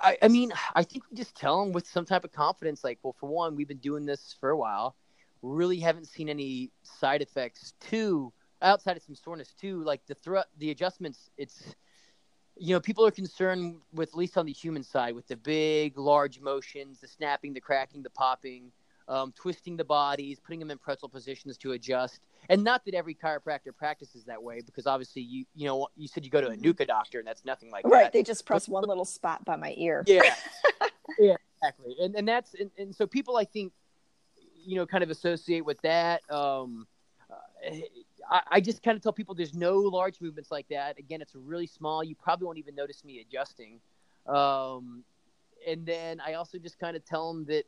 I, 0.00 0.18
I 0.22 0.28
mean, 0.28 0.52
I 0.74 0.82
think 0.82 1.04
we 1.10 1.16
just 1.16 1.36
tell 1.36 1.64
them 1.64 1.72
with 1.72 1.86
some 1.86 2.04
type 2.04 2.24
of 2.24 2.32
confidence, 2.32 2.84
like, 2.84 2.98
well, 3.02 3.14
for 3.18 3.28
one, 3.28 3.56
we've 3.56 3.68
been 3.68 3.78
doing 3.78 4.04
this 4.04 4.36
for 4.40 4.50
a 4.50 4.56
while. 4.56 4.96
Really 5.40 5.78
haven't 5.78 6.06
seen 6.06 6.28
any 6.28 6.70
side 6.82 7.22
effects. 7.22 7.74
Two, 7.80 8.32
outside 8.62 8.96
of 8.96 9.02
some 9.02 9.14
soreness. 9.14 9.52
too, 9.52 9.82
like 9.82 10.06
the 10.06 10.14
threat, 10.14 10.46
the 10.58 10.70
adjustments. 10.70 11.30
It's, 11.36 11.74
you 12.56 12.74
know, 12.74 12.80
people 12.80 13.04
are 13.06 13.10
concerned 13.10 13.76
with, 13.92 14.10
at 14.10 14.14
least 14.16 14.36
on 14.36 14.46
the 14.46 14.52
human 14.52 14.82
side, 14.82 15.14
with 15.14 15.26
the 15.26 15.36
big, 15.36 15.98
large 15.98 16.40
motions, 16.40 17.00
the 17.00 17.08
snapping, 17.08 17.52
the 17.52 17.60
cracking, 17.60 18.02
the 18.02 18.10
popping 18.10 18.72
um, 19.08 19.32
twisting 19.36 19.76
the 19.76 19.84
bodies, 19.84 20.40
putting 20.40 20.60
them 20.60 20.70
in 20.70 20.78
pretzel 20.78 21.08
positions 21.08 21.58
to 21.58 21.72
adjust. 21.72 22.26
And 22.48 22.64
not 22.64 22.84
that 22.84 22.94
every 22.94 23.14
chiropractor 23.14 23.74
practices 23.76 24.24
that 24.24 24.42
way, 24.42 24.60
because 24.64 24.86
obviously 24.86 25.22
you 25.22 25.44
you 25.54 25.66
know 25.66 25.88
you 25.96 26.08
said 26.08 26.24
you 26.24 26.30
go 26.30 26.40
to 26.40 26.48
a 26.48 26.56
NUCCA 26.56 26.86
doctor, 26.86 27.18
and 27.18 27.26
that's 27.26 27.44
nothing 27.44 27.70
like 27.70 27.84
right, 27.84 27.90
that. 27.90 27.96
Right, 27.96 28.12
they 28.12 28.22
just 28.22 28.46
press 28.46 28.66
but, 28.66 28.72
one 28.72 28.84
little 28.84 29.04
spot 29.04 29.44
by 29.44 29.56
my 29.56 29.74
ear. 29.76 30.04
Yeah, 30.06 30.34
yeah, 31.18 31.36
exactly. 31.56 31.96
And 32.00 32.14
and 32.14 32.26
that's 32.26 32.54
and, 32.54 32.70
and 32.78 32.94
so 32.94 33.06
people 33.06 33.36
I 33.36 33.44
think 33.44 33.72
you 34.64 34.76
know 34.76 34.86
kind 34.86 35.02
of 35.02 35.10
associate 35.10 35.64
with 35.64 35.80
that. 35.82 36.22
Um, 36.30 36.86
uh, 37.30 37.70
I, 38.30 38.40
I 38.52 38.60
just 38.60 38.82
kind 38.82 38.96
of 38.96 39.02
tell 39.02 39.12
people 39.12 39.34
there's 39.34 39.54
no 39.54 39.78
large 39.78 40.20
movements 40.20 40.50
like 40.50 40.68
that. 40.68 40.98
Again, 40.98 41.22
it's 41.22 41.34
really 41.34 41.66
small. 41.66 42.02
You 42.04 42.14
probably 42.14 42.46
won't 42.46 42.58
even 42.58 42.74
notice 42.74 43.04
me 43.04 43.20
adjusting. 43.20 43.80
Um, 44.26 45.04
and 45.66 45.86
then 45.86 46.20
I 46.20 46.34
also 46.34 46.58
just 46.58 46.78
kind 46.78 46.96
of 46.96 47.04
tell 47.04 47.32
them 47.32 47.44
that 47.46 47.64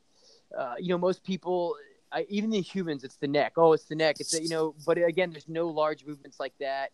uh, 0.57 0.75
you 0.79 0.89
know, 0.89 0.99
most 0.99 1.25
people, 1.25 1.77
I, 2.13 2.27
even 2.29 2.51
the 2.51 2.61
humans, 2.61 3.05
it's 3.05 3.17
the 3.17 3.29
neck. 3.29 3.55
Oh, 3.57 3.73
it's 3.73 3.85
the 3.85 3.95
neck. 3.95 4.17
It's 4.21 4.31
the, 4.31 4.43
you 4.43 4.49
know, 4.49 4.75
but 4.87 4.99
again, 4.99 5.31
there's 5.31 5.49
no 5.49 5.69
large 5.69 6.05
movements 6.05 6.39
like 6.39 6.55
that 6.61 6.91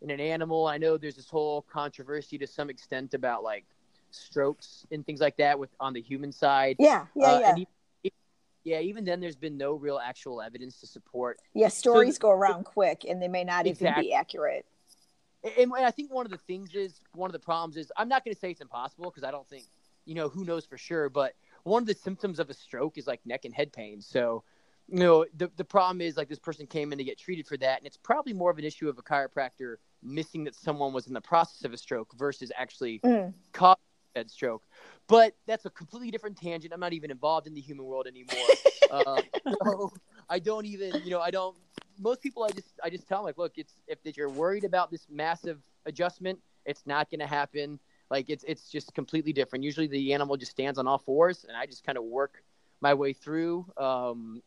in 0.00 0.10
an 0.10 0.20
animal. 0.20 0.66
I 0.66 0.78
know 0.78 0.96
there's 0.96 1.16
this 1.16 1.28
whole 1.28 1.62
controversy 1.62 2.38
to 2.38 2.46
some 2.46 2.70
extent 2.70 3.14
about 3.14 3.44
like 3.44 3.64
strokes 4.10 4.86
and 4.90 5.06
things 5.06 5.20
like 5.20 5.36
that 5.36 5.58
with 5.58 5.70
on 5.80 5.92
the 5.92 6.00
human 6.00 6.32
side. 6.32 6.76
Yeah, 6.78 7.06
yeah, 7.14 7.26
uh, 7.26 7.40
yeah. 7.40 7.52
Even, 7.52 7.66
yeah, 8.64 8.80
even 8.80 9.04
then, 9.04 9.20
there's 9.20 9.36
been 9.36 9.56
no 9.56 9.74
real 9.74 9.98
actual 9.98 10.40
evidence 10.40 10.80
to 10.80 10.86
support. 10.86 11.40
Yeah, 11.54 11.68
stories 11.68 12.16
so, 12.16 12.20
go 12.20 12.30
around 12.30 12.64
quick, 12.64 13.04
and 13.08 13.20
they 13.20 13.28
may 13.28 13.44
not 13.44 13.66
exactly. 13.66 14.04
even 14.04 14.10
be 14.10 14.14
accurate. 14.14 14.66
And, 15.42 15.72
and 15.72 15.84
I 15.84 15.90
think 15.90 16.12
one 16.12 16.24
of 16.24 16.30
the 16.30 16.38
things 16.38 16.74
is 16.74 17.00
one 17.14 17.28
of 17.28 17.32
the 17.32 17.40
problems 17.40 17.76
is 17.76 17.90
I'm 17.96 18.08
not 18.08 18.24
going 18.24 18.34
to 18.34 18.40
say 18.40 18.50
it's 18.50 18.60
impossible 18.60 19.10
because 19.10 19.24
I 19.24 19.30
don't 19.30 19.48
think 19.48 19.64
you 20.04 20.14
know 20.14 20.28
who 20.28 20.44
knows 20.44 20.64
for 20.64 20.78
sure, 20.78 21.08
but 21.08 21.34
one 21.64 21.82
of 21.82 21.86
the 21.86 21.94
symptoms 21.94 22.38
of 22.38 22.50
a 22.50 22.54
stroke 22.54 22.98
is 22.98 23.06
like 23.06 23.20
neck 23.24 23.44
and 23.44 23.54
head 23.54 23.72
pain. 23.72 24.00
So, 24.00 24.44
you 24.88 25.00
know, 25.00 25.26
the 25.36 25.50
the 25.56 25.64
problem 25.64 26.00
is 26.00 26.16
like 26.16 26.28
this 26.28 26.38
person 26.38 26.66
came 26.66 26.92
in 26.92 26.98
to 26.98 27.04
get 27.04 27.18
treated 27.18 27.46
for 27.46 27.56
that, 27.56 27.78
and 27.78 27.86
it's 27.86 27.96
probably 27.96 28.32
more 28.32 28.50
of 28.50 28.58
an 28.58 28.64
issue 28.64 28.88
of 28.88 28.98
a 28.98 29.02
chiropractor 29.02 29.76
missing 30.02 30.44
that 30.44 30.54
someone 30.54 30.92
was 30.92 31.06
in 31.06 31.14
the 31.14 31.20
process 31.20 31.64
of 31.64 31.72
a 31.72 31.76
stroke 31.76 32.12
versus 32.16 32.52
actually 32.56 33.00
mm. 33.00 33.32
causing 33.52 33.81
that 34.14 34.30
stroke. 34.30 34.62
But 35.08 35.34
that's 35.46 35.64
a 35.64 35.70
completely 35.70 36.10
different 36.10 36.36
tangent. 36.36 36.72
I'm 36.72 36.80
not 36.80 36.92
even 36.92 37.10
involved 37.10 37.46
in 37.46 37.54
the 37.54 37.60
human 37.60 37.86
world 37.86 38.06
anymore. 38.06 38.46
uh, 38.90 39.22
so 39.64 39.92
I 40.28 40.38
don't 40.38 40.66
even, 40.66 41.00
you 41.04 41.10
know, 41.10 41.20
I 41.20 41.30
don't. 41.30 41.56
Most 41.98 42.22
people, 42.22 42.44
I 42.44 42.50
just, 42.50 42.68
I 42.82 42.90
just 42.90 43.06
tell 43.06 43.18
them 43.18 43.26
like, 43.26 43.38
look, 43.38 43.52
it's 43.56 43.74
if, 43.86 43.98
if 44.04 44.16
you're 44.16 44.30
worried 44.30 44.64
about 44.64 44.90
this 44.90 45.06
massive 45.10 45.58
adjustment, 45.86 46.38
it's 46.64 46.86
not 46.86 47.10
going 47.10 47.20
to 47.20 47.26
happen. 47.26 47.78
Like 48.10 48.28
it's 48.28 48.44
it's 48.46 48.68
just 48.68 48.94
completely 48.94 49.32
different. 49.32 49.64
Usually 49.64 49.86
the 49.86 50.12
animal 50.12 50.36
just 50.36 50.52
stands 50.52 50.78
on 50.78 50.86
all 50.86 50.98
fours, 50.98 51.44
and 51.48 51.56
I 51.56 51.66
just 51.66 51.84
kind 51.84 51.96
of 51.96 52.04
work 52.04 52.42
my 52.80 52.92
way 52.92 53.14
through. 53.14 53.66
Um, 53.78 54.42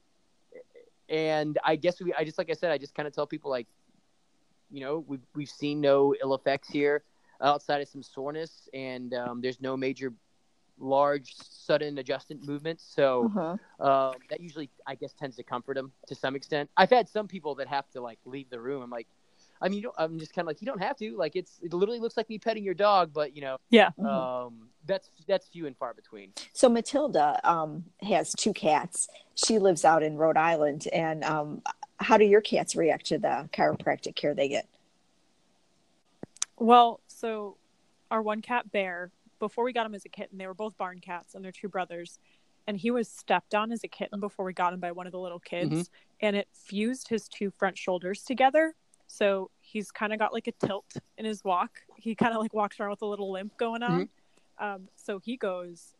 and 1.09 1.57
I 1.63 1.75
guess 1.75 1.99
we, 1.99 2.13
I 2.13 2.23
just 2.23 2.37
like 2.37 2.49
I 2.49 2.53
said, 2.53 2.71
I 2.71 2.77
just 2.77 2.93
kind 2.93 3.07
of 3.07 3.13
tell 3.13 3.25
people 3.25 3.49
like, 3.49 3.67
you 4.69 4.81
know, 4.81 5.03
we've 5.07 5.25
we've 5.33 5.49
seen 5.49 5.81
no 5.81 6.13
ill 6.21 6.35
effects 6.35 6.69
here 6.69 7.03
outside 7.41 7.81
of 7.81 7.87
some 7.87 8.03
soreness, 8.03 8.67
and 8.73 9.13
um, 9.13 9.41
there's 9.41 9.61
no 9.61 9.75
major 9.77 10.13
large 10.77 11.35
sudden 11.37 11.97
adjustment 11.99 12.45
movements. 12.45 12.83
So 12.83 13.31
Uh-huh. 13.35 13.57
um, 13.87 14.15
that 14.29 14.41
usually, 14.41 14.69
I 14.85 14.95
guess, 14.95 15.13
tends 15.13 15.35
to 15.37 15.43
comfort 15.43 15.75
them 15.75 15.91
to 16.07 16.15
some 16.15 16.35
extent. 16.35 16.69
I've 16.75 16.89
had 16.89 17.07
some 17.07 17.27
people 17.27 17.55
that 17.55 17.67
have 17.67 17.89
to 17.91 18.01
like 18.01 18.19
leave 18.25 18.49
the 18.49 18.59
room. 18.59 18.81
I'm 18.81 18.89
like, 18.89 19.07
I 19.61 19.69
mean, 19.69 19.77
you 19.77 19.83
don't, 19.83 19.95
I'm 19.97 20.19
just 20.19 20.33
kind 20.33 20.43
of 20.43 20.47
like, 20.47 20.61
you 20.61 20.65
don't 20.65 20.81
have 20.83 20.97
to. 20.97 21.15
Like, 21.15 21.37
it's 21.37 21.59
it 21.61 21.73
literally 21.73 21.99
looks 22.01 22.17
like 22.17 22.27
me 22.29 22.37
petting 22.37 22.63
your 22.65 22.73
dog, 22.73 23.11
but 23.13 23.33
you 23.35 23.41
know, 23.41 23.57
Yeah. 23.69 23.91
Mhm. 23.97 24.05
um, 24.05 24.69
that's 24.85 25.09
that's 25.27 25.47
few 25.47 25.65
and 25.65 25.77
far 25.77 25.93
between. 25.93 26.33
So 26.51 26.67
Matilda 26.67 27.39
um, 27.49 27.85
has 28.01 28.33
two 28.33 28.51
cats. 28.53 29.07
She 29.35 29.57
lives 29.59 29.85
out 29.85 30.03
in 30.03 30.17
Rhode 30.17 30.35
Island. 30.37 30.89
And 30.91 31.23
um, 31.23 31.61
how 32.01 32.17
do 32.17 32.25
your 32.25 32.41
cats 32.41 32.75
react 32.75 33.05
to 33.07 33.17
the 33.17 33.49
chiropractic 33.53 34.15
care 34.15 34.33
they 34.33 34.49
get? 34.49 34.67
Well, 36.57 36.99
so 37.15 37.57
our 38.11 38.21
one 38.21 38.41
cat 38.41 38.71
Bear, 38.71 39.11
before 39.39 39.63
we 39.63 39.73
got 39.73 39.85
him 39.85 39.95
as 39.95 40.05
a 40.05 40.09
kitten, 40.09 40.37
they 40.37 40.47
were 40.47 40.53
both 40.53 40.77
barn 40.77 40.99
cats 40.99 41.35
and 41.35 41.43
they're 41.43 41.51
two 41.51 41.69
brothers. 41.69 42.19
And 42.67 42.77
he 42.77 42.89
was 42.89 43.07
stepped 43.07 43.53
on 43.53 43.71
as 43.71 43.83
a 43.83 43.87
kitten 43.87 44.19
before 44.19 44.45
we 44.45 44.53
got 44.53 44.73
him 44.73 44.79
by 44.79 44.91
one 44.91 45.05
of 45.05 45.11
the 45.11 45.19
little 45.19 45.39
kids. 45.39 45.71
Mhm. 45.71 45.89
And 46.21 46.35
it 46.35 46.47
fused 46.51 47.07
his 47.09 47.27
two 47.27 47.51
front 47.51 47.77
shoulders 47.77 48.23
together. 48.23 48.75
So 49.07 49.51
he's 49.61 49.91
kind 49.91 50.13
of 50.13 50.19
got 50.19 50.33
like 50.33 50.47
a 50.47 50.51
tilt 50.53 50.93
in 51.17 51.25
his 51.25 51.43
walk. 51.43 51.81
He 51.97 52.15
kind 52.15 52.33
of 52.33 52.41
like 52.41 52.53
walks 52.53 52.79
around 52.79 52.89
with 52.89 53.01
a 53.01 53.05
little 53.05 53.31
limp 53.31 53.55
going 53.57 53.83
on. 53.83 54.09
Um, 54.57 54.89
so 54.95 55.19
he 55.19 55.37
goes, 55.37 55.93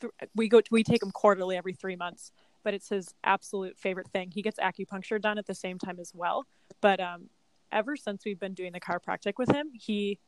th- 0.00 0.12
we 0.34 0.48
go, 0.48 0.60
we 0.70 0.84
take 0.84 1.02
him 1.02 1.10
quarterly 1.10 1.56
every 1.56 1.72
three 1.72 1.96
months, 1.96 2.30
but 2.62 2.72
it's 2.74 2.88
his 2.88 3.14
absolute 3.24 3.76
favorite 3.76 4.08
thing. 4.08 4.30
He 4.30 4.42
gets 4.42 4.58
acupuncture 4.60 5.20
done 5.20 5.38
at 5.38 5.46
the 5.46 5.54
same 5.54 5.78
time 5.78 5.98
as 5.98 6.14
well. 6.14 6.46
But 6.80 7.00
um, 7.00 7.30
ever 7.72 7.96
since 7.96 8.24
we've 8.24 8.38
been 8.38 8.54
doing 8.54 8.72
the 8.72 8.80
chiropractic 8.80 9.34
with 9.38 9.50
him, 9.50 9.70
he 9.72 10.18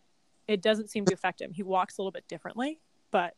it 0.49 0.63
doesn't 0.63 0.89
seem 0.91 1.05
to 1.05 1.15
affect 1.15 1.41
him. 1.41 1.53
He 1.53 1.63
walks 1.63 1.99
a 1.99 2.03
little 2.03 2.11
bit 2.13 2.27
differently, 2.27 2.81
but 3.11 3.35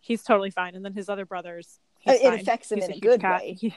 he's 0.00 0.22
totally 0.22 0.50
fine. 0.50 0.74
And 0.76 0.84
then 0.84 0.92
his 0.92 1.08
other 1.08 1.24
brothers, 1.26 1.80
he's 1.98 2.20
It 2.20 2.22
fine. 2.22 2.40
affects 2.40 2.70
him 2.70 2.76
He's 2.78 2.84
in 2.84 2.90
a 2.90 2.94
huge 2.94 3.02
good 3.02 3.20
cat. 3.22 3.40
way. 3.42 3.54
He- 3.54 3.74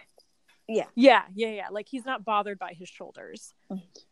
Yeah. 0.68 0.86
yeah, 0.94 1.24
yeah, 1.34 1.48
yeah. 1.50 1.70
Like 1.70 1.88
he's 1.90 2.06
not 2.06 2.24
bothered 2.24 2.60
by 2.60 2.74
his 2.74 2.88
shoulders. 2.90 3.56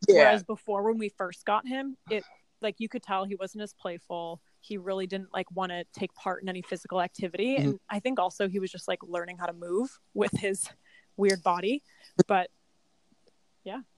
Whereas 0.08 0.44
before, 0.44 0.82
when 0.84 0.98
we 0.98 1.10
first 1.10 1.46
got 1.46 1.68
him, 1.68 1.98
it 2.10 2.24
like 2.62 2.76
you 2.80 2.90
could 2.90 3.04
tell 3.04 3.24
he 3.26 3.36
wasn't 3.36 3.62
as 3.62 3.74
playful. 3.74 4.42
He 4.62 4.78
really 4.78 5.06
didn't 5.06 5.32
like 5.32 5.52
want 5.52 5.72
to 5.72 5.84
take 5.94 6.12
part 6.16 6.42
in 6.42 6.50
any 6.50 6.64
physical 6.64 7.00
activity, 7.00 7.58
and 7.58 7.80
I 7.88 8.00
think 8.00 8.20
also 8.20 8.48
he 8.50 8.58
was 8.60 8.72
just 8.72 8.88
like 8.88 9.04
learning 9.04 9.38
how 9.38 9.46
to 9.46 9.54
move 9.54 10.00
with 10.16 10.32
his 10.32 10.68
weird 11.18 11.44
body. 11.44 11.84
But 12.28 12.50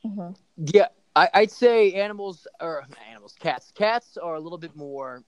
Mhm. 0.03 0.35
Yeah, 0.57 0.88
I, 1.15 1.30
I'd 1.34 1.52
say 1.52 1.93
animals 1.93 2.48
or 2.62 2.86
animals, 3.10 3.36
cats. 3.39 3.72
Cats 3.76 4.17
are 4.17 4.36
a 4.36 4.39
little 4.39 4.58
bit 4.58 4.76
more. 4.76 5.24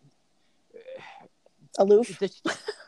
Aloof. 1.79 2.21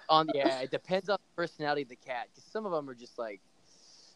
On 0.10 0.28
yeah, 0.34 0.60
it 0.60 0.72
depends 0.72 1.10
on 1.10 1.18
the 1.18 1.42
personality 1.42 1.84
of 1.84 1.90
the 1.90 1.96
cat. 1.96 2.28
Because 2.30 2.44
some 2.44 2.66
of 2.66 2.72
them 2.72 2.90
are 2.90 2.94
just 2.96 3.18
like 3.18 3.42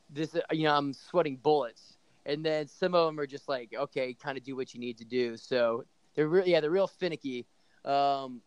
this. 0.10 0.36
uh, 0.36 0.42
You 0.52 0.66
know, 0.66 0.76
I'm 0.76 0.94
sweating 0.94 1.38
bullets, 1.38 1.98
and 2.26 2.46
then 2.46 2.68
some 2.68 2.94
of 2.94 3.06
them 3.08 3.20
are 3.20 3.28
just 3.28 3.48
like, 3.48 3.74
okay, 3.76 4.14
kind 4.14 4.38
of 4.38 4.44
do 4.44 4.56
what 4.56 4.74
you 4.74 4.80
need 4.80 4.98
to 4.98 5.06
do. 5.06 5.38
So 5.38 5.86
they're 6.16 6.28
really 6.28 6.52
Yeah, 6.52 6.60
they're 6.60 6.70
real 6.70 6.88
finicky. 6.88 7.46
Um, 7.86 8.42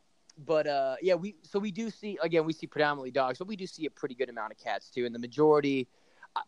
but 0.47 0.67
uh, 0.67 0.97
yeah, 1.03 1.15
we 1.15 1.37
so 1.43 1.59
we 1.59 1.71
do 1.71 1.91
see 1.91 2.19
again 2.23 2.45
we 2.45 2.53
see 2.53 2.67
predominantly 2.67 3.11
dogs, 3.11 3.39
but 3.39 3.49
we 3.49 3.57
do 3.57 3.67
see 3.67 3.87
a 3.87 3.91
pretty 3.91 4.15
good 4.15 4.29
amount 4.29 4.53
of 4.53 4.59
cats 4.59 4.91
too. 4.91 5.07
And 5.07 5.15
the 5.15 5.19
majority, 5.19 5.89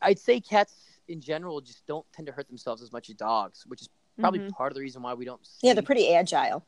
I'd 0.01 0.19
say 0.19 0.41
cats 0.41 0.75
in 1.09 1.21
general 1.21 1.61
just 1.61 1.87
don't 1.87 2.07
tend 2.13 2.27
to 2.27 2.33
hurt 2.33 2.49
themselves 2.49 2.83
as 2.83 2.93
much 2.93 3.09
as 3.09 3.17
dogs, 3.17 3.65
which 3.67 3.83
is 3.83 3.89
probably 4.19 4.41
Mhm. 4.41 4.51
part 4.51 4.71
of 4.73 4.75
the 4.77 4.81
reason 4.81 5.03
why 5.03 5.15
we 5.15 5.25
don't. 5.25 5.45
See, 5.47 5.51
Mm-hmm. 5.59 5.67
Yeah, 5.67 5.75
they're 5.75 5.83
pretty 5.83 6.15
agile. 6.15 6.67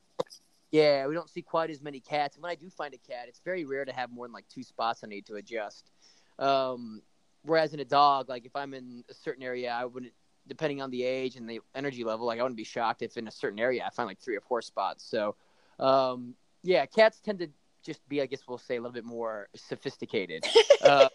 yeah, 0.70 1.06
we 1.06 1.14
don't 1.14 1.28
see 1.30 1.42
quite 1.42 1.70
as 1.70 1.80
many 1.80 2.00
cats. 2.00 2.36
And 2.36 2.42
when 2.42 2.50
I 2.50 2.56
do 2.56 2.68
find 2.68 2.92
a 2.94 2.98
cat, 2.98 3.26
it's 3.28 3.40
very 3.40 3.64
rare 3.64 3.84
to 3.84 3.92
have 3.92 4.10
more 4.10 4.26
than 4.26 4.32
like 4.32 4.48
two 4.48 4.62
spots 4.64 5.04
I 5.04 5.06
need 5.06 5.24
to 5.26 5.36
adjust. 5.36 5.92
Um, 6.38 7.00
whereas 7.42 7.74
in 7.74 7.80
a 7.80 7.84
dog, 7.84 8.28
like 8.28 8.44
if 8.44 8.56
I'm 8.56 8.74
in 8.74 9.04
a 9.08 9.14
certain 9.14 9.42
area, 9.44 9.70
I 9.72 9.84
wouldn't, 9.84 10.12
depending 10.48 10.82
on 10.82 10.90
the 10.90 11.04
age 11.04 11.36
and 11.36 11.48
the 11.48 11.60
energy 11.74 12.02
level, 12.02 12.26
like 12.26 12.40
I 12.40 12.42
wouldn't 12.42 12.56
be 12.56 12.64
shocked 12.64 13.02
if 13.02 13.16
in 13.16 13.28
a 13.28 13.30
certain 13.30 13.58
area 13.60 13.84
I 13.86 13.90
find 13.90 14.06
like 14.08 14.18
three 14.18 14.36
or 14.36 14.40
four 14.40 14.62
spots. 14.62 15.04
So, 15.04 15.36
um, 15.78 16.34
yeah, 16.64 16.86
cats 16.86 17.20
tend 17.20 17.38
to 17.38 17.48
just 17.84 18.06
be, 18.08 18.20
I 18.20 18.26
guess 18.26 18.40
we'll 18.48 18.58
say, 18.58 18.76
a 18.76 18.80
little 18.80 18.92
bit 18.94 19.04
more 19.04 19.48
sophisticated, 19.54 20.44
uh, 20.82 21.08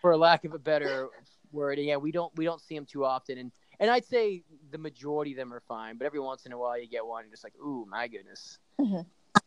for 0.00 0.16
lack 0.16 0.44
of 0.44 0.54
a 0.54 0.58
better 0.58 1.08
word. 1.56 1.78
Yeah, 1.78 1.96
we 1.96 2.12
don't 2.12 2.34
we 2.36 2.44
don't 2.44 2.60
see 2.60 2.74
them 2.74 2.86
too 2.86 3.04
often, 3.04 3.38
and 3.38 3.50
and 3.80 3.90
I'd 3.90 4.04
say 4.04 4.42
the 4.70 4.78
majority 4.78 5.32
of 5.32 5.38
them 5.38 5.52
are 5.52 5.60
fine, 5.60 5.98
but 5.98 6.06
every 6.06 6.20
once 6.20 6.46
in 6.46 6.52
a 6.52 6.58
while 6.58 6.80
you 6.80 6.88
get 6.88 7.04
one 7.04 7.24
and 7.24 7.32
just 7.32 7.44
like, 7.44 7.54
ooh, 7.56 7.86
my 7.88 8.08
goodness. 8.08 8.58
Mm-hmm. 8.80 9.02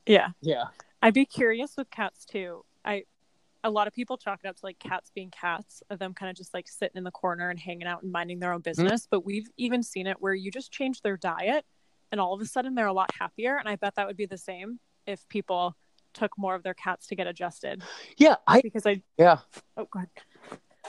yeah, 0.06 0.30
Yeah. 0.42 0.66
I'd 1.02 1.14
be 1.14 1.26
curious 1.26 1.76
with 1.78 1.90
cats 1.90 2.26
too. 2.26 2.64
I 2.84 3.04
a 3.64 3.70
lot 3.70 3.88
of 3.88 3.94
people 3.94 4.18
chalk 4.18 4.40
it 4.44 4.48
up 4.48 4.56
to 4.56 4.66
like 4.66 4.80
cats 4.80 5.12
being 5.14 5.32
cats, 5.32 5.84
of 5.90 6.00
them 6.00 6.14
kind 6.14 6.30
of 6.30 6.36
just 6.36 6.54
like 6.54 6.68
sitting 6.68 6.98
in 6.98 7.04
the 7.04 7.12
corner 7.12 7.50
and 7.50 7.60
hanging 7.60 7.88
out 7.88 8.04
and 8.04 8.12
minding 8.12 8.40
their 8.40 8.54
own 8.54 8.60
mm-hmm. 8.60 8.70
business. 8.70 9.08
But 9.10 9.26
we've 9.26 9.48
even 9.58 9.84
seen 9.84 10.08
it 10.08 10.18
where 10.20 10.34
you 10.34 10.52
just 10.52 10.72
change 10.72 11.02
their 11.02 11.18
diet, 11.18 11.66
and 12.12 12.22
all 12.22 12.34
of 12.34 12.42
a 12.42 12.46
sudden 12.46 12.76
they're 12.76 12.88
a 12.88 12.94
lot 12.94 13.10
happier. 13.18 13.58
And 13.58 13.68
I 13.68 13.76
bet 13.76 13.96
that 13.96 14.08
would 14.08 14.18
be 14.18 14.26
the 14.26 14.38
same 14.38 14.80
if 15.06 15.28
people 15.28 15.76
took 16.14 16.38
more 16.38 16.56
of 16.56 16.64
their 16.64 16.74
cats 16.74 17.08
to 17.08 17.16
get 17.16 17.28
adjusted. 17.28 17.84
Yeah, 18.18 18.36
I 18.48 18.62
Because 18.62 18.86
I 18.86 19.02
yeah. 19.18 19.40
oh 19.78 19.88
go 19.92 20.00
ahead. 20.00 20.10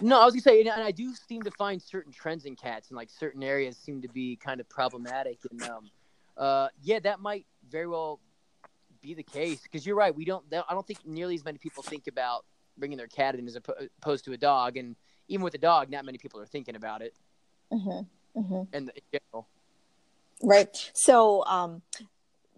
No, 0.03 0.21
I 0.21 0.25
was 0.25 0.35
gonna 0.35 0.43
say, 0.43 0.61
and 0.61 0.71
I 0.71 0.91
do 0.91 1.15
seem 1.15 1.43
to 1.43 1.51
find 1.53 1.81
certain 1.81 2.13
trends 2.13 2.45
in 2.45 2.57
cats, 2.57 2.89
and 2.89 2.97
like 2.97 3.11
certain 3.11 3.43
areas 3.43 3.77
seem 3.77 4.03
to 4.03 4.09
be 4.09 4.37
kind 4.37 4.61
of 4.61 4.69
problematic, 4.69 5.39
and 5.51 5.63
um, 5.63 5.91
uh, 6.37 6.69
yeah, 6.83 6.99
that 7.01 7.21
might 7.21 7.47
very 7.69 7.87
well 7.87 8.21
be 9.03 9.15
the 9.15 9.23
case 9.23 9.63
because 9.63 9.87
you're 9.87 9.97
right. 9.97 10.15
We 10.15 10.25
don't, 10.25 10.45
I 10.53 10.75
don't 10.75 10.87
think 10.87 11.01
nearly 11.07 11.35
as 11.35 11.45
many 11.45 11.59
people 11.59 11.83
think 11.83 12.07
about 12.07 12.45
bringing 12.79 12.99
their 12.99 13.07
cat 13.07 13.35
in 13.35 13.47
as 13.47 13.57
opposed 13.57 14.25
to 14.25 14.33
a 14.33 14.37
dog, 14.37 14.77
and 14.77 14.97
even 15.29 15.45
with 15.45 15.55
a 15.55 15.59
dog, 15.59 15.91
not 15.91 16.05
many 16.05 16.19
people 16.19 16.41
are 16.41 16.47
thinking 16.47 16.77
about 16.77 17.03
it, 17.03 17.15
hmm 17.71 18.01
hmm 18.35 18.63
and 18.73 18.91
in 18.91 19.21
general. 19.21 19.49
Right. 20.43 20.91
So, 20.95 21.45
um, 21.45 21.83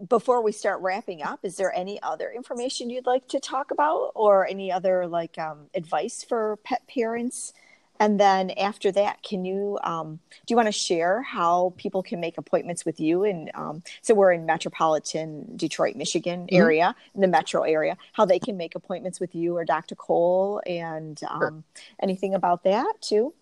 before 0.09 0.43
we 0.43 0.53
start 0.53 0.81
wrapping 0.81 1.23
up, 1.23 1.41
is 1.45 1.57
there 1.57 1.73
any 1.75 2.03
other 2.03 2.31
information 2.31 2.91
you'd 2.91 3.07
like 3.07 3.29
to 3.29 3.41
talk 3.41 3.71
about, 3.71 4.13
or 4.15 4.47
any 4.47 4.73
other 4.73 5.07
like 5.07 5.39
um, 5.39 5.67
advice 5.75 6.25
for 6.25 6.57
pet 6.65 6.87
parents? 6.87 7.53
And 8.01 8.19
then 8.19 8.51
after 8.53 8.91
that, 8.93 9.23
can 9.23 9.45
you 9.45 9.79
um, 9.85 10.19
do 10.47 10.53
you 10.53 10.57
want 10.57 10.67
to 10.67 10.73
share 10.73 11.23
how 11.23 11.73
people 11.77 12.03
can 12.03 12.19
make 12.19 12.37
appointments 12.37 12.85
with 12.85 12.99
you? 12.99 13.23
And 13.23 13.49
um, 13.55 13.83
so 14.01 14.13
we're 14.15 14.33
in 14.33 14.45
metropolitan 14.45 15.57
Detroit, 15.57 15.95
Michigan 15.95 16.49
Mhm. 16.51 16.59
area, 16.59 16.97
in 17.15 17.21
the 17.21 17.29
metro 17.29 17.63
area. 17.63 17.97
How 18.13 18.25
they 18.25 18.41
can 18.41 18.57
make 18.57 18.75
appointments 18.75 19.21
with 19.21 19.37
you 19.37 19.57
or 19.57 19.65
Dr. 19.65 19.95
Cole, 19.95 20.61
and 20.67 21.21
um, 21.29 21.63
anything 22.01 22.35
about 22.35 22.65
that 22.65 22.95
too? 23.01 23.35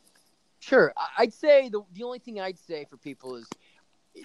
Sure. 0.58 0.92
I'd 1.16 1.32
say 1.32 1.70
the 1.70 1.80
the 1.94 2.02
only 2.02 2.18
thing 2.18 2.38
I'd 2.38 2.58
say 2.58 2.84
for 2.84 2.98
people 2.98 3.36
is, 3.36 3.46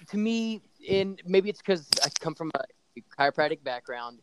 to 0.08 0.18
me, 0.18 0.60
in 0.86 1.18
maybe 1.24 1.50
it's 1.50 1.60
because 1.60 1.88
I 2.04 2.08
come 2.20 2.34
from 2.34 2.50
a 2.54 3.00
chiropractic 3.18 3.62
background, 3.62 4.20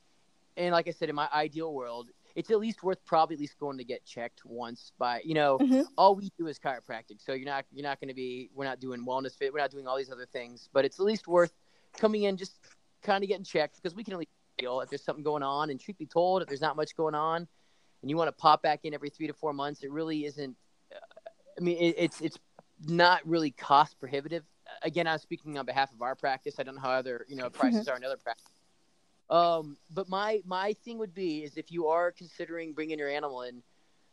and 0.58 0.72
like 0.72 0.88
I 0.88 0.92
said, 0.92 1.10
in 1.10 1.16
my 1.16 1.30
ideal 1.34 1.74
world, 1.74 2.10
it's 2.36 2.50
at 2.50 2.60
least 2.60 2.84
worth 2.84 3.04
probably 3.06 3.36
at 3.36 3.40
least 3.40 3.60
going 3.60 3.78
to 3.78 3.84
get 3.84 4.06
checked 4.06 4.42
once 4.46 4.92
by 4.98 5.22
you 5.24 5.34
know 5.34 5.60
Mhm. 5.60 5.86
all 5.98 6.16
we 6.16 6.30
do 6.38 6.48
is 6.48 6.58
chiropractic, 6.60 7.20
so 7.20 7.34
you're 7.34 7.46
not 7.46 7.66
you're 7.72 7.84
not 7.84 8.00
going 8.00 8.08
to 8.10 8.14
be 8.16 8.50
we're 8.54 8.66
not 8.66 8.80
doing 8.80 9.06
wellness 9.06 9.38
fit, 9.38 9.54
we're 9.54 9.60
not 9.60 9.72
doing 9.72 9.88
all 9.88 9.98
these 9.98 10.12
other 10.12 10.26
things, 10.26 10.70
but 10.74 10.86
it's 10.86 11.00
at 11.00 11.06
least 11.06 11.28
worth 11.28 11.54
coming 11.98 12.24
in 12.24 12.38
just 12.38 12.60
kind 13.02 13.24
of 13.24 13.28
getting 13.28 13.44
checked 13.46 13.76
because 13.76 13.96
we 13.96 14.04
can 14.04 14.14
at 14.14 14.20
least 14.20 14.32
feel 14.60 14.82
if 14.82 14.90
there's 14.90 15.04
something 15.04 15.24
going 15.24 15.44
on, 15.44 15.70
and 15.70 15.80
truth 15.80 15.98
be 15.98 16.06
told, 16.06 16.42
if 16.42 16.48
there's 16.48 16.62
not 16.62 16.76
much 16.76 16.96
going 16.96 17.16
on, 17.16 17.48
and 18.02 18.10
you 18.10 18.18
want 18.18 18.28
to 18.28 18.32
pop 18.32 18.62
back 18.62 18.82
in 18.84 18.94
every 18.94 19.10
three 19.10 19.28
to 19.28 19.34
four 19.34 19.54
months, 19.54 19.84
it 19.84 19.92
really 19.92 20.26
isn't 20.26 20.56
I 21.58 21.62
mean, 21.62 21.78
it, 21.78 21.96
it's 21.98 22.22
it's 22.22 22.38
not 22.86 23.26
really 23.28 23.52
cost 23.52 24.00
prohibitive. 24.00 24.44
Again, 24.84 25.08
I'm 25.08 25.20
speaking 25.20 25.58
on 25.58 25.66
behalf 25.66 25.92
of 25.94 26.02
our 26.02 26.16
practice. 26.16 26.56
I 26.60 26.64
don't 26.64 26.76
know 26.76 26.82
how 26.82 26.92
other 26.92 27.26
you 27.28 27.36
know 27.36 27.50
prices 27.50 27.88
are 27.88 27.96
in 27.96 28.04
other 28.04 28.18
practice. 28.18 28.48
Um, 29.30 29.78
but 29.92 30.10
my 30.10 30.42
my 30.46 30.74
thing 30.74 30.98
would 31.00 31.14
be 31.14 31.44
is 31.44 31.58
if 31.58 31.72
you 31.72 31.88
are 31.88 32.12
considering 32.12 32.74
bringing 32.74 33.00
your 33.00 33.10
animal 33.10 33.44
in, 33.44 33.64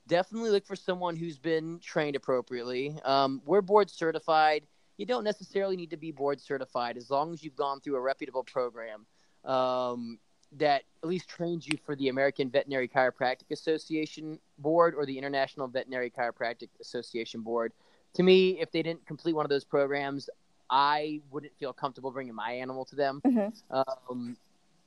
definitely 0.07 0.51
look 0.51 0.67
for 0.67 0.77
someone 0.77 1.17
who's 1.17 1.39
been 1.39 1.79
trained 1.81 2.17
appropriately. 2.17 2.99
Um, 3.05 3.43
we're 3.45 3.63
board 3.63 3.91
certified. 3.91 4.67
You 4.97 5.07
don't 5.07 5.25
necessarily 5.25 5.77
need 5.77 5.91
to 5.91 5.97
be 5.97 6.13
board 6.13 6.41
certified 6.41 6.97
as 6.97 7.11
long 7.11 7.33
as 7.33 7.43
you've 7.43 7.57
gone 7.57 7.81
through 7.81 7.97
a 7.97 8.01
reputable 8.01 8.45
program 8.45 9.07
um, 9.45 10.19
that 10.57 10.83
at 11.03 11.09
least 11.09 11.29
trains 11.29 11.67
you 11.67 11.79
for 11.85 11.97
the 11.97 12.09
American 12.09 12.51
Veterinary 12.51 12.89
Chiropractic 12.89 13.51
Association 13.51 14.39
board 14.59 14.95
or 14.95 15.07
the 15.07 15.17
International 15.17 15.69
Veterinary 15.69 16.11
Chiropractic 16.11 16.69
Association 16.81 17.41
board. 17.41 17.73
To 18.15 18.23
me, 18.23 18.61
if 18.61 18.73
they 18.73 18.83
didn't 18.83 19.07
complete 19.07 19.35
one 19.35 19.47
of 19.47 19.51
those 19.51 19.65
programs, 19.65 20.29
I 20.71 21.21
wouldn't 21.31 21.53
feel 21.59 21.73
comfortable 21.73 22.11
bringing 22.13 22.35
my 22.35 22.53
animal 22.53 22.85
to 22.87 22.97
them. 22.97 23.21
Mhm. 23.27 23.53
Um, 23.71 24.37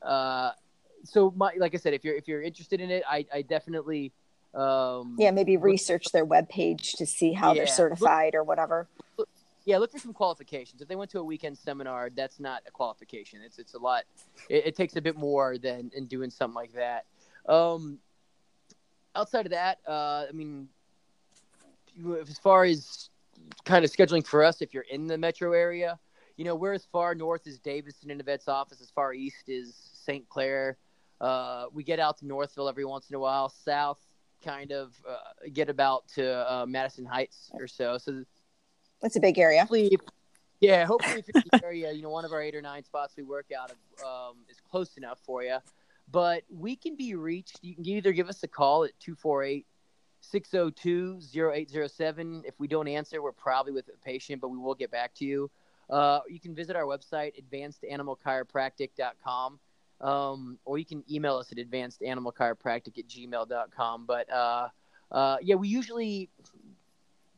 uh, 0.01 0.51
so 1.03 1.31
my 1.35 1.53
like 1.57 1.73
I 1.73 1.77
said, 1.77 1.93
if 1.93 2.03
you're 2.05 2.15
if 2.15 2.27
you're 2.27 2.41
interested 2.41 2.79
in 2.79 2.89
it, 2.89 3.03
I, 3.09 3.25
I 3.33 3.41
definitely 3.41 4.11
Um, 4.53 5.15
yeah, 5.19 5.31
maybe 5.31 5.57
research 5.57 6.05
their 6.13 6.25
webpage 6.25 6.95
to 6.97 7.05
see 7.07 7.33
how 7.33 7.49
Yeah. 7.53 7.61
they're 7.65 7.67
certified 7.67 8.35
or 8.35 8.43
whatever. 8.43 8.87
yeah, 9.65 9.77
look 9.79 9.91
for 9.91 9.97
some 9.99 10.13
qualifications. 10.13 10.81
If 10.81 10.87
they 10.87 10.95
went 10.95 11.09
to 11.11 11.19
a 11.19 11.23
weekend 11.23 11.57
seminar, 11.57 12.09
that's 12.11 12.39
not 12.39 12.61
a 12.67 12.71
qualification. 12.71 13.41
It's 13.41 13.57
it's 13.59 13.73
a 13.73 13.79
lot. 13.79 14.03
It, 14.49 14.67
it 14.67 14.75
takes 14.75 14.95
a 14.95 15.01
bit 15.01 15.15
more 15.17 15.57
than 15.57 15.91
in 15.95 16.05
doing 16.05 16.29
something 16.29 16.53
like 16.55 16.73
that. 16.73 17.05
Um, 17.49 17.99
outside 19.15 19.45
of 19.45 19.51
that, 19.51 19.79
uh, 19.87 20.25
I 20.29 20.31
mean, 20.33 20.69
as 22.21 22.37
far 22.39 22.63
as 22.63 23.09
kind 23.65 23.85
of 23.85 23.91
scheduling 23.91 24.25
for 24.25 24.43
us, 24.43 24.61
if 24.61 24.73
you're 24.73 24.85
in 24.89 25.07
the 25.07 25.17
metro 25.17 25.53
area, 25.53 25.99
you 26.37 26.45
know, 26.45 26.55
we're 26.55 26.73
as 26.73 26.85
far 26.85 27.15
north 27.15 27.47
as 27.47 27.59
Davison 27.59 28.09
in 28.09 28.17
the 28.17 28.23
vet's 28.23 28.47
office, 28.47 28.81
as 28.81 28.89
far 28.89 29.13
east 29.13 29.49
as 29.49 29.73
St. 29.93 30.27
Clair. 30.29 30.77
Uh, 31.21 31.65
we 31.71 31.83
get 31.83 31.99
out 31.99 32.17
to 32.17 32.27
Northville 32.27 32.67
every 32.67 32.85
once 32.85 33.09
in 33.09 33.15
a 33.15 33.19
while. 33.19 33.49
South, 33.49 33.99
kind 34.43 34.71
of 34.71 34.93
uh, 35.07 35.17
get 35.53 35.69
about 35.69 36.07
to 36.15 36.51
uh, 36.51 36.65
Madison 36.65 37.05
Heights 37.05 37.51
or 37.53 37.67
so. 37.67 37.97
So 37.97 38.23
that's 39.01 39.15
a 39.15 39.19
big 39.19 39.37
area. 39.37 39.61
hopefully, 39.61 39.97
yeah, 40.59 40.85
hopefully 40.85 41.19
if 41.19 41.27
you're 41.33 41.41
in 41.41 41.49
the 41.59 41.65
area, 41.65 41.91
you 41.91 42.01
know, 42.01 42.09
one 42.09 42.25
of 42.25 42.31
our 42.31 42.41
eight 42.41 42.55
or 42.55 42.61
nine 42.61 42.83
spots 42.83 43.15
we 43.15 43.23
work 43.23 43.47
out 43.57 43.71
of 43.71 44.05
um, 44.05 44.37
is 44.49 44.57
close 44.59 44.97
enough 44.97 45.19
for 45.25 45.43
you. 45.43 45.57
But 46.11 46.43
we 46.49 46.75
can 46.75 46.95
be 46.95 47.15
reached. 47.15 47.59
You 47.61 47.75
can 47.75 47.85
either 47.87 48.11
give 48.11 48.27
us 48.27 48.43
a 48.43 48.47
call 48.47 48.83
at 48.83 48.91
248 48.99 49.65
602 50.23 51.19
0807. 51.35 52.43
If 52.45 52.53
we 52.59 52.67
don't 52.67 52.87
answer, 52.87 53.19
we're 53.21 53.33
probably 53.33 53.73
with 53.73 53.89
a 53.89 53.97
patient, 54.03 54.41
but 54.41 54.47
we 54.49 54.57
will 54.57 54.73
get 54.75 54.91
back 54.91 55.13
to 55.15 55.25
you. 55.25 55.51
Uh, 55.89 56.21
you 56.29 56.39
can 56.39 56.55
visit 56.55 56.77
our 56.77 56.85
website, 56.85 57.33
advancedanimalchiropractic.com, 57.43 59.59
um, 60.01 60.59
or 60.65 60.77
you 60.77 60.85
can 60.85 61.03
email 61.11 61.37
us 61.37 61.51
at 61.51 61.57
advancedanimalchiropractic 61.57 62.97
at 62.97 63.07
gmail.com. 63.07 64.05
But 64.05 64.31
uh, 64.31 64.69
uh, 65.11 65.37
yeah, 65.41 65.55
we 65.55 65.67
usually 65.67 66.29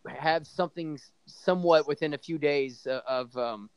have 0.07 0.45
something 0.45 0.99
somewhat 1.25 1.87
within 1.87 2.13
a 2.13 2.17
few 2.17 2.37
days 2.37 2.85
of 2.85 3.01
of, 3.07 3.35
um, 3.37 3.69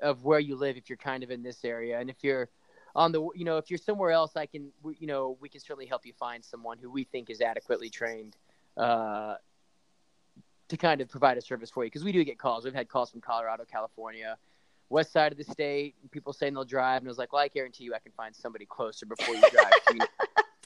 of 0.00 0.24
where 0.24 0.40
you 0.40 0.56
live 0.56 0.76
if 0.76 0.90
you're 0.90 0.96
kind 0.96 1.22
of 1.22 1.30
in 1.30 1.44
this 1.44 1.64
area, 1.64 2.00
and 2.00 2.10
if 2.10 2.16
you're 2.22 2.48
on 2.94 3.12
the 3.12 3.20
you 3.34 3.44
know 3.44 3.58
if 3.58 3.70
you're 3.70 3.78
somewhere 3.78 4.10
else, 4.10 4.36
I 4.36 4.46
can 4.46 4.70
we- 4.82 4.96
you 4.98 5.06
know 5.06 5.36
we 5.40 5.48
can 5.48 5.60
certainly 5.60 5.86
help 5.86 6.04
you 6.06 6.12
find 6.12 6.44
someone 6.44 6.78
who 6.78 6.90
we 6.90 7.04
think 7.04 7.30
is 7.30 7.40
adequately 7.40 7.90
trained 7.90 8.36
uh, 8.76 9.36
to 10.68 10.76
kind 10.76 11.00
of 11.00 11.08
provide 11.08 11.38
a 11.38 11.40
service 11.42 11.70
for 11.70 11.84
you 11.84 11.90
because 11.90 12.04
we 12.04 12.12
do 12.12 12.22
get 12.24 12.38
calls. 12.38 12.64
We've 12.64 12.74
had 12.74 12.88
calls 12.88 13.10
from 13.10 13.20
Colorado, 13.20 13.64
California. 13.70 14.36
West 14.88 15.10
side 15.10 15.32
of 15.32 15.38
the 15.38 15.44
state, 15.44 15.94
and 16.02 16.10
people 16.10 16.34
saying 16.34 16.52
they'll 16.52 16.66
drive, 16.66 17.00
and 17.00 17.08
I 17.08 17.10
was 17.10 17.16
like, 17.16 17.32
"Well, 17.32 17.40
I 17.40 17.48
guarantee 17.48 17.84
you, 17.84 17.94
I 17.94 17.98
can 17.98 18.12
find 18.12 18.36
somebody 18.36 18.66
closer 18.66 19.06
before 19.06 19.34
you 19.34 19.40
drive." 19.50 19.72
to. 19.88 20.08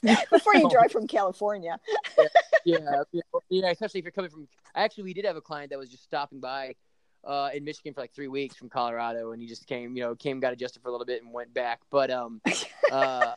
Before 0.29 0.53
you 0.55 0.69
drive 0.69 0.91
from 0.91 1.07
California. 1.17 1.79
yeah, 2.65 3.01
yeah, 3.11 3.21
yeah, 3.49 3.69
especially 3.71 3.99
if 3.99 4.03
you're 4.05 4.11
coming 4.11 4.29
from. 4.29 4.47
Actually, 4.75 5.05
we 5.05 5.13
did 5.13 5.25
have 5.25 5.37
a 5.37 5.41
client 5.41 5.71
that 5.71 5.79
was 5.79 5.89
just 5.89 6.03
stopping 6.03 6.39
by 6.39 6.75
uh, 7.27 7.49
in 7.53 7.63
Michigan 7.63 7.93
for 7.93 8.01
like 8.01 8.13
three 8.13 8.29
weeks 8.29 8.55
from 8.55 8.69
Colorado, 8.69 9.33
and 9.33 9.41
he 9.41 9.47
just 9.47 9.67
came, 9.67 9.95
you 9.95 10.01
know, 10.01 10.15
came, 10.15 10.39
got 10.39 10.53
adjusted 10.53 10.81
for 10.81 10.87
a 10.87 10.91
little 10.91 11.05
bit, 11.05 11.21
and 11.21 11.33
went 11.33 11.53
back. 11.53 11.81
But 11.91 12.09
um, 12.09 12.41
uh, 12.91 13.33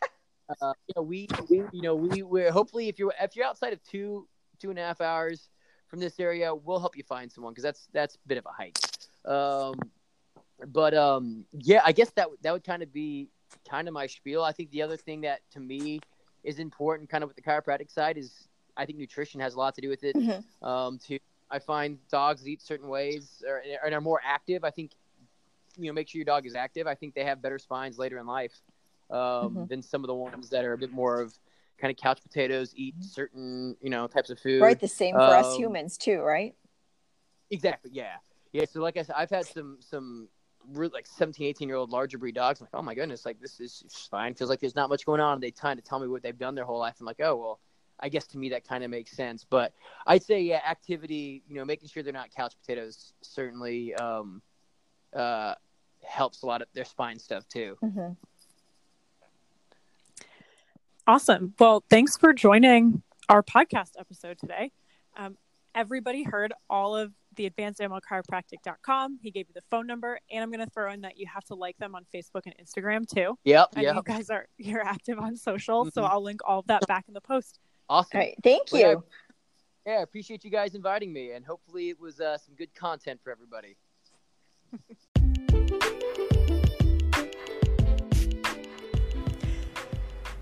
uh, 0.62 0.72
you 0.86 0.94
know, 0.96 1.02
we, 1.02 1.28
we, 1.48 1.56
you 1.72 1.82
know, 1.82 1.96
we, 1.96 2.22
we're 2.22 2.52
hopefully 2.52 2.88
if 2.88 2.98
you're 2.98 3.12
if 3.20 3.34
you're 3.34 3.44
outside 3.44 3.72
of 3.72 3.82
two 3.82 4.26
two 4.60 4.70
and 4.70 4.78
a 4.78 4.82
half 4.82 5.00
hours 5.00 5.48
from 5.88 5.98
this 5.98 6.20
area, 6.20 6.54
we'll 6.54 6.78
help 6.78 6.96
you 6.96 7.02
find 7.02 7.30
someone 7.30 7.52
because 7.52 7.64
that's 7.64 7.88
that's 7.92 8.14
a 8.14 8.28
bit 8.28 8.38
of 8.38 8.46
a 8.46 8.52
hike. 8.52 8.78
Um, 9.24 9.74
but 10.68 10.94
um, 10.94 11.44
yeah, 11.52 11.82
I 11.84 11.92
guess 11.92 12.10
that 12.10 12.28
that 12.42 12.52
would 12.52 12.64
kind 12.64 12.82
of 12.84 12.92
be 12.92 13.28
kind 13.68 13.88
of 13.88 13.94
my 13.94 14.06
spiel. 14.06 14.44
I 14.44 14.52
think 14.52 14.70
the 14.70 14.82
other 14.82 14.96
thing 14.96 15.22
that 15.22 15.40
to 15.52 15.60
me 15.60 16.00
is 16.44 16.60
important, 16.60 17.10
kind 17.10 17.24
of 17.24 17.28
with 17.28 17.36
the 17.36 17.42
chiropractic 17.42 17.90
side, 17.90 18.16
is 18.16 18.48
I 18.76 18.86
think 18.86 18.98
nutrition 18.98 19.40
has 19.40 19.54
a 19.54 19.58
lot 19.58 19.74
to 19.74 19.80
do 19.80 19.88
with 19.88 20.04
it. 20.04 20.14
Mhm. 20.14 20.44
Um, 20.62 20.98
to 21.06 21.18
I 21.50 21.58
find 21.58 21.98
dogs 22.08 22.46
eat 22.46 22.62
certain 22.62 22.88
ways 22.88 23.42
or, 23.46 23.62
and 23.84 23.94
are 23.94 24.00
more 24.00 24.20
active. 24.24 24.64
I 24.64 24.70
think 24.70 24.92
you 25.76 25.86
know 25.86 25.92
make 25.92 26.08
sure 26.08 26.18
your 26.18 26.24
dog 26.24 26.46
is 26.46 26.54
active. 26.54 26.86
I 26.86 26.94
think 26.94 27.14
they 27.14 27.24
have 27.24 27.42
better 27.42 27.58
spines 27.58 27.98
later 27.98 28.18
in 28.18 28.26
life 28.26 28.60
um, 29.10 29.18
Mhm. 29.18 29.68
than 29.68 29.82
some 29.82 30.04
of 30.04 30.08
the 30.08 30.14
ones 30.14 30.50
that 30.50 30.64
are 30.64 30.72
a 30.74 30.78
bit 30.78 30.92
more 30.92 31.20
of 31.20 31.36
kind 31.78 31.90
of 31.90 31.96
couch 31.96 32.22
potatoes, 32.22 32.72
eat 32.76 32.94
certain 33.00 33.76
you 33.80 33.90
know 33.90 34.06
types 34.06 34.30
of 34.30 34.38
food. 34.38 34.62
Right. 34.62 34.78
The 34.78 34.88
same 34.88 35.14
for 35.14 35.20
us 35.36 35.54
Um, 35.54 35.60
humans 35.60 35.96
too, 35.98 36.20
right? 36.20 36.54
Exactly. 37.50 37.90
Yeah. 37.92 38.16
Yeah. 38.52 38.64
So 38.70 38.80
like 38.80 38.96
I 38.96 39.02
said, 39.02 39.16
I've 39.18 39.30
had 39.30 39.46
some 39.46 39.78
some 39.80 40.28
like 40.74 41.06
17, 41.06 41.46
18 41.46 41.68
year 41.68 41.76
old 41.76 41.90
larger 41.90 42.18
breed 42.18 42.34
dogs. 42.34 42.60
I'm 42.60 42.66
like, 42.66 42.78
oh 42.78 42.82
my 42.82 42.94
goodness, 42.94 43.24
like 43.24 43.40
this 43.40 43.58
is 43.60 43.82
fine. 44.10 44.34
Feels 44.34 44.50
like 44.50 44.60
there's 44.60 44.76
not 44.76 44.88
much 44.88 45.06
going 45.06 45.20
on. 45.20 45.34
And 45.34 45.42
They 45.42 45.50
kind 45.50 45.78
of 45.78 45.84
tell 45.84 45.98
me 45.98 46.06
what 46.06 46.22
they've 46.22 46.38
done 46.38 46.54
their 46.54 46.64
whole 46.64 46.78
life. 46.78 46.96
I'm 47.00 47.06
like, 47.06 47.20
oh 47.20 47.36
well, 47.36 47.60
I 48.02 48.08
guess 48.08 48.26
to 48.28 48.38
me 48.38 48.48
that 48.50 48.66
kind 48.66 48.82
of 48.84 48.90
makes 48.90 49.12
sense. 49.12 49.44
But 49.48 49.72
I'd 50.06 50.22
say 50.22 50.40
yeah, 50.42 50.60
activity. 50.68 51.42
You 51.48 51.56
know, 51.56 51.64
making 51.64 51.88
sure 51.88 52.02
they're 52.02 52.12
not 52.12 52.30
couch 52.34 52.54
potatoes 52.60 53.12
certainly 53.22 53.94
um, 53.94 54.42
uh, 55.14 55.54
helps 56.04 56.42
a 56.42 56.46
lot 56.46 56.62
of 56.62 56.68
their 56.74 56.84
spine 56.84 57.18
stuff 57.18 57.46
too. 57.48 57.76
hmm 57.80 58.12
Awesome. 61.06 61.54
Well, 61.58 61.82
thanks 61.90 62.16
for 62.16 62.32
joining 62.32 63.02
our 63.28 63.42
podcast 63.42 63.92
episode 63.98 64.38
today. 64.38 64.70
Um, 65.16 65.36
everybody 65.74 66.22
heard 66.22 66.52
all 66.68 66.94
of 66.96 67.12
the 67.36 67.48
advancedanimalchiropractic.com. 67.50 69.18
He 69.22 69.30
gave 69.30 69.46
you 69.48 69.54
the 69.54 69.62
phone 69.70 69.86
number, 69.86 70.20
and 70.30 70.42
I'm 70.42 70.50
going 70.52 70.64
to 70.64 70.70
throw 70.70 70.92
in 70.92 71.00
that 71.00 71.16
you 71.18 71.26
have 71.32 71.44
to 71.46 71.54
like 71.54 71.76
them 71.78 71.94
on 71.94 72.04
Facebook 72.14 72.42
and 72.44 72.54
Instagram 72.62 73.06
too. 73.08 73.38
Yep. 73.44 73.68
I 73.76 73.80
know 73.82 73.86
Yep. 73.88 73.96
you 73.96 74.02
guys 74.02 74.30
are 74.30 74.46
you're 74.58 74.84
active 74.84 75.18
on 75.18 75.36
social, 75.36 75.90
so 75.90 76.02
Mhm. 76.02 76.10
I'll 76.10 76.22
link 76.22 76.40
all 76.44 76.60
of 76.60 76.66
that 76.66 76.86
back 76.86 77.06
in 77.08 77.14
the 77.14 77.20
post. 77.20 77.58
Awesome. 77.90 78.10
All 78.14 78.20
right. 78.20 78.36
Thank 78.44 78.70
Well, 78.70 78.80
yeah, 78.80 78.90
you. 78.90 79.04
Yeah, 79.84 79.92
I 79.94 80.02
appreciate 80.02 80.44
you 80.44 80.50
guys 80.50 80.76
inviting 80.76 81.12
me, 81.12 81.32
and 81.32 81.44
hopefully 81.44 81.88
it 81.88 82.00
was 82.00 82.20
uh, 82.20 82.38
some 82.38 82.54
good 82.54 82.72
content 82.72 83.20
for 83.22 83.32
everybody. 83.32 83.76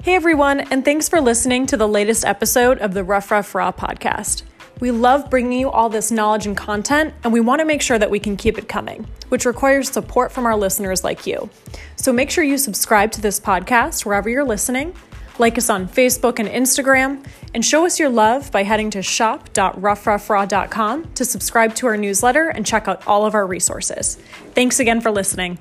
Hey 0.00 0.14
everyone, 0.14 0.60
and 0.60 0.86
thanks 0.86 1.06
for 1.06 1.20
listening 1.20 1.66
to 1.66 1.76
the 1.76 1.86
latest 1.86 2.24
episode 2.24 2.78
of 2.78 2.94
the 2.94 3.04
Rough 3.04 3.30
Rough 3.30 3.54
Raw 3.54 3.70
podcast. 3.70 4.42
We 4.80 4.90
love 4.90 5.28
bringing 5.28 5.60
you 5.60 5.70
all 5.70 5.90
this 5.90 6.10
knowledge 6.10 6.46
and 6.46 6.56
content, 6.56 7.12
and 7.24 7.32
we 7.32 7.40
want 7.40 7.58
to 7.58 7.66
make 7.66 7.82
sure 7.82 7.98
that 7.98 8.10
we 8.10 8.18
can 8.18 8.34
keep 8.34 8.56
it 8.56 8.68
coming, 8.68 9.06
which 9.28 9.44
requires 9.44 9.90
support 9.90 10.32
from 10.32 10.46
our 10.46 10.56
listeners 10.56 11.04
like 11.04 11.26
you. 11.26 11.50
So 11.96 12.10
make 12.10 12.30
sure 12.30 12.42
you 12.42 12.56
subscribe 12.56 13.12
to 13.12 13.20
this 13.20 13.38
podcast 13.38 14.06
wherever 14.06 14.30
you're 14.30 14.44
listening, 14.44 14.94
like 15.38 15.58
us 15.58 15.70
on 15.70 15.88
Facebook 15.88 16.38
and 16.38 16.48
Instagram, 16.48 17.26
and 17.54 17.64
show 17.64 17.86
us 17.86 17.98
your 17.98 18.08
love 18.08 18.52
by 18.52 18.62
heading 18.62 18.90
to 18.90 19.02
shop.roughroughraw.com 19.02 21.12
to 21.14 21.24
subscribe 21.24 21.74
to 21.76 21.86
our 21.86 21.96
newsletter 21.96 22.48
and 22.48 22.66
check 22.66 22.88
out 22.88 23.06
all 23.06 23.24
of 23.26 23.34
our 23.34 23.46
resources. 23.46 24.16
Thanks 24.54 24.80
again 24.80 25.00
for 25.00 25.10
listening. 25.10 25.58